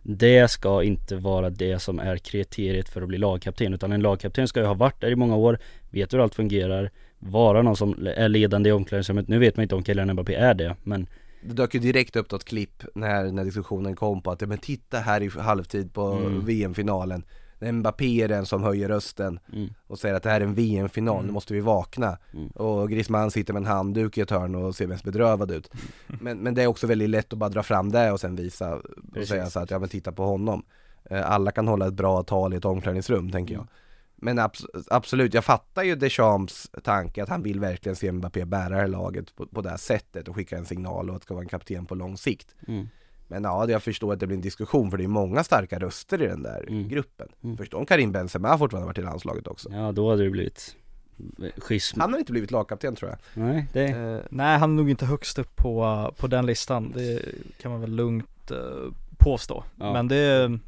det 0.04 0.51
ska 0.51 0.84
inte 0.84 1.15
vara 1.15 1.49
det 1.49 1.80
som 1.80 1.99
är 1.99 2.17
kriteriet 2.17 2.89
för 2.89 3.01
att 3.01 3.08
bli 3.08 3.17
lagkapten 3.17 3.73
utan 3.73 3.91
en 3.91 4.01
lagkapten 4.01 4.47
ska 4.47 4.60
ju 4.60 4.65
ha 4.65 4.73
varit 4.73 5.01
där 5.01 5.12
i 5.12 5.15
många 5.15 5.36
år, 5.36 5.60
vet 5.89 6.13
hur 6.13 6.19
allt 6.19 6.36
fungerar, 6.36 6.91
vara 7.19 7.62
någon 7.62 7.75
som 7.75 8.08
är 8.15 8.30
ledande 8.30 8.69
i 8.69 8.73
omklädningsrummet. 8.73 9.27
Nu 9.27 9.39
vet 9.39 9.58
man 9.58 9.63
inte 9.63 9.75
om 9.75 9.84
Kylian 9.84 10.13
Mbappé 10.13 10.36
är 10.36 10.54
det 10.54 10.75
men 10.84 11.08
Det 11.41 11.54
dök 11.54 11.73
ju 11.73 11.80
direkt 11.80 12.15
upp 12.15 12.32
något 12.32 12.43
klipp 12.45 12.84
när, 12.95 13.32
när 13.32 13.45
diskussionen 13.45 13.95
kom 13.95 14.21
på 14.21 14.32
att, 14.32 14.41
men 14.41 14.58
titta 14.58 14.97
här 14.99 15.21
i 15.21 15.30
halvtid 15.30 15.93
på 15.93 16.12
Mm. 16.12 16.45
VM-finalen 16.45 17.23
Mbappé 17.62 18.21
är 18.21 18.28
den 18.28 18.45
som 18.45 18.63
höjer 18.63 18.88
rösten 18.89 19.39
mm, 19.54 19.69
och 19.88 20.00
säger 20.00 20.15
att 20.15 20.24
det 20.24 20.30
här 20.30 20.41
är 20.41 20.45
en 20.45 20.54
VM-final, 20.54 21.15
nu 21.17 21.21
Mm. 21.24 21.34
måste 21.34 21.54
vi 21.54 21.60
vakna. 21.60 22.17
Mm. 22.34 22.47
Och 22.47 22.89
Griezmann 22.89 23.32
sitter 23.32 23.54
med 23.54 23.60
en 23.62 23.65
handduk 23.67 24.17
i 24.17 24.21
ett 24.21 24.30
hörn 24.32 24.56
och 24.56 24.76
ser 24.76 24.88
mest 24.88 25.04
bedrövad 25.04 25.52
ut. 25.52 25.71
Men, 26.08 26.38
men 26.38 26.54
det 26.54 26.63
är 26.63 26.67
också 26.67 26.88
väldigt 26.88 27.10
lätt 27.10 27.34
att 27.34 27.39
bara 27.39 27.50
dra 27.50 27.63
fram 27.63 27.91
det 27.91 28.12
och 28.12 28.19
sen 28.19 28.36
visa 28.36 28.76
och 28.76 28.82
Precis. 29.13 29.30
säga 29.30 29.50
så 29.50 29.60
att, 29.60 29.71
ja 29.71 29.80
men 29.80 29.89
titta 29.89 30.12
på 30.12 30.24
honom. 30.26 30.63
Eh, 31.10 31.32
Alla 31.32 31.52
kan 31.52 31.67
hålla 31.67 31.88
ett 31.88 31.93
bra 31.93 32.24
tal 32.24 32.54
i 32.54 32.58
ett 32.58 32.65
omklädningsrum, 32.65 33.32
tänker 33.32 33.54
jag. 33.54 33.67
Men 34.15 34.39
abs- 34.39 34.86
absolut, 34.89 35.34
jag 35.34 35.45
fattar 35.45 35.84
ju 35.84 35.95
Deschamps 35.95 36.69
tanke 36.84 37.24
att 37.24 37.30
han 37.30 37.43
vill 37.43 37.60
verkligen 37.60 37.95
se 37.95 38.12
Mbappé 38.12 38.45
bära 38.45 38.69
det 38.69 38.76
här 38.76 38.88
laget 38.88 39.36
på, 39.36 39.45
på 39.45 39.62
det 39.62 39.69
här 39.69 39.78
sättet 39.78 40.28
och 40.28 40.36
skicka 40.36 40.58
en 40.58 40.65
signal 40.65 41.10
och 41.10 41.15
att 41.15 41.24
ska 41.24 41.34
vara 41.34 41.43
en 41.43 41.50
kapten 41.50 41.86
på 41.86 41.95
lång 41.95 42.17
sikt. 42.17 42.56
Men 43.31 43.43
ja, 43.43 43.69
jag 43.69 43.83
förstår 43.83 44.13
att 44.13 44.19
det 44.19 44.27
blir 44.27 44.37
en 44.37 44.41
diskussion 44.41 44.91
för 44.91 44.97
det 44.97 45.03
är 45.03 45.07
många 45.07 45.43
starka 45.43 45.79
röster 45.79 46.21
i 46.21 46.27
den 46.27 46.43
där 46.43 46.65
Mm. 46.69 46.87
gruppen. 46.89 47.27
Mm. 47.43 47.57
Förstår 47.57 47.79
om 47.79 47.85
Karim 47.85 48.11
Benzema 48.11 48.57
fortfarande 48.57 48.85
varit 48.87 48.97
i 48.97 49.01
landslaget 49.01 49.47
också. 49.47 49.69
ja 49.71 49.91
då 49.91 50.09
hade 50.09 50.23
det 50.23 50.29
blivit 50.29 50.75
schism. 51.57 51.99
Han 51.99 52.11
har 52.13 52.19
inte 52.19 52.31
blivit 52.31 52.51
lagkapten 52.51 52.95
tror 52.95 53.09
jag. 53.11 53.19
Nej, 53.45 53.67
det, 53.73 53.83
Eh, 53.87 54.19
Nej, 54.29 54.57
han 54.57 54.71
är 54.71 54.75
nog 54.75 54.89
inte 54.89 55.05
högst 55.05 55.39
upp 55.39 55.55
på, 55.55 56.11
på 56.17 56.27
den 56.27 56.45
listan. 56.45 56.91
Det 56.95 57.25
kan 57.61 57.71
man 57.71 57.81
väl 57.81 57.91
lugnt 57.95 58.51
eh, 58.51 58.57
påstå. 59.17 59.63
Ja. 59.75 59.93
Men 59.93 60.07
det, 60.07 60.59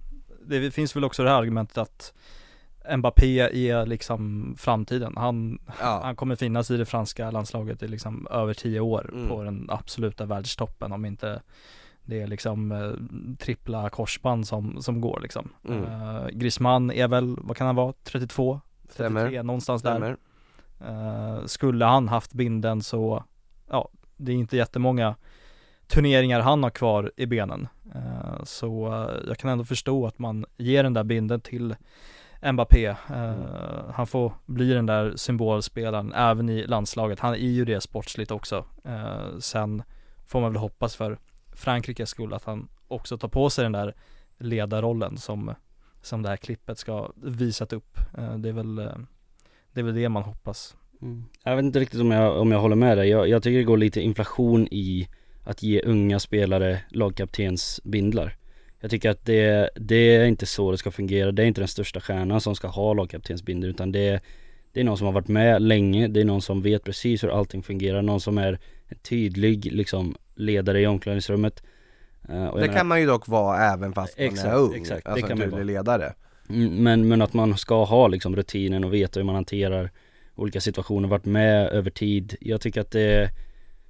det 0.45 0.71
finns 0.71 0.95
väl 0.95 1.03
också 1.03 1.23
det 1.23 1.29
här 1.29 1.37
argumentet 1.37 1.77
att 1.77 2.13
Mbappé 2.97 3.39
är 3.69 3.85
liksom 3.85 4.55
framtiden. 4.57 5.13
Han, 5.17 5.59
ja. 5.81 5.99
han 6.03 6.15
kommer 6.15 6.35
finnas 6.35 6.71
i 6.71 6.77
det 6.77 6.85
franska 6.85 7.31
landslaget 7.31 7.83
i 7.83 7.87
liksom 7.87 8.27
över 8.31 8.53
tio 8.53 8.79
år 8.79 9.09
Mm. 9.13 9.27
på 9.29 9.43
den 9.43 9.65
absoluta 9.69 10.25
världstoppen 10.25 10.91
om 10.91 11.05
inte 11.05 11.41
det 12.05 12.21
är 12.21 12.27
liksom 12.27 12.71
eh, 12.71 12.91
trippla 13.37 13.89
korsband 13.89 14.47
som, 14.47 14.81
som 14.81 15.01
går 15.01 15.19
liksom. 15.19 15.49
Mm. 15.67 15.83
Eh, 15.83 16.27
Griezmann 16.27 16.91
är 16.91 17.07
väl, 17.07 17.35
vad 17.41 17.57
kan 17.57 17.67
han 17.67 17.75
vara, 17.75 17.93
32? 18.03 18.61
33, 18.87 18.93
Stämmer. 18.93 19.43
någonstans 19.43 19.81
där. 19.81 19.91
Stämmer. 19.91 20.17
Eh, 20.79 21.45
skulle 21.45 21.85
han 21.85 22.07
haft 22.07 22.33
binden 22.33 22.81
så, 22.81 23.23
ja, 23.69 23.89
det 24.17 24.31
är 24.31 24.35
inte 24.35 24.57
jättemånga 24.57 25.15
turneringar 25.87 26.39
han 26.41 26.63
har 26.63 26.69
kvar 26.69 27.11
i 27.17 27.25
benen. 27.25 27.67
Eh, 27.95 28.43
så 28.43 28.87
eh, 28.87 29.27
jag 29.27 29.37
kan 29.37 29.49
ändå 29.49 29.63
förstå 29.65 30.07
att 30.07 30.19
man 30.19 30.45
ger 30.57 30.83
den 30.83 30.93
där 30.93 31.03
binden 31.03 31.41
till 31.41 31.75
Mbappé. 32.53 32.85
Eh, 32.85 33.33
Han 33.93 34.07
får 34.07 34.33
bli 34.45 34.73
den 34.73 34.85
där 34.85 35.13
symbolspelaren 35.15 36.13
även 36.13 36.49
i 36.49 36.67
landslaget. 36.67 37.19
Han 37.19 37.33
är 37.33 37.37
ju 37.37 37.65
det 37.65 37.81
sportsligt 37.81 38.31
också. 38.31 38.65
Eh, 38.85 39.37
Sen 39.39 39.83
får 40.27 40.41
man 40.41 40.51
väl 40.53 40.61
hoppas 40.61 40.95
för 40.95 41.19
Frankrikes 41.55 42.09
skull 42.09 42.33
att 42.33 42.43
han 42.43 42.67
också 42.87 43.17
tar 43.17 43.27
på 43.27 43.49
sig 43.49 43.63
den 43.63 43.71
där 43.71 43.93
ledarrollen 44.37 45.17
som, 45.17 45.55
som 46.01 46.21
det 46.21 46.29
här 46.29 46.37
klippet 46.37 46.77
ska 46.77 47.11
visat 47.15 47.73
upp. 47.73 47.97
Eh, 48.17 48.37
det 48.37 48.49
är 48.49 48.53
väl 48.53 48.79
eh, 48.79 48.97
det 49.73 49.79
är 49.79 49.83
väl 49.83 49.95
det 49.95 50.09
man 50.09 50.23
hoppas. 50.23 50.75
Mm. 51.01 51.23
Jag 51.43 51.55
vet 51.55 51.65
inte 51.65 51.79
riktigt 51.79 52.01
om 52.01 52.11
jag, 52.11 52.41
om 52.41 52.51
jag 52.51 52.59
håller 52.59 52.75
med 52.75 52.97
dig. 52.97 53.09
Jag, 53.09 53.29
jag 53.29 53.43
tycker 53.43 53.57
det 53.57 53.63
går 53.63 53.77
lite 53.77 54.01
inflation 54.01 54.67
i 54.71 55.07
att 55.43 55.63
ge 55.63 55.81
unga 55.81 56.19
spelare 56.19 56.79
lagkaptensbindlar. 56.89 58.35
Jag 58.79 58.91
tycker 58.91 59.09
att 59.09 59.25
det, 59.25 59.69
det 59.75 60.15
är 60.15 60.25
inte 60.25 60.45
så 60.45 60.71
det 60.71 60.77
ska 60.77 60.91
fungera. 60.91 61.31
Det 61.31 61.43
är 61.43 61.45
inte 61.45 61.61
den 61.61 61.67
största 61.67 62.01
stjärnan 62.01 62.41
som 62.41 62.55
ska 62.55 62.67
ha 62.67 62.93
lagkaptensbindel 62.93 63.69
utan 63.69 63.91
det, 63.91 64.21
det 64.71 64.79
är 64.79 64.83
någon 64.83 64.97
som 64.97 65.05
har 65.05 65.13
varit 65.13 65.27
med 65.27 65.61
länge. 65.61 66.07
Det 66.07 66.21
är 66.21 66.25
någon 66.25 66.41
som 66.41 66.61
vet 66.61 66.83
precis 66.83 67.23
hur 67.23 67.29
allting 67.39 67.63
fungerar. 67.63 68.01
Någon 68.01 68.21
som 68.21 68.37
är 68.37 68.59
en 68.87 68.97
tydlig 68.97 69.73
liksom 69.73 70.15
ledare 70.35 70.81
i 70.81 70.87
omklädningsrummet. 70.87 71.63
Eh, 72.29 72.45
och 72.45 72.59
Det 72.59 72.65
menar- 72.65 72.77
kan 72.77 72.87
man 72.87 72.99
ju 73.01 73.05
dock 73.07 73.27
vara 73.27 73.57
även 73.73 73.93
fast 73.93 74.17
man 74.17 74.27
Exakt, 74.27 74.47
är 74.49 74.57
ung. 74.57 74.75
exakt. 74.75 75.05
Det 75.05 75.11
Alltså 75.11 75.27
kan 75.27 75.41
en 75.41 75.49
tydlig 75.51 75.65
ledare. 75.65 76.13
Mm, 76.49 76.83
Men, 76.83 77.07
men 77.07 77.21
att 77.21 77.33
man 77.33 77.57
ska 77.57 77.83
ha 77.83 78.07
liksom 78.07 78.35
rutinen 78.35 78.83
och 78.83 78.93
veta 78.93 79.19
hur 79.19 79.25
man 79.25 79.35
hanterar 79.35 79.91
olika 80.35 80.61
situationer, 80.61 81.07
varit 81.07 81.25
med 81.25 81.67
över 81.69 81.89
tid. 81.89 82.35
Jag 82.41 82.61
tycker 82.61 82.81
att 82.81 82.91
det, 82.91 83.29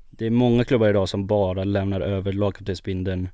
det 0.09 0.25
är 0.25 0.29
många 0.29 0.63
klubbar 0.63 0.89
idag 0.89 1.09
som 1.09 1.27
bara 1.27 1.63
lämnar 1.63 2.01
över 2.01 2.31
lagkaptensbindeln 2.33 3.29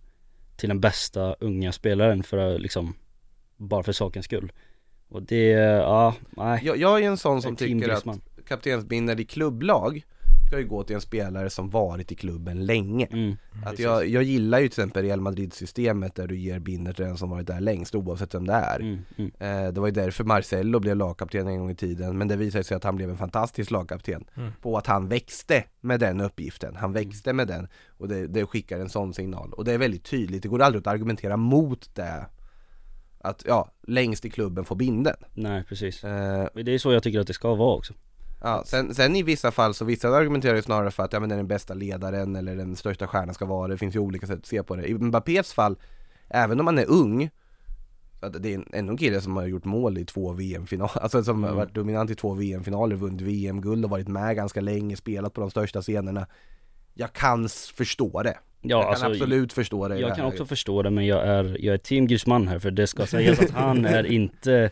till 0.58 0.69
den 0.69 0.80
bästa 0.80 1.34
unga 1.39 1.72
spelaren 1.72 2.24
för 2.24 2.38
att 2.38 2.62
liksom, 2.62 2.93
bara 3.58 3.84
för 3.84 3.91
sakens 3.91 4.26
skull. 4.26 4.52
Och 5.10 5.24
det, 5.24 5.45
ja, 5.50 6.15
nej. 6.30 6.62
Jag, 6.63 6.78
jag 6.78 6.95
är 6.95 7.00
ju 7.00 7.06
en 7.06 7.17
sån 7.17 7.41
som 7.41 7.56
tycker 7.56 7.76
att 7.76 7.82
Griezmann. 7.82 8.22
kaptensbindel 8.48 9.19
i 9.19 9.26
klubblag 9.26 10.02
ska 10.50 10.60
ju 10.60 10.68
gå 10.68 10.84
till 10.84 10.96
en 10.96 11.02
spelare 11.02 11.50
som 11.50 11.70
varit 11.70 12.12
i 12.12 12.16
klubben 12.16 12.66
länge. 12.66 13.06
Mm, 13.12 13.36
Att 13.64 13.70
precis. 13.70 13.86
jag, 13.86 14.08
jag 14.08 14.24
gillar 14.24 14.60
ju 14.60 14.68
till 14.68 14.80
exempel 14.82 15.04
Real 15.04 15.22
Madrid-systemet 15.22 16.16
där 16.16 16.28
du 16.28 16.38
ger 16.40 16.60
binder 16.60 16.94
till 16.94 17.06
den 17.06 17.18
som 17.18 17.30
varit 17.30 17.48
där 17.48 17.60
längst 17.62 17.96
oavsett 17.96 18.36
vem 18.36 18.48
det 18.48 18.54
är. 18.54 18.80
Mm, 18.80 19.00
mm, 19.18 19.32
Eh, 19.40 19.74
det 19.74 19.80
var 19.80 19.88
ju 19.88 19.94
därför 19.94 20.24
Marcello 20.24 20.80
blev 20.80 20.96
lagkapten 20.96 21.48
en 21.48 21.60
gång 21.60 21.70
i 21.72 21.76
tiden, 21.76 22.18
men 22.18 22.28
det 22.28 22.36
visade 22.36 22.64
sig 22.64 22.78
att 22.78 22.84
han 22.84 22.96
blev 22.96 23.10
en 23.10 23.18
fantastisk 23.18 23.72
lagkapten. 23.72 24.26
Mm. 24.38 24.52
På 24.62 24.78
att 24.78 24.88
han 24.88 25.08
växte 25.08 25.64
med 25.82 26.00
den 26.00 26.22
uppgiften, 26.22 26.76
han 26.76 26.94
växte 26.94 27.34
med 27.34 27.48
den 27.48 27.68
och 27.98 28.08
det, 28.08 28.28
det 28.28 28.46
skickar 28.46 28.80
en 28.80 28.90
sån 28.90 29.14
signal. 29.14 29.54
Och 29.54 29.66
det 29.66 29.74
är 29.74 29.78
väldigt 29.78 30.04
tydligt, 30.04 30.44
det 30.44 30.50
går 30.50 30.62
aldrig 30.62 30.80
att 30.82 30.88
argumentera 30.88 31.38
mot 31.38 31.96
det. 31.96 32.26
Att 33.22 33.44
ja, 33.48 33.72
längst 33.88 34.26
i 34.26 34.30
klubben 34.30 34.66
får 34.66 34.76
binden. 34.76 35.16
nej 35.34 35.64
precis. 35.64 36.04
Eh, 36.04 36.48
Det 36.56 36.72
är 36.74 36.78
så 36.78 36.94
jag 36.94 37.04
tycker 37.04 37.20
att 37.20 37.28
det 37.28 37.34
ska 37.34 37.56
vara 37.56 37.76
också. 37.76 37.94
Ja, 38.41 38.63
sen, 38.65 38.95
sen 38.95 39.15
i 39.15 39.23
vissa 39.23 39.52
fall 39.52 39.73
så 39.73 39.86
vissa 39.86 40.10
argumenterar 40.10 40.56
ju 40.56 40.62
snarare 40.62 40.91
för 40.91 41.04
att 41.04 41.13
ja, 41.13 41.19
men 41.19 41.30
det 41.30 41.36
är 41.36 41.38
den 41.38 41.47
bästa 41.47 41.73
ledaren 41.73 42.36
eller 42.36 42.56
den 42.56 42.75
största 42.75 43.08
stjärnan 43.08 43.33
ska 43.35 43.46
vara, 43.46 43.67
det 43.67 43.77
finns 43.77 43.96
ju 43.96 44.00
olika 44.00 44.27
sätt 44.27 44.40
att 44.40 44.46
se 44.46 44.63
på 44.63 44.75
det. 44.75 44.87
I 44.87 44.94
Mbappés 44.94 45.54
fall, 45.54 45.75
även 46.27 46.60
om 46.60 46.67
han 46.67 46.77
är 46.77 46.90
ung, 46.90 47.29
det 48.40 48.54
är 48.54 48.63
ändå 48.73 48.92
en 48.92 48.98
kille 48.98 49.21
som 49.21 49.37
har 49.37 49.48
gjort 49.48 49.65
mål 49.65 49.98
i 49.98 50.06
två 50.06 50.31
VM-finaler, 50.31 51.00
alltså 51.02 51.23
som 51.23 51.44
har 51.44 51.50
Mm. 51.50 51.58
varit 51.58 51.73
dominant 51.75 52.10
i 52.12 52.15
två 52.15 52.33
VM-finaler, 52.33 52.96
vunnit 52.96 53.21
VM-guld 53.21 53.85
och 53.85 53.92
varit 53.92 54.08
med 54.08 54.35
ganska 54.35 54.62
länge, 54.62 54.96
spelat 54.96 55.33
på 55.33 55.42
de 55.42 55.52
största 55.52 55.81
scenerna. 55.81 56.27
Jag 56.94 57.13
kan 57.13 57.50
förstå 57.50 58.23
det. 58.23 58.37
Ja, 58.62 58.69
jag 58.69 58.81
kan 58.81 58.90
alltså, 58.90 59.06
absolut 59.06 59.54
förstå 59.54 59.87
det 59.87 60.00
Jag 60.00 60.15
kan 60.15 60.25
också 60.25 60.46
förstå 60.46 60.81
det 60.83 60.90
men 60.90 61.06
jag 61.06 61.27
är, 61.27 61.58
jag 61.60 61.73
är 61.73 61.77
team 61.77 62.08
Griezmann 62.08 62.48
här 62.48 62.60
för 62.60 62.71
det 62.71 62.87
ska 62.87 63.06
sägas 63.06 63.40
att 63.40 63.50
han 63.52 63.85
är 63.96 64.04
inte 64.06 64.69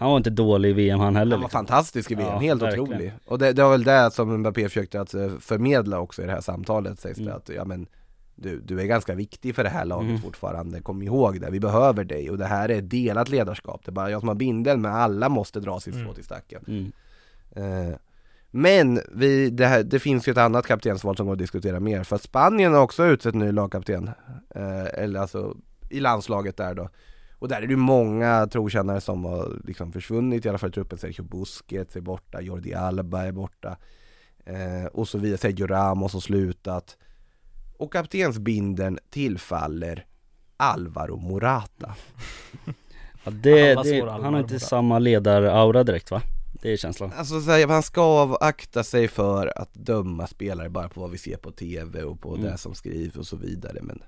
Han 0.00 0.10
var 0.10 0.16
inte 0.16 0.30
dålig 0.30 0.68
i 0.70 0.72
VM 0.72 1.00
han 1.00 1.16
heller 1.16 1.36
Han 1.36 1.40
var 1.42 1.48
liksom. 1.48 1.58
fantastisk 1.66 2.10
i 2.10 2.14
VM, 2.14 2.28
Ja, 2.28 2.38
helt 2.38 2.62
verkligen. 2.62 2.84
otrolig. 2.88 3.12
Och 3.26 3.38
det, 3.38 3.52
det 3.52 3.62
var 3.62 3.70
väl 3.70 3.84
det 3.84 4.10
som 4.10 4.36
Mbappé 4.38 4.64
försökte 4.68 5.00
att 5.00 5.14
eh, 5.14 5.28
förmedla 5.40 5.98
också 6.00 6.22
i 6.22 6.26
det 6.26 6.32
här 6.32 6.40
samtalet 6.40 7.00
sägs 7.00 7.16
det 7.18 7.22
Mm. 7.24 7.36
att, 7.36 7.48
ja 7.48 7.64
men 7.64 7.86
du, 8.34 8.60
du 8.60 8.80
är 8.80 8.84
ganska 8.84 9.14
viktig 9.14 9.54
för 9.54 9.64
det 9.64 9.70
här 9.70 9.84
laget 9.84 10.08
Mm. 10.10 10.22
fortfarande, 10.22 10.80
kom 10.80 11.02
ihåg 11.02 11.40
det, 11.40 11.50
vi 11.50 11.60
behöver 11.60 12.04
dig 12.04 12.30
och 12.30 12.38
det 12.38 12.46
här 12.46 12.68
är 12.68 12.80
delat 12.82 13.28
ledarskap, 13.28 13.80
det 13.84 13.90
är 13.90 13.92
bara 13.92 14.10
jag 14.10 14.20
som 14.20 14.28
har 14.28 14.34
bindeln 14.34 14.80
men 14.82 14.92
alla 14.92 15.28
måste 15.28 15.60
dra 15.60 15.80
sitt 15.80 15.94
strå 15.94 16.02
Mm. 16.02 16.14
till 16.14 16.24
stacken. 16.24 16.64
Mm. 16.68 16.92
Eh, 17.90 17.94
men 18.50 19.00
vi, 19.14 19.50
det, 19.50 19.66
här, 19.66 19.82
det 19.82 19.98
finns 19.98 20.28
ju 20.28 20.30
ett 20.32 20.38
annat 20.38 20.66
kaptensval 20.66 21.16
som 21.16 21.26
går 21.26 21.32
att 21.32 21.38
diskutera 21.38 21.80
mer, 21.80 22.02
för 22.04 22.18
Spanien 22.18 22.74
har 22.74 22.80
också 22.82 23.04
utsett 23.04 23.34
ny 23.34 23.52
lagkapten, 23.52 24.10
eh, 24.54 25.02
eller 25.04 25.20
alltså 25.20 25.56
i 25.90 26.00
landslaget 26.00 26.56
där 26.56 26.74
då. 26.74 26.88
Och 27.40 27.48
där 27.48 27.56
är 27.56 27.66
det 27.66 27.72
ju 27.72 27.76
många 27.76 28.46
trotjänare 28.46 29.00
som 29.00 29.24
har 29.24 29.60
liksom 29.64 29.92
försvunnit, 29.92 30.46
i 30.46 30.48
alla 30.48 30.58
fall 30.58 30.70
i 30.70 30.72
truppen, 30.72 30.98
Sergio 30.98 31.22
Busquets 31.22 31.96
är 31.96 32.00
borta, 32.00 32.40
Jordi 32.40 32.74
Alba 32.74 33.22
är 33.22 33.32
borta, 33.32 33.76
eh, 34.44 34.84
och 34.92 35.08
så 35.08 35.18
vidare, 35.18 35.38
Sergio 35.38 35.66
Ramos 35.66 36.12
har 36.12 36.20
slutat. 36.20 36.96
Och 37.78 37.92
kaptensbindeln 37.92 38.98
tillfaller 39.10 40.06
Alvaro 40.56 41.16
Morata. 41.16 41.94
Ja, 43.24 43.30
det, 43.30 43.72
Alla 43.72 43.82
det, 43.82 44.00
han 44.10 44.20
har 44.34 44.40
inte 44.40 44.52
Morata. 44.54 44.58
samma 44.66 44.98
ledaraura 44.98 45.84
direkt 45.84 46.10
va? 46.10 46.22
Det 46.62 46.72
är 46.72 46.76
känslan 46.76 47.12
Alltså 47.16 47.40
så 47.40 47.50
här, 47.50 47.66
man 47.66 47.82
ska 47.82 48.36
akta 48.40 48.84
sig 48.84 49.08
för 49.08 49.58
att 49.58 49.74
döma 49.74 50.26
spelare 50.26 50.68
bara 50.70 50.88
på 50.88 51.00
vad 51.00 51.10
vi 51.10 51.18
ser 51.18 51.36
på 51.36 51.50
TV 51.52 52.02
och 52.02 52.20
på 52.20 52.34
Mm. 52.34 52.46
det 52.50 52.58
som 52.58 52.74
skrivs 52.74 53.16
och 53.16 53.26
så 53.26 53.36
vidare 53.36 53.78
men 53.82 54.02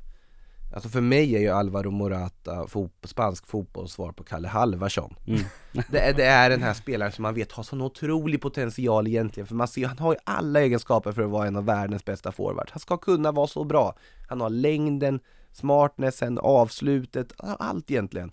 Alltså 0.72 0.88
för 0.88 1.00
mig 1.00 1.36
är 1.36 1.40
ju 1.40 1.48
Alvaro 1.48 1.90
Morata 1.90 2.66
fot 2.66 2.92
spansk 3.04 3.46
fotbolls 3.46 3.92
svar 3.92 4.12
på 4.12 4.24
Kalle 4.24 4.48
Halvarsson. 4.48 5.14
Mm. 5.26 5.40
det, 5.90 5.98
är, 5.98 6.14
det 6.14 6.24
är 6.24 6.50
den 6.50 6.62
här 6.62 6.74
spelaren 6.74 7.12
som 7.12 7.22
man 7.22 7.34
vet 7.34 7.52
har 7.52 7.62
sån 7.62 7.80
otrolig 7.80 8.40
potential 8.40 9.06
egentligen 9.06 9.46
För 9.46 9.54
man 9.54 9.68
ser, 9.68 9.86
han 9.86 9.98
har 9.98 10.12
ju 10.12 10.18
alla 10.24 10.60
egenskaper 10.60 11.12
för 11.12 11.22
att 11.22 11.30
vara 11.30 11.46
en 11.46 11.56
av 11.56 11.64
världens 11.64 12.04
bästa 12.04 12.32
forwards 12.32 12.72
Han 12.72 12.80
ska 12.80 12.96
kunna 12.96 13.32
vara 13.32 13.46
så 13.46 13.64
bra. 13.64 13.94
Han 14.28 14.40
har 14.40 14.50
längden, 14.50 15.20
smartnessen, 15.52 16.38
avslutet, 16.38 17.32
allt 17.38 17.90
egentligen. 17.90 18.32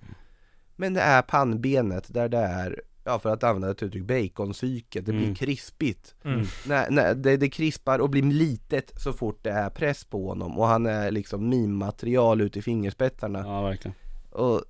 Men 0.75 0.93
det 0.93 1.01
är 1.01 1.21
pannbenet 1.21 2.13
där 2.13 2.29
det 2.29 2.37
är, 2.37 2.81
ja 3.03 3.19
för 3.19 3.29
att 3.29 3.43
använda 3.43 3.71
ett 3.71 3.83
uttryck, 3.83 4.03
baconpsyket, 4.03 5.05
det 5.05 5.11
blir 5.11 5.23
Mm. 5.23 5.35
krispigt 5.35 6.15
Mm. 6.23 6.45
när, 6.67 6.89
när 6.91 7.15
det, 7.15 7.37
det 7.37 7.49
krispar 7.49 7.99
och 7.99 8.09
blir 8.09 8.21
litet 8.23 8.91
så 9.01 9.13
fort 9.13 9.39
det 9.41 9.51
är 9.51 9.69
press 9.69 10.03
på 10.03 10.27
honom 10.27 10.59
och 10.59 10.67
han 10.67 10.85
är 10.85 11.11
liksom 11.11 11.49
mimmaterial 11.49 12.41
ut 12.41 12.57
i 12.57 12.61
fingerspetsarna 12.61 13.39
Ja 13.39 13.61
verkligen 13.61 13.95
och 14.31 14.63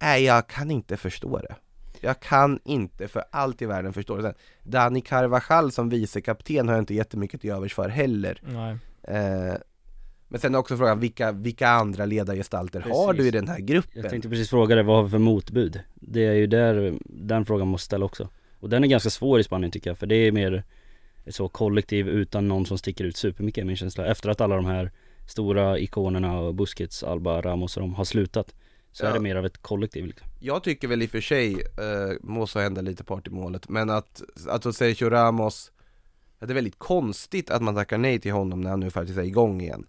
nej 0.00 0.24
jag 0.24 0.46
kan 0.46 0.70
inte 0.70 0.96
förstå 0.96 1.38
det 1.38 1.54
Jag 2.00 2.20
kan 2.20 2.60
inte 2.64 3.08
för 3.08 3.24
allt 3.30 3.62
i 3.62 3.66
världen 3.66 3.92
förstå 3.92 4.16
det 4.16 4.22
Sen, 4.22 4.34
Dani 4.62 5.00
Carvajal 5.00 5.72
som 5.72 5.88
vicekapten 5.88 6.68
har 6.68 6.74
jag 6.74 6.82
inte 6.82 6.94
jättemycket 6.94 7.40
till 7.40 7.50
övers 7.50 7.74
för 7.74 7.88
heller 7.88 8.40
Nej. 8.42 8.76
eh, 9.02 9.54
Men 10.28 10.40
sen 10.40 10.54
också 10.54 10.76
frågan, 10.76 11.00
vilka, 11.00 11.32
vilka 11.32 11.68
andra 11.68 12.06
ledargestalter 12.06 12.80
har 12.80 13.06
Precis. 13.12 13.22
du 13.22 13.28
i 13.28 13.30
den 13.30 13.48
här 13.48 13.58
gruppen? 13.58 14.02
Jag 14.02 14.10
tänkte 14.10 14.28
precis 14.28 14.50
fråga 14.50 14.74
dig, 14.74 14.84
vad 14.84 14.96
har 14.96 15.02
vi 15.02 15.10
för 15.10 15.18
motbud? 15.18 15.80
Det 15.94 16.24
är 16.26 16.32
ju 16.34 16.46
där, 16.46 16.98
den 17.04 17.44
frågan 17.44 17.68
måste 17.68 17.84
ställa 17.84 18.04
också 18.04 18.28
Och 18.60 18.68
den 18.68 18.84
är 18.84 18.88
ganska 18.88 19.10
svår 19.10 19.40
i 19.40 19.44
Spanien 19.44 19.70
tycker 19.70 19.90
jag, 19.90 19.98
för 19.98 20.06
det 20.06 20.14
är 20.14 20.32
mer 20.32 20.64
så 21.26 21.48
kollektiv 21.48 22.08
utan 22.08 22.48
någon 22.48 22.66
som 22.66 22.78
sticker 22.78 23.04
ut 23.04 23.16
supermycket 23.16 23.62
är 23.62 23.66
min 23.66 23.76
känsla 23.76 24.06
Efter 24.06 24.28
att 24.28 24.40
alla 24.40 24.56
de 24.56 24.64
här 24.66 24.90
stora 25.28 25.78
ikonerna 25.78 26.38
och 26.38 26.54
Busquets, 26.54 27.02
Alba, 27.02 27.42
Ramos 27.42 27.76
och 27.76 27.80
de 27.80 27.94
har 27.94 28.04
slutat 28.04 28.54
Så 28.92 29.04
Ja. 29.04 29.08
är 29.10 29.14
det 29.14 29.20
mer 29.20 29.36
av 29.36 29.46
ett 29.46 29.58
kollektiv 29.62 30.06
liksom 30.06 30.28
Jag 30.40 30.62
tycker 30.64 30.88
väl 30.88 31.02
i 31.02 31.06
och 31.06 31.10
för 31.10 31.20
sig, 31.20 31.52
eh, 31.54 32.16
må 32.20 32.46
så 32.46 32.58
hända 32.60 32.80
lite 32.80 33.04
part 33.04 33.26
i 33.26 33.30
målet, 33.30 33.68
men 33.68 33.90
att, 33.90 34.22
att 34.48 34.74
Sergio 34.76 35.10
Ramos 35.10 35.72
att 36.38 36.48
Det 36.48 36.52
är 36.52 36.54
väldigt 36.54 36.78
konstigt 36.78 37.50
att 37.50 37.62
man 37.62 37.74
tackar 37.74 37.98
nej 37.98 38.18
till 38.20 38.32
honom 38.32 38.60
när 38.60 38.70
han 38.70 38.80
nu 38.80 38.90
faktiskt 38.90 39.18
är 39.18 39.22
igång 39.22 39.60
igen 39.60 39.86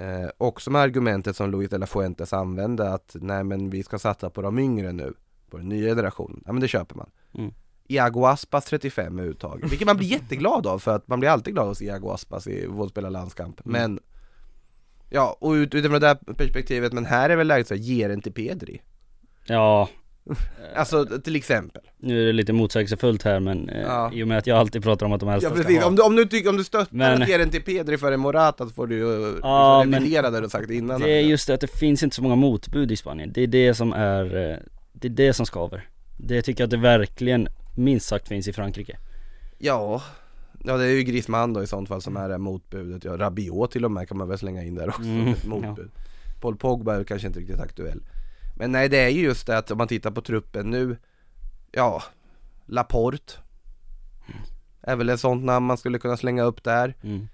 eh, 0.00 0.30
Också 0.38 0.70
med 0.70 0.82
argumentet 0.82 1.36
som 1.36 1.50
Luis 1.50 1.70
de 1.70 1.78
la 1.78 1.86
Fuentes 1.86 2.32
använde 2.32 2.92
att 2.92 3.16
nej 3.20 3.44
men 3.44 3.70
vi 3.70 3.82
ska 3.82 3.98
satsa 3.98 4.30
på 4.30 4.42
de 4.42 4.58
yngre 4.58 4.92
nu 4.92 5.14
På 5.50 5.56
den 5.56 5.68
nya 5.68 5.88
generationen, 5.88 6.42
ja 6.46 6.52
men 6.52 6.60
det 6.60 6.68
köper 6.68 6.96
man. 6.96 7.10
Mm. 7.34 7.54
Iago 7.88 8.24
Aspas 8.24 8.64
35 8.64 9.18
är 9.18 9.22
uttagen, 9.22 9.68
vilket 9.68 9.86
man 9.86 9.96
blir 9.96 10.08
jätteglad 10.08 10.66
av 10.66 10.78
för 10.78 10.96
att 10.96 11.08
man 11.08 11.20
blir 11.20 11.30
alltid 11.30 11.54
glad 11.54 11.76
se 11.76 11.84
Iago 11.84 12.10
Aspas 12.10 12.46
i 12.46 12.66
våldspela 12.66 13.10
landskamp 13.10 13.66
Mm. 13.66 13.72
Men 13.72 14.00
Ja, 15.12 15.36
och 15.40 15.52
ut, 15.52 15.74
utifrån 15.74 16.00
det 16.00 16.06
där 16.06 16.34
perspektivet, 16.34 16.92
men 16.92 17.06
här 17.06 17.30
är 17.30 17.36
väl 17.36 17.46
läget 17.46 17.68
så 17.68 17.74
här, 17.74 17.80
ge 17.80 18.08
den 18.08 18.22
till 18.22 18.32
Pedri. 18.32 18.82
Ja, 19.46 19.88
Alltså 20.76 21.04
till 21.24 21.36
exempel. 21.36 21.82
Nu 21.98 22.22
är 22.22 22.26
det 22.26 22.32
lite 22.32 22.52
motsägelsefullt 22.52 23.22
här 23.22 23.40
men 23.40 23.68
eh, 23.68 23.80
Ja. 23.80 24.10
i 24.12 24.22
och 24.22 24.28
med 24.28 24.38
att 24.38 24.46
jag 24.46 24.58
alltid 24.58 24.82
pratar 24.82 25.06
om 25.06 25.12
att 25.12 25.20
de 25.20 25.28
äldsta 25.28 25.50
Ja 25.50 25.56
precis, 25.56 25.78
ha 25.80 25.86
om 25.86 25.96
du, 25.96 26.02
om 26.02 26.16
du 26.16 26.24
tycker, 26.24 26.50
om 26.50 26.56
du 26.56 26.64
stöttar 26.64 26.96
Men- 26.96 27.22
att 27.22 27.28
ge 27.28 27.36
den 27.38 27.50
till 27.50 27.62
Pedri 27.62 27.98
för 27.98 28.12
en 28.12 28.20
Morata 28.20 28.64
så 28.66 28.70
får 28.72 28.86
du 28.86 28.96
ju 28.96 29.38
Ja, 29.42 29.78
liksom 29.78 29.90
men- 29.90 30.00
revidera 30.00 30.30
det 30.30 30.40
du 30.40 30.48
sagt 30.48 30.70
innan 30.70 31.00
Det 31.00 31.10
är 31.10 31.20
just 31.20 31.46
det 31.46 31.54
att 31.54 31.60
det 31.60 31.70
finns 31.78 32.02
inte 32.02 32.16
så 32.16 32.22
många 32.22 32.34
motbud 32.36 32.92
i 32.92 32.96
Spanien, 32.96 33.32
det 33.32 33.42
är 33.42 33.46
det 33.46 33.74
som 33.74 33.92
är, 33.92 34.24
eh, 34.50 34.56
det 34.92 35.08
är 35.08 35.12
det 35.12 35.32
som 35.32 35.46
skaver. 35.46 35.88
Det 36.16 36.42
tycker 36.42 36.60
jag 36.62 36.66
att 36.66 36.70
det 36.70 36.76
verkligen 36.76 37.48
minst 37.76 38.06
sagt 38.08 38.28
finns 38.28 38.48
i 38.48 38.52
Frankrike. 38.52 38.98
Ja, 39.58 40.02
ja 40.64 40.76
det 40.76 40.84
är 40.84 40.88
ju 40.90 41.02
Griezmann 41.02 41.52
då 41.52 41.62
i 41.62 41.66
sånt 41.66 41.88
fall 41.88 42.02
som 42.02 42.16
är 42.16 42.28
det 42.28 42.38
motbudet, 42.38 43.04
ja 43.04 43.16
Rabiot 43.18 43.70
till 43.70 43.84
och 43.84 43.90
med 43.90 44.08
kan 44.08 44.18
man 44.18 44.28
väl 44.28 44.38
slänga 44.38 44.62
in 44.62 44.74
där 44.74 44.88
också, 44.88 45.02
Mm, 45.02 45.28
ett 45.28 45.46
motbud. 45.46 45.90
Paul 46.40 46.56
Pogba 46.56 46.94
är 46.96 47.04
kanske 47.04 47.26
inte 47.28 47.40
riktigt 47.40 47.60
aktuell 47.60 48.00
Men 48.60 48.72
nej 48.72 48.88
det 48.88 48.98
är 48.98 49.08
ju 49.08 49.22
just 49.22 49.46
det 49.46 49.58
att 49.58 49.70
om 49.70 49.78
man 49.78 49.88
tittar 49.88 50.10
på 50.10 50.20
truppen 50.20 50.70
nu 50.70 50.96
Ja, 51.72 52.02
Laporte. 52.66 53.32
Är 54.80 54.96
väl 54.96 55.08
ett 55.08 55.20
sånt 55.20 55.44
namn 55.44 55.66
man 55.66 55.78
skulle 55.78 55.98
kunna 55.98 56.16
slänga 56.16 56.42
upp 56.42 56.64
där. 56.64 56.94
Mm. 57.02 57.28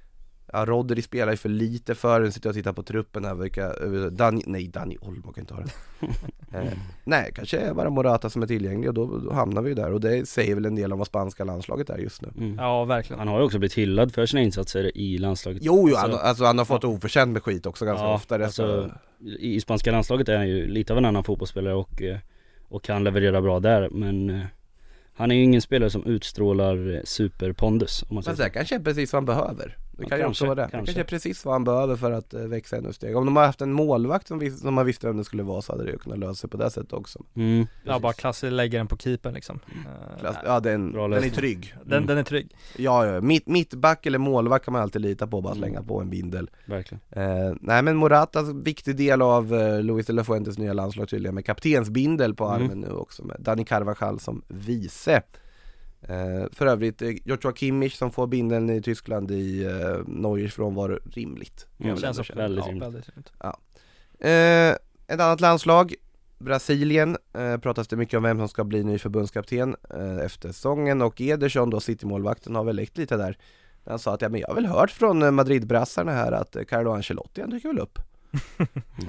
Ja, 0.53 0.65
Rodri 0.65 1.03
spelar 1.03 1.33
ju 1.33 1.37
för 1.37 1.49
lite 1.49 1.95
för 1.95 2.21
den, 2.21 2.33
sitter 2.33 2.47
jag 2.47 2.51
och 2.51 2.57
tittar 2.57 2.73
på 2.73 2.83
truppen 2.83 3.25
här, 3.25 3.35
vilka, 3.35 3.73
Dani, 4.11 4.43
nej 4.47 4.69
Dani 4.69 4.97
Olmo 5.01 5.33
kan 5.33 5.43
inte 5.43 5.55
ha 5.55 5.61
den 5.61 6.11
eh, 6.67 6.73
Nej, 7.05 7.33
kanske 7.35 7.59
är 7.59 7.75
bara 7.75 7.91
Morata 7.91 8.31
som 8.31 8.43
är 8.43 8.47
tillgänglig 8.47 8.89
och 8.89 8.95
då, 8.95 9.19
då 9.19 9.33
hamnar 9.33 9.63
vi 9.63 9.69
ju 9.69 9.75
där 9.75 9.93
och 9.93 10.01
det 10.01 10.29
säger 10.29 10.55
väl 10.55 10.65
en 10.65 10.75
del 10.75 10.93
om 10.93 10.99
vad 10.99 11.07
spanska 11.07 11.45
landslaget 11.45 11.91
är 11.91 11.99
just 11.99 12.23
nu. 12.23 12.29
Mm. 12.39 12.57
Ja, 12.59 12.85
verkligen. 12.85 13.19
Han 13.19 13.29
har 13.29 13.39
ju 13.39 13.45
också 13.45 13.59
blivit 13.59 13.75
hyllad 13.75 14.15
för 14.15 14.27
sina 14.27 14.43
insatser 14.43 14.97
i 14.97 15.19
landslaget. 15.19 15.63
Jo, 15.65 15.89
jo, 15.89 15.97
Alltså, 15.97 16.17
han, 16.17 16.29
alltså 16.29 16.45
han 16.45 16.59
har 16.59 16.65
fått 16.65 16.85
oförtjänt 16.85 17.33
med 17.33 17.43
skit 17.43 17.67
också 17.67 17.85
ganska 17.85 18.05
Ja, 18.05 18.15
ofta 18.15 18.45
alltså, 18.45 18.91
i, 19.39 19.61
spanska 19.61 19.93
landslaget 19.93 20.29
är 20.29 20.37
han 20.37 20.49
ju 20.49 20.69
lite 20.69 20.93
av 20.93 20.99
en 20.99 21.05
annan 21.05 21.25
fotbollsspelare 21.25 21.75
och, 21.75 22.03
eh, 22.03 22.19
och 22.69 22.85
kan 22.85 23.05
leverera 23.05 23.43
bra 23.43 23.61
där 23.61 23.89
men 23.91 24.31
eh, 24.31 24.41
Han 25.15 25.31
är 25.31 25.35
ju 25.35 25.43
ingen 25.43 25.63
spelare 25.63 25.91
som 25.91 26.05
utstrålar 26.07 26.95
eh, 26.95 27.01
superpondus 27.05 28.05
om 28.09 28.15
man 28.15 28.23
säger 28.23 28.37
Men 28.37 28.45
det 28.45 28.51
kanske 28.51 28.75
är 28.75 28.81
precis 28.81 29.13
vad 29.13 29.19
han 29.19 29.27
behöver 29.27 29.77
Det 29.97 30.03
Ja, 30.03 30.09
kan 30.09 30.19
ju 30.19 30.25
också 30.25 30.45
kanske, 30.45 30.47
vara 30.47 30.55
det, 30.55 30.63
det 30.63 30.71
kanske. 30.71 30.87
kanske 30.93 31.01
är 31.01 31.05
precis 31.19 31.45
vad 31.45 31.55
han 31.55 31.65
behöver 31.65 31.97
för 31.97 32.11
att 32.13 32.35
eh, 32.35 32.41
växa 32.41 32.77
ännu 32.77 32.93
steg 32.93 33.17
Om 33.17 33.25
de 33.27 33.37
har 33.37 33.47
haft 33.47 33.61
en 33.61 33.73
målvakt 33.73 34.29
som, 34.29 34.39
vis, 34.39 34.61
som 34.61 34.75
man 34.75 34.87
visste 34.87 35.07
vem 35.07 35.17
det 35.17 35.25
skulle 35.25 35.43
vara 35.43 35.63
så 35.63 35.73
hade 35.73 35.85
det 35.85 35.91
ju 35.91 35.99
kunnat 35.99 36.19
lösa 36.19 36.35
sig 36.35 36.51
på 36.51 36.57
det 36.57 36.71
sättet 36.71 36.93
också 36.93 37.23
mm, 37.35 37.67
Ja, 37.85 37.99
bara 37.99 38.13
klassiskt 38.13 38.53
lägga 38.53 38.79
den 38.79 38.87
på 38.87 38.97
keepern 38.97 39.35
liksom. 39.35 39.61
Eh, 39.87 40.21
Klass, 40.21 40.37
Ja 40.45 40.61
den, 40.61 40.93
den 40.93 41.13
är 41.13 41.31
trygg 41.31 41.75
Den, 41.85 41.93
Mm. 41.93 42.07
den 42.07 42.19
är 42.19 42.23
trygg. 42.23 42.57
Ja, 42.77 43.07
ja, 43.07 43.21
mitt, 43.21 43.47
mittback 43.47 44.07
eller 44.07 44.19
målvakt 44.19 44.65
kan 44.65 44.73
man 44.73 44.83
alltid 44.83 45.03
lita 45.03 45.27
på, 45.27 45.41
bara 45.41 45.53
Mm. 45.53 45.63
slänga 45.63 45.83
på 45.83 46.01
en 46.01 46.11
bindel 46.11 46.51
verkligen 46.67 47.01
eh, 47.11 47.55
Nej 47.61 47.83
men 47.83 47.97
Morata, 47.97 48.43
viktig 48.43 48.97
del 48.97 49.23
av 49.23 49.55
eh, 49.55 49.83
Luis 49.83 50.07
de 50.07 50.13
la 50.13 50.25
Fuentes 50.25 50.59
nya 50.59 50.73
landslag 50.73 51.09
tydligen 51.09 51.35
med 51.35 51.45
kaptensbindel 51.47 52.35
på 52.35 52.45
Mm. 52.47 52.63
armen 52.63 52.81
nu 52.81 52.91
också 52.91 53.25
med 53.25 53.37
Dani 53.41 53.65
Carvajal 53.65 54.21
som 54.21 54.43
vice 54.49 55.23
eh, 56.09 56.47
För 56.53 56.67
övrigt, 56.67 57.03
eh, 57.03 57.11
Joshua 57.25 57.53
Kimmich 57.53 57.95
som 57.97 58.13
får 58.13 58.27
bindeln 58.27 58.71
i 58.71 58.83
Tyskland 58.83 59.31
i 59.31 59.65
eh, 59.65 59.99
Neuers 60.07 60.55
frånvaro, 60.55 60.99
rimligt 61.13 61.67
Mm, 61.79 61.95
väl 61.95 62.03
Känns 62.03 62.31
väldigt 62.31 62.65
ja, 62.65 62.71
rimligt. 62.71 62.85
väldigt 62.87 63.09
rimligt. 63.09 63.33
Eh, 64.19 64.71
ett 65.15 65.21
annat 65.21 65.41
landslag, 65.41 65.95
Brasilien, 66.39 67.17
eh, 67.33 67.57
pratas 67.59 67.89
det 67.89 67.97
mycket 67.97 68.17
om 68.17 68.23
vem 68.23 68.39
som 68.39 68.49
ska 68.49 68.65
bli 68.65 68.85
ny 68.85 68.99
förbundskapten 68.99 69.77
eh, 69.95 70.19
efter 70.19 70.49
säsongen 70.49 71.03
och 71.03 71.21
Ederson 71.21 71.71
då, 71.71 71.81
City-målvakten, 71.81 72.55
har 72.55 72.65
väl 72.65 72.77
läckt 72.77 72.99
lite 72.99 73.17
där. 73.17 73.39
Han 73.87 73.99
sa 73.99 74.15
att 74.15 74.23
ja, 74.23 74.29
men 74.29 74.41
jag 74.41 74.49
har 74.49 74.55
väl 74.55 74.67
hört 74.67 74.91
från 74.91 75.23
eh, 75.23 75.31
Madrid-brassarna 75.31 76.13
här 76.13 76.33
att 76.33 76.57
eh, 76.57 76.65
Carlo 76.65 76.91
Ancelotti 76.93 77.41
han 77.41 77.51
dyker 77.51 77.69
väl 77.69 77.79
upp. 77.79 77.99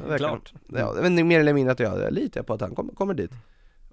Ja. 0.09 0.17
Klart. 0.17 0.53
Ja, 0.67 0.95
men 1.01 1.27
mer 1.27 1.39
eller 1.39 1.53
mindre 1.53 1.71
att 1.71 1.79
jag, 1.79 1.99
jag 2.01 2.13
litar 2.13 2.43
på 2.43 2.53
att 2.53 2.61
han 2.61 2.75
kommer, 2.75 2.93
kommer 2.93 3.13
dit. 3.13 3.31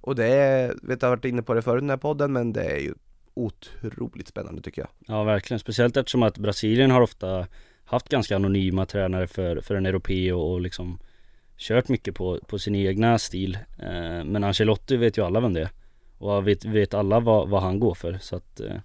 Och 0.04 0.14
det 0.14 0.26
är, 0.26 0.74
vet 0.82 1.02
jag 1.02 1.08
har 1.08 1.16
varit 1.16 1.24
inne 1.24 1.42
på 1.42 1.54
det 1.54 1.62
förut 1.62 1.78
i 1.78 1.80
den 1.80 1.90
här 1.90 1.96
podden, 1.96 2.32
men 2.32 2.52
det 2.52 2.64
är 2.64 2.78
ju 2.78 2.94
otroligt 3.34 4.28
spännande 4.28 4.62
tycker 4.62 4.82
jag. 4.82 4.88
Ja 5.06 5.24
verkligen, 5.24 5.58
speciellt 5.58 5.96
eftersom 5.96 6.22
att 6.22 6.38
Brasilien 6.38 6.90
har 6.90 7.00
ofta 7.00 7.46
haft 7.84 8.08
ganska 8.08 8.36
anonyma 8.36 8.86
tränare 8.86 9.26
för, 9.26 9.60
för 9.60 9.74
en 9.74 9.86
europé 9.86 10.32
och, 10.32 10.60
liksom 10.60 10.98
kört 11.56 11.88
mycket 11.88 12.14
på, 12.14 12.40
på 12.46 12.58
sin 12.58 12.74
egna 12.74 13.18
stil. 13.18 13.58
Eh, 13.78 14.24
men 14.24 14.44
Ancelotti 14.44 14.96
vet 14.96 15.18
ju 15.18 15.24
alla 15.24 15.40
vem 15.40 15.52
det 15.52 15.60
är. 15.60 15.70
Och 16.18 16.48
vet, 16.48 16.64
vet 16.64 16.94
alla 16.94 17.20
vad, 17.20 17.48
vad 17.48 17.62
han 17.62 17.80
går 17.80 17.94
för. 17.94 18.18
Så 18.20 18.36
att 18.36 18.60
eh, 18.60 18.76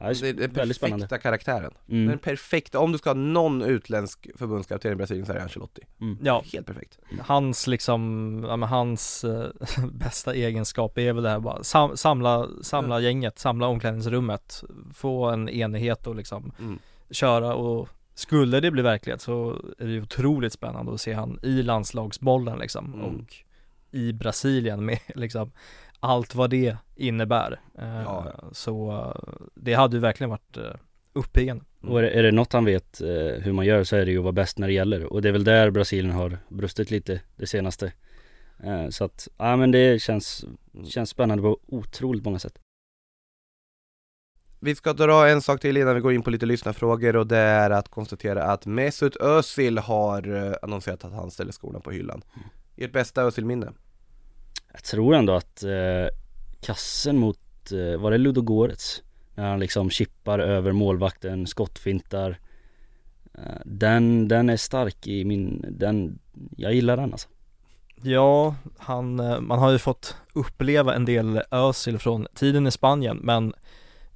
Ja, 0.00 0.06
Det 0.06 0.28
är 0.28 0.32
den 0.32 0.52
väldigt 0.52 0.76
spännande. 0.76 1.06
perfekta 1.06 1.18
karaktären. 1.22 1.72
Mm. 1.88 2.06
Den 2.06 2.18
perfekta, 2.18 2.78
om 2.78 2.92
du 2.92 2.98
ska 2.98 3.10
ha 3.10 3.14
någon 3.14 3.62
utländsk 3.62 4.26
förbundskapten 4.36 4.92
i 4.92 4.94
Brasilien 4.94 5.26
så 5.26 5.32
är 5.32 5.36
det 5.36 5.42
Ancelotti. 5.42 5.82
Mm. 6.00 6.18
Ja, 6.22 6.44
Helt 6.52 6.66
perfekt. 6.66 6.98
hans 7.20 7.66
liksom, 7.66 8.44
ja 8.48 8.56
men 8.56 8.68
hans 8.68 9.24
eh, 9.24 9.46
bästa 9.92 10.34
egenskap 10.34 10.98
är 10.98 11.12
väl 11.12 11.22
det 11.22 11.30
här 11.30 11.40
bara 11.40 11.62
sam, 11.64 11.96
samla, 11.96 12.48
samla 12.62 13.00
gänget, 13.00 13.38
samla 13.38 13.66
omklädningsrummet, 13.66 14.62
få 14.94 15.24
en 15.24 15.48
enighet 15.48 16.06
och 16.06 16.16
liksom 16.16 16.52
Mm. 16.58 16.78
köra 17.10 17.54
och 17.54 17.88
skulle 18.14 18.60
det 18.60 18.70
bli 18.70 18.82
verklighet 18.82 19.20
så 19.20 19.50
är 19.78 19.84
det 19.86 19.92
ju 19.92 20.02
otroligt 20.02 20.52
spännande 20.52 20.92
att 20.94 21.00
se 21.00 21.12
han 21.12 21.38
i 21.42 21.62
landslagsbollen 21.62 22.58
liksom 22.58 22.94
Mm. 22.94 23.04
och 23.06 23.34
i 23.90 24.12
Brasilien 24.12 24.84
med 24.84 24.98
liksom 25.14 25.52
allt 26.00 26.34
vad 26.34 26.50
det 26.50 26.76
innebär. 26.96 27.60
Eh, 27.78 28.02
Ja. 28.02 28.34
Så 28.52 28.90
eh, 28.90 29.32
det 29.54 29.74
hade 29.74 29.96
ju 29.96 30.00
verkligen 30.00 30.30
varit 30.30 30.56
eh, 30.56 30.74
uppiggande. 31.12 31.64
Och 31.80 31.98
är 31.98 32.02
det, 32.02 32.10
är 32.10 32.22
det 32.22 32.32
något 32.32 32.52
han 32.52 32.64
vet 32.64 33.00
hur 33.40 33.52
man 33.52 33.66
gör 33.66 33.84
så 33.84 33.96
är 33.96 34.04
det 34.04 34.10
ju 34.10 34.18
att 34.18 34.24
vara 34.24 34.32
bäst 34.32 34.58
när 34.58 34.66
det 34.66 34.72
gäller 34.72 35.04
och 35.04 35.22
det 35.22 35.28
är 35.28 35.32
väl 35.32 35.44
där 35.44 35.70
Brasilien 35.70 36.14
har 36.14 36.38
brustit 36.48 36.90
lite 36.90 37.20
det 37.36 37.46
senaste 37.46 37.92
Så 38.90 39.04
att, 39.04 39.28
ja 39.36 39.56
men 39.56 39.70
det 39.70 40.02
känns, 40.02 40.44
känns 40.84 41.10
spännande 41.10 41.42
på 41.42 41.58
otroligt 41.66 42.24
många 42.24 42.38
sätt 42.38 42.58
Vi 44.60 44.74
ska 44.74 44.92
dra 44.92 45.28
en 45.28 45.42
sak 45.42 45.60
till 45.60 45.76
innan 45.76 45.94
vi 45.94 46.00
går 46.00 46.12
in 46.12 46.22
på 46.22 46.30
lite 46.30 46.46
lyssnarfrågor 46.46 47.16
och 47.16 47.26
det 47.26 47.38
är 47.38 47.70
att 47.70 47.88
konstatera 47.88 48.42
att 48.42 48.66
Mesut 48.66 49.16
Özil 49.16 49.78
har 49.78 50.56
annonserat 50.62 51.04
att 51.04 51.12
han 51.12 51.30
ställer 51.30 51.52
skolan 51.52 51.82
på 51.82 51.90
hyllan. 51.90 52.22
Ert 52.76 52.92
bästa 52.92 53.22
Özil-minne? 53.22 53.72
Jag 54.72 54.84
tror 54.84 55.14
ändå 55.14 55.32
att 55.32 55.62
eh, 55.62 56.08
kassen 56.60 57.18
mot, 57.18 57.72
eh, 57.72 58.00
var 58.00 58.10
det 58.10 58.18
Ludogorets? 58.18 59.02
När 59.34 59.50
han 59.50 59.60
liksom 59.60 59.90
chippar 59.90 60.38
över 60.38 60.72
målvakten, 60.72 61.46
skottfintar 61.46 62.38
eh, 63.34 63.60
Den, 63.64 64.28
den 64.28 64.50
är 64.50 64.56
stark 64.56 65.06
i 65.06 65.24
min, 65.24 65.64
den, 65.68 66.18
jag 66.56 66.74
gillar 66.74 66.96
den 66.96 67.12
alltså 67.12 67.28
Ja, 68.02 68.54
han, 68.78 69.20
eh, 69.20 69.40
man 69.40 69.58
har 69.58 69.70
ju 69.70 69.78
fått 69.78 70.16
uppleva 70.32 70.94
en 70.94 71.04
del 71.04 71.42
Özil 71.50 71.98
från 71.98 72.26
tiden 72.34 72.66
i 72.66 72.70
Spanien 72.70 73.16
men 73.16 73.54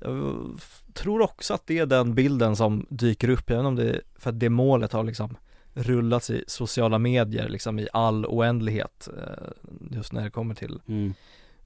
jag 0.00 0.94
tror 0.94 1.20
också 1.20 1.54
att 1.54 1.66
det 1.66 1.78
är 1.78 1.86
den 1.86 2.14
bilden 2.14 2.56
som 2.56 2.86
dyker 2.88 3.28
upp, 3.28 3.50
även 3.50 3.66
om 3.66 3.76
det 3.76 3.90
är 3.90 4.00
för 4.16 4.30
att 4.30 4.40
det 4.40 4.48
målet 4.48 4.92
har 4.92 5.04
liksom 5.04 5.36
rullats 5.74 6.30
i 6.30 6.44
sociala 6.46 6.98
medier 6.98 7.48
liksom 7.48 7.78
i 7.78 7.88
all 7.92 8.26
oändlighet 8.26 9.08
eh, 9.16 9.76
just 9.90 10.12
när 10.12 10.24
det 10.24 10.30
kommer 10.30 10.54
till 10.54 10.80
mm. 10.88 11.14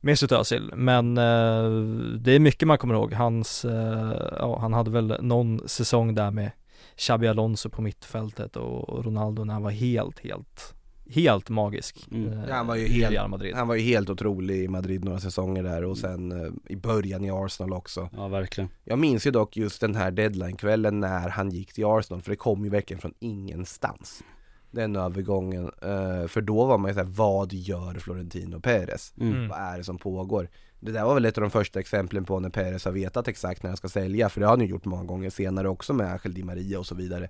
Mesut 0.01 0.33
Özil, 0.33 0.73
men 0.75 1.19
eh, 1.19 1.71
det 2.19 2.33
är 2.33 2.39
mycket 2.39 2.69
man 2.69 2.79
kommer 2.79 2.95
ihåg. 2.95 3.13
Hans, 3.13 3.65
eh, 3.65 4.29
ja 4.39 4.59
han 4.61 4.73
hade 4.73 4.91
väl 4.91 5.17
någon 5.21 5.69
säsong 5.69 6.15
där 6.15 6.31
med 6.31 6.51
Xabi 6.97 7.29
Alonso 7.29 7.71
på 7.71 7.83
mittfältet 7.83 8.57
och 8.57 8.89
och 8.89 9.05
Ronaldo 9.05 9.45
när 9.45 9.55
han 9.55 9.63
var 9.63 9.71
helt, 9.71 10.19
helt, 10.19 10.76
helt 11.11 11.49
magisk. 11.49 12.09
Mm. 12.13 12.33
eh, 12.33 12.45
Ja, 12.49 12.55
han 12.55 12.67
var 12.67 12.75
ju 12.77 12.87
i 12.87 12.89
helt- 12.89 13.13
Real 13.13 13.29
Madrid. 13.31 13.55
Han 13.55 13.69
var 13.69 13.75
ju 13.75 13.83
helt 13.83 14.11
otrolig 14.11 14.65
i 14.65 14.69
Madrid 14.69 15.05
några 15.05 15.21
säsonger 15.21 15.63
där 15.63 15.85
och 15.85 15.99
sen 15.99 16.33
eh, 16.33 16.51
i 16.69 16.77
början 16.77 17.25
i 17.25 17.31
Arsenal 17.31 17.73
också. 17.73 18.09
Ja 18.17 18.29
verkligen 18.29 18.71
Jag 18.85 18.99
minns 18.99 19.27
ju 19.27 19.31
dock 19.31 19.57
just 19.57 19.81
den 19.81 19.95
här 19.95 20.11
deadline-kvällen 20.11 21.01
när 21.01 21.29
han 21.29 21.51
gick 21.51 21.73
till 21.73 21.85
Arsenal, 21.85 22.23
för 22.23 22.31
det 22.31 22.37
kom 22.37 22.65
ju 22.65 22.71
verkligen 22.71 23.01
från 23.01 23.15
ingenstans. 23.19 24.23
Den 24.71 24.97
övergången, 24.97 25.65
eh, 25.83 26.27
för 26.29 26.41
då 26.41 26.65
var 26.65 26.79
man 26.79 26.91
ju 26.91 26.95
såhär, 26.95 27.07
vad 27.11 27.53
gör 27.53 27.95
Florentino 27.95 28.61
Perez? 28.61 29.15
mm. 29.21 29.33
Mm. 29.35 29.49
Vad 29.49 29.59
är 29.59 29.79
det 29.79 29.85
som 29.85 29.99
pågår? 29.99 30.49
Det 30.81 30.93
där 30.93 31.05
var 31.05 31.15
väl 31.15 31.25
ett 31.25 31.39
av 31.39 31.43
de 31.43 31.51
första 31.51 31.81
exemplen 31.81 32.25
på 32.25 32.41
när 32.41 32.51
Perez 32.51 32.85
har 32.85 32.93
vetat 32.93 33.29
exakt 33.29 33.63
när 33.63 33.71
han 33.71 33.77
ska 33.77 33.89
sälja, 33.89 34.29
för 34.29 34.41
det 34.41 34.47
har 34.47 34.53
han 34.57 34.61
ju 34.61 34.67
gjort 34.67 34.85
många 34.85 35.05
gånger 35.05 35.31
senare 35.31 35.69
också 35.69 35.93
med 35.93 36.07
Angel 36.07 36.35
Di 36.35 36.43
Maria 36.43 36.79
och 36.79 36.87
så 36.87 36.95
vidare. 36.95 37.29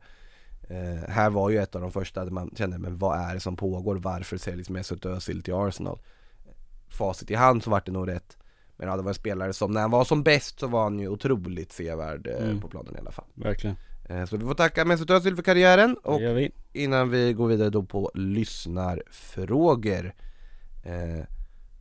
Eh, 0.69 1.09
här 1.09 1.31
var 1.31 1.51
ju 1.51 1.59
ett 1.59 1.75
av 1.75 1.81
de 1.81 1.91
första 1.93 2.25
där 2.25 2.31
man 2.31 2.51
kände, 2.57 2.79
men 2.79 2.99
vad 2.99 3.19
är 3.19 3.35
det 3.35 3.41
som 3.41 3.57
pågår? 3.57 3.97
Varför 3.97 4.37
säljs 4.37 4.71
Mesut 4.71 5.07
Özil 5.07 5.43
till 5.43 5.55
Arsenal? 5.55 5.99
Facit 6.89 7.31
i 7.31 7.35
hand 7.35 7.63
så 7.63 7.71
vart 7.71 7.87
det 7.87 7.93
nog 7.93 8.09
rätt. 8.09 8.37
Men 8.77 8.89
ja, 8.89 8.97
det 8.97 9.03
var 9.03 9.11
en 9.11 9.15
spelare 9.15 9.53
som, 9.53 9.73
när 9.73 9.81
han 9.81 9.91
var 9.91 10.05
som 10.05 10.23
bäst 10.23 10.61
så 10.61 10.67
var 10.67 10.83
han 10.83 10.99
ju 10.99 11.09
otroligt 11.09 11.73
sevärd 11.73 12.27
eh, 12.27 12.45
Mm. 12.45 12.61
på 12.61 12.69
planen 12.69 12.95
i 12.97 12.99
alla 12.99 13.13
fall. 13.13 13.25
Verkligen, 13.35 13.77
Eh, 14.09 14.25
så 14.25 14.37
vi 14.37 14.45
får 14.45 14.55
tacka 14.55 14.85
Mesut 14.85 15.11
Özil 15.11 15.37
för 15.37 15.43
karriären 15.43 15.97
och 15.97 16.21
vi 16.21 16.51
innan 16.73 17.11
vi 17.11 17.33
går 17.33 17.47
vidare 17.49 17.71
då 17.71 17.83
på 17.83 18.11
lyssnarfrågor 18.15 20.13
eh, 20.85 21.25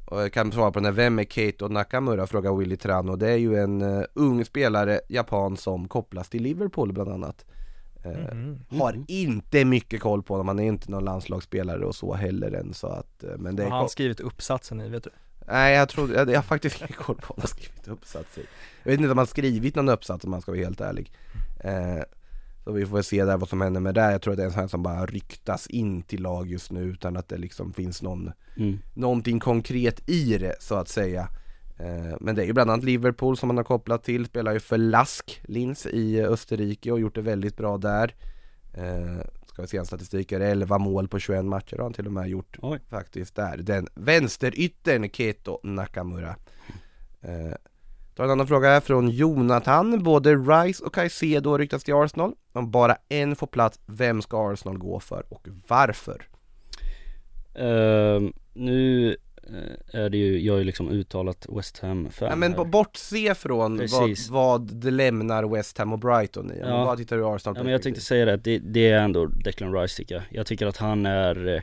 och 0.05 0.21
jag 0.21 0.33
kan 0.33 0.51
svara 0.51 0.71
på 0.71 0.79
den 0.79 0.86
här, 0.86 0.91
vem 0.91 1.19
är 1.19 1.23
Keito 1.23 1.67
Nakamura? 1.67 2.27
Frågar 2.27 2.55
Willy 2.55 2.77
Trano 2.77 3.15
Det 3.15 3.29
är 3.29 3.36
ju 3.38 3.55
en 3.55 3.81
eh, 3.81 4.03
ung 4.13 4.45
spelare, 4.45 5.01
japan, 5.09 5.57
som 5.57 5.88
kopplas 5.88 6.29
till 6.29 6.43
Liverpool 6.43 6.93
bland 6.93 7.09
annat 7.09 7.45
Mhm. 8.12 8.66
Har 8.70 9.03
inte 9.08 9.66
mycket 9.66 10.01
koll 10.01 10.24
på 10.24 10.34
honom, 10.34 10.47
han 10.47 10.60
är 10.60 10.64
inte 10.64 10.91
någon 10.91 11.06
landslagsspelare 11.06 11.86
och 11.86 11.95
så 11.95 12.14
heller 12.14 12.51
än 12.51 12.74
så 12.74 12.88
att 12.88 13.24
eh, 13.24 13.30
Men 13.38 13.56
det 13.56 13.64
är 13.64 13.70
Har 13.70 13.78
han 13.78 13.89
skrivit 13.89 14.20
uppsatsen 14.20 14.82
i, 14.82 14.89
vet 14.89 15.03
du? 15.03 15.10
Nej 15.47 15.76
jag 15.76 15.89
tror, 15.89 16.14
jag, 16.14 16.30
jag 16.30 16.38
har 16.38 16.43
faktiskt 16.43 16.82
ingen 16.82 16.93
koll 16.93 17.16
på 17.16 17.34
om 17.34 17.36
han 17.38 17.41
har 17.41 17.47
skrivit 17.47 17.88
uppsats 17.88 18.38
i 18.38 18.41
Jag 18.84 18.91
vet 18.91 18.99
inte 18.99 19.12
om 19.12 19.18
han 19.18 19.18
har 19.18 19.26
skrivit 19.26 19.76
någon 19.76 19.89
uppsats 19.89 20.26
om 20.26 20.32
man 20.32 20.41
ska 20.41 20.51
vara 20.51 20.62
helt 20.62 20.82
ärlig 20.82 21.12
eh, 21.60 22.03
Så 22.64 22.72
vi 22.72 22.86
får 22.86 22.95
väl 22.95 23.03
se 23.03 23.26
där 23.26 23.38
vad 23.38 23.49
som 23.49 23.62
händer 23.62 23.82
med 23.82 23.95
det 23.95 24.12
Jag 24.12 24.22
tror 24.22 24.34
att 24.34 24.38
det 24.38 24.43
är 24.43 24.47
en 24.47 24.53
sån 24.53 24.62
här 24.62 24.68
som 24.68 24.84
bara 24.84 25.06
ryktas 25.06 25.68
in 25.68 26.01
till 26.01 26.22
lag 26.22 26.47
just 26.47 26.72
nu 26.72 26.82
utan 26.82 27.18
att 27.18 27.30
det 27.30 27.38
liksom 27.38 27.74
finns 27.74 28.01
någon 28.01 28.32
mm. 28.58 28.80
Någonting 28.93 29.39
konkret 29.39 30.10
i 30.10 30.38
det 30.38 30.56
så 30.60 30.76
att 30.76 30.89
säga 30.89 31.30
Men 32.19 32.36
det 32.36 32.41
är 32.41 32.45
ju 32.45 32.53
bland 32.53 32.71
annat 32.71 32.84
Liverpool 32.84 33.38
som 33.38 33.47
man 33.47 33.57
har 33.57 33.63
kopplat 33.63 34.03
till, 34.03 34.26
spelar 34.26 34.53
ju 34.53 34.59
för 34.59 34.78
Lask 34.78 35.41
Linz 35.43 35.86
i 35.86 36.21
Österrike 36.21 36.91
och 36.91 36.99
gjort 36.99 37.15
det 37.15 37.21
väldigt 37.21 37.57
bra 37.57 37.78
där. 37.78 38.15
Eh, 38.73 39.26
Ska 39.45 39.61
vi 39.61 39.67
se 39.67 39.78
en 39.78 39.86
statistik, 39.86 40.32
är 40.32 40.39
det 40.39 40.47
11 40.47 40.78
mål 40.78 41.07
på 41.07 41.19
21 41.19 41.45
matcher? 41.45 41.76
Har 41.78 41.84
han 41.84 41.93
till 41.93 42.05
och 42.05 42.11
med 42.13 42.28
gjort 42.30 42.57
Oj. 42.61 42.80
faktiskt 42.89 43.36
där. 43.36 43.57
Den 43.57 43.88
vänsteryttern 43.93 45.09
Keto 45.09 45.59
Nakamura. 45.63 46.36
Eh, 47.21 47.55
Tar 48.15 48.23
en 48.23 48.30
annan 48.30 48.47
fråga 48.47 48.69
här 48.69 48.80
från 48.80 49.09
Jonathan. 49.09 50.03
Både 50.03 50.36
Rice 50.36 50.84
och 50.86 50.93
Caicedo 50.93 51.57
ryktas 51.57 51.84
till 51.84 51.93
Arsenal. 51.93 52.34
Om 52.53 52.71
bara 52.71 52.97
en 53.09 53.36
får 53.36 53.47
plats, 53.47 53.80
vem 53.86 54.21
ska 54.21 54.51
Arsenal 54.51 54.78
gå 54.78 54.99
för 54.99 55.26
och 55.30 55.47
varför? 55.67 56.28
Ehm, 57.55 58.34
Nu 58.53 59.09
eh, 59.11 59.15
är 59.91 60.09
det 60.09 60.17
ju, 60.17 60.39
jag 60.39 60.55
är 60.55 60.59
ju 60.59 60.63
liksom 60.65 60.89
uttalat 60.89 61.45
West 61.49 61.79
Ham-fan 61.79 62.39
men 62.39 62.53
här. 62.53 62.65
bortse 62.65 63.35
från 63.35 63.77
vad, 63.77 63.79
Precis. 63.79 64.29
vad 64.29 64.73
det 64.73 64.91
lämnar 64.91 65.43
West 65.43 65.77
Ham 65.77 65.93
och 65.93 65.99
Brighton 65.99 66.51
i, 66.51 66.59
Ja. 66.59 66.65
du 66.65 66.71
bara 66.71 66.95
tittar 66.97 67.17
ur 67.17 67.35
Arsenal 67.35 67.55
Ja 67.57 67.63
men 67.63 67.71
jag 67.71 67.81
tänkte 67.81 68.01
säga 68.01 68.25
det, 68.25 68.33
att 68.33 68.43
det, 68.43 68.57
det 68.59 68.89
är 68.89 68.99
ändå 68.99 69.25
Declan 69.25 69.73
Rice 69.73 69.97
tycker 69.97 70.15
jag 70.15 70.23
Jag 70.29 70.45
tycker 70.45 70.67
att 70.67 70.77
han 70.77 71.05
är 71.05 71.47
eh, 71.55 71.61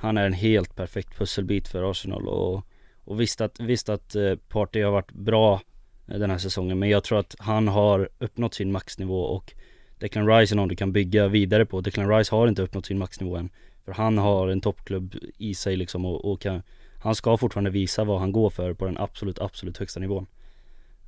Han 0.00 0.16
är 0.16 0.26
en 0.26 0.32
helt 0.32 0.76
perfekt 0.76 1.18
pusselbit 1.18 1.68
för 1.68 1.90
Arsenal 1.90 2.28
och 2.28 2.66
Och 3.04 3.20
visst 3.20 3.40
att, 3.40 3.60
visst 3.60 3.88
att 3.88 4.14
eh, 4.14 4.34
Partey 4.48 4.82
har 4.82 4.92
varit 4.92 5.12
bra 5.12 5.60
eh, 6.08 6.18
den 6.18 6.30
här 6.30 6.38
säsongen 6.38 6.78
Men 6.78 6.88
jag 6.88 7.04
tror 7.04 7.18
att 7.18 7.36
han 7.38 7.68
har 7.68 8.08
uppnått 8.18 8.54
sin 8.54 8.72
maxnivå 8.72 9.20
och 9.22 9.52
Declan 9.98 10.26
Rice 10.28 10.54
är 10.54 10.56
någon 10.56 10.68
du 10.68 10.76
kan 10.76 10.92
bygga 10.92 11.28
vidare 11.28 11.66
på 11.66 11.80
Declan 11.80 12.08
Rice 12.16 12.34
har 12.34 12.48
inte 12.48 12.62
uppnått 12.62 12.86
sin 12.86 12.98
maxnivå 12.98 13.36
än 13.36 13.50
För 13.84 13.92
han 13.92 14.18
har 14.18 14.48
en 14.48 14.60
toppklubb 14.60 15.14
i 15.38 15.54
sig 15.54 15.76
liksom 15.76 16.04
och, 16.04 16.32
och 16.32 16.40
kan 16.40 16.62
Han 17.02 17.14
ska 17.14 17.36
fortfarande 17.36 17.70
visa 17.70 18.04
vad 18.04 18.20
han 18.20 18.32
går 18.32 18.50
för 18.50 18.74
på 18.74 18.84
den 18.84 18.98
absolut, 18.98 19.38
absolut 19.38 19.78
högsta 19.78 20.00
nivån. 20.00 20.26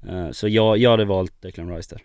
Eh, 0.09 0.31
Så 0.31 0.49
jag, 0.49 0.79
jag 0.79 0.91
hade 0.91 1.05
valt 1.05 1.43
Declan 1.43 1.77
Rice 1.77 1.95
där. 1.95 2.03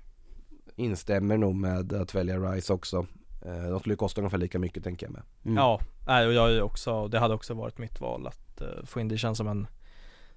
Instämmer 0.76 1.38
nog 1.38 1.56
med 1.56 1.94
att 1.94 2.16
välja 2.16 2.38
Rice 2.38 2.74
också. 2.74 3.08
Eh, 3.46 3.70
De 3.70 3.80
skulle 3.80 3.96
kosta 3.96 4.22
ungefär 4.22 4.38
lika 4.38 4.60
mycket 4.60 4.84
tänker 4.84 5.06
jag 5.06 5.14
med. 5.14 5.22
Mm. 5.46 5.58
Ja, 5.58 5.82
och 6.28 6.34
jag 6.34 6.52
är 6.52 6.62
också, 6.62 7.08
det 7.08 7.20
hade 7.20 7.34
också 7.34 7.54
varit 7.54 7.78
mitt 7.78 8.02
val 8.02 8.28
att 8.28 8.62
eh, 8.62 8.86
få 8.86 9.00
in, 9.00 9.08
det 9.08 9.18
känns 9.18 9.38
som 9.38 9.48
en 9.48 9.68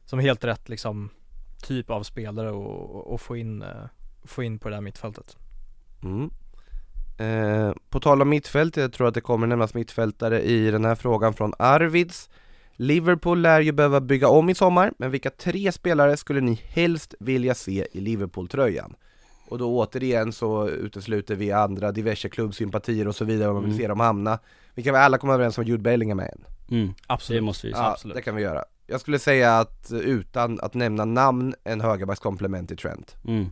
Som 0.04 0.18
helt 0.18 0.44
rätt 0.44 0.68
liksom 0.68 1.10
typ 1.62 1.90
av 1.90 2.02
spelare 2.02 2.50
och, 2.50 3.12
och, 3.12 3.20
få 3.20 3.36
in, 3.36 3.64
få 4.24 4.42
in 4.42 4.58
på 4.58 4.68
det 4.68 4.74
där 4.76 4.80
mittfältet. 4.80 5.36
Mm. 6.02 6.30
eh, 7.18 7.74
På 7.88 8.00
tal 8.00 8.22
om 8.22 8.28
mittfält, 8.28 8.76
jag 8.76 8.92
tror 8.92 9.08
att 9.08 9.14
det 9.14 9.20
kommer 9.20 9.46
nämnas 9.46 9.74
mittfältare 9.74 10.42
i 10.42 10.70
den 10.70 10.84
här 10.84 10.94
frågan 10.94 11.34
från 11.34 11.52
Arvids 11.58 12.30
Liverpool 12.76 13.40
lär 13.42 13.60
ju 13.60 13.72
behöva 13.72 14.00
bygga 14.00 14.28
om 14.28 14.50
i 14.50 14.54
sommar, 14.54 14.92
men 14.98 15.10
vilka 15.10 15.30
tre 15.30 15.72
spelare 15.72 16.16
skulle 16.16 16.40
ni 16.40 16.54
helst 16.54 17.14
vilja 17.20 17.54
se 17.54 17.86
i 17.92 18.00
Liverpool-tröjan? 18.00 18.94
Och 19.48 19.58
då 19.58 19.78
återigen 19.78 20.32
så 20.32 20.68
utesluter 20.68 21.34
vi 21.34 21.52
andra 21.52 21.92
diverse 21.92 22.28
klubbsympatier 22.28 23.08
och 23.08 23.16
så 23.16 23.24
vidare, 23.24 23.48
om 23.48 23.54
man 23.54 23.62
vill 23.64 23.70
Mm. 23.72 23.82
se 23.82 23.88
dem 23.88 24.00
hamna 24.00 24.38
Vi 24.74 24.82
kan 24.82 24.92
väl 24.92 25.02
alla 25.02 25.18
komma 25.18 25.34
överens 25.34 25.58
om 25.58 25.62
att 25.62 25.68
Jude 25.68 25.82
Bellingham 25.82 26.20
är 26.20 26.28
en? 26.32 26.44
Mm. 26.70 26.94
Absolut 27.06 27.38
Det 27.40 27.44
måste 27.44 27.66
vi 27.66 27.72
Ja, 27.72 27.90
absolut. 27.92 28.16
det 28.16 28.22
kan 28.22 28.36
vi 28.36 28.42
göra 28.42 28.64
Jag 28.86 29.00
skulle 29.00 29.18
säga 29.18 29.58
att 29.58 29.90
eh, 29.92 29.98
utan 29.98 30.60
att 30.60 30.74
nämna 30.74 31.04
namn, 31.04 31.54
en 31.64 31.80
högerbackskomplement 31.80 32.68
till 32.68 32.76
Trent 32.76 33.16
Mm. 33.26 33.46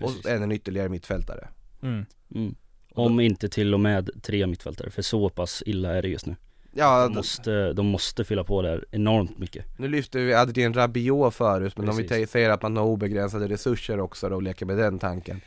Och 0.00 0.26
en, 0.26 0.42
en 0.42 0.52
ytterligare 0.52 0.88
mittfältare 0.88 1.48
mm. 1.82 2.04
Mm. 2.34 2.54
Om 2.94 3.20
inte 3.20 3.48
till 3.48 3.74
och 3.74 3.80
med 3.80 4.10
tre 4.22 4.46
mittfältare, 4.46 4.90
för 4.90 5.02
så 5.02 5.28
pass 5.28 5.62
illa 5.66 5.90
är 5.90 6.02
det 6.02 6.08
just 6.08 6.26
nu 6.26 6.36
Ja, 6.74 7.04
De 7.08 7.14
måste, 7.14 7.72
de 7.72 7.86
måste 7.86 8.24
fylla 8.24 8.44
på 8.44 8.62
där 8.62 8.84
enormt 8.90 9.38
mycket. 9.38 9.64
nu 9.78 9.88
lyfte 9.88 10.18
vi 10.18 10.34
Adrien 10.34 10.74
Rabiot 10.74 11.34
förut, 11.34 11.76
men 11.76 11.88
om 11.88 11.96
vi 11.96 12.08
Precis. 12.08 12.30
säger 12.30 12.50
att 12.50 12.62
man 12.62 12.76
har 12.76 12.84
obegränsade 12.84 13.48
resurser 13.48 14.00
också 14.00 14.28
då 14.28 14.34
och 14.34 14.42
leker 14.42 14.66
med 14.66 14.76
den 14.78 14.98
tanken 14.98 15.40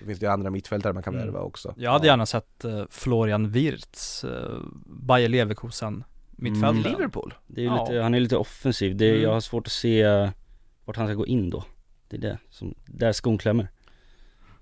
Då 0.00 0.06
finns 0.06 0.18
det 0.18 0.26
ju 0.26 0.32
andra 0.32 0.50
mittfältare 0.50 0.92
man 0.92 1.02
kan 1.02 1.14
Mm. 1.14 1.26
värva 1.26 1.40
också 1.40 1.74
Jag 1.76 1.90
hade 1.90 2.06
gärna 2.06 2.26
sett 2.26 2.64
eh, 2.64 2.84
Florian 2.90 3.50
Wirtz, 3.50 4.24
eh, 4.24 4.58
Bayer 4.86 5.28
Leverkusen 5.28 6.04
mittfältare. 6.30 6.70
Mm. 6.70 6.92
Liverpool? 6.92 7.34
Det 7.46 7.60
är 7.60 7.64
Ja. 7.64 7.84
lite, 7.88 8.00
han 8.00 8.14
är 8.14 8.20
lite 8.20 8.36
offensiv, 8.36 8.96
det, 8.96 9.08
Mm. 9.10 9.22
jag 9.22 9.32
har 9.32 9.40
svårt 9.40 9.66
att 9.66 9.72
se 9.72 10.04
vart 10.84 10.96
han 10.96 11.06
ska 11.06 11.14
gå 11.14 11.26
in 11.26 11.50
då 11.50 11.64
Det 12.08 12.16
är 12.16 12.20
det 12.20 12.38
som, 12.50 12.74
där 12.86 13.12
skon 13.12 13.38
klämmer 13.38 13.68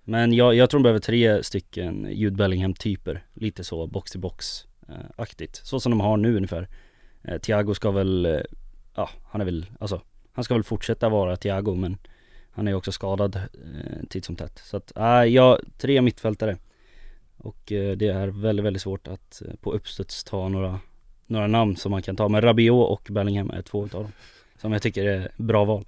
Men 0.04 0.32
jag, 0.32 0.54
jag 0.54 0.70
tror 0.70 0.78
de 0.78 0.82
behöver 0.82 1.00
tre 1.00 1.42
stycken 1.42 2.08
Jude 2.10 2.36
Bellingham-typer, 2.36 3.24
lite 3.34 3.64
så 3.64 3.86
box 3.86 4.10
till 4.10 4.20
box 4.20 4.64
Eh, 4.90 5.06
aktigt, 5.16 5.60
så 5.64 5.80
som 5.80 5.90
de 5.90 6.00
har 6.00 6.16
nu 6.16 6.36
ungefär. 6.36 6.68
Eh, 7.22 7.38
Thiago 7.38 7.74
ska 7.74 7.90
väl, 7.90 8.26
eh, 8.26 8.40
ja 8.94 9.10
han 9.24 9.40
är 9.40 9.44
väl, 9.44 9.66
alltså 9.80 10.00
Han 10.32 10.44
ska 10.44 10.54
väl 10.54 10.64
fortsätta 10.64 11.08
vara 11.08 11.36
Thiago 11.36 11.74
men 11.74 11.98
Han 12.50 12.66
är 12.66 12.72
ju 12.72 12.76
också 12.76 12.92
skadad 12.92 13.36
eh, 13.36 14.06
titt 14.08 14.24
som 14.24 14.36
tätt. 14.36 14.62
Så 14.64 14.76
att, 14.76 14.96
äh, 14.96 15.24
ja, 15.24 15.58
tre 15.78 16.02
mittfältare. 16.02 16.56
Och 17.36 17.72
eh, 17.72 17.96
det 17.96 18.08
är 18.08 18.28
väldigt, 18.28 18.64
väldigt 18.64 18.82
svårt 18.82 19.08
att 19.08 19.42
eh, 19.46 19.54
på 19.60 19.72
uppstuds 19.72 20.24
ta 20.24 20.48
några 20.48 20.80
några 21.26 21.46
namn 21.46 21.76
som 21.76 21.90
man 21.90 22.02
kan 22.02 22.16
ta, 22.16 22.28
men 22.28 22.42
Rabiot 22.42 22.90
och 22.90 23.08
Bellingham 23.10 23.50
är 23.50 23.62
två 23.62 23.86
utav 23.86 24.02
dem 24.02 24.12
Som 24.58 24.72
jag 24.72 24.82
tycker 24.82 25.04
är 25.04 25.30
bra 25.36 25.64
val. 25.64 25.84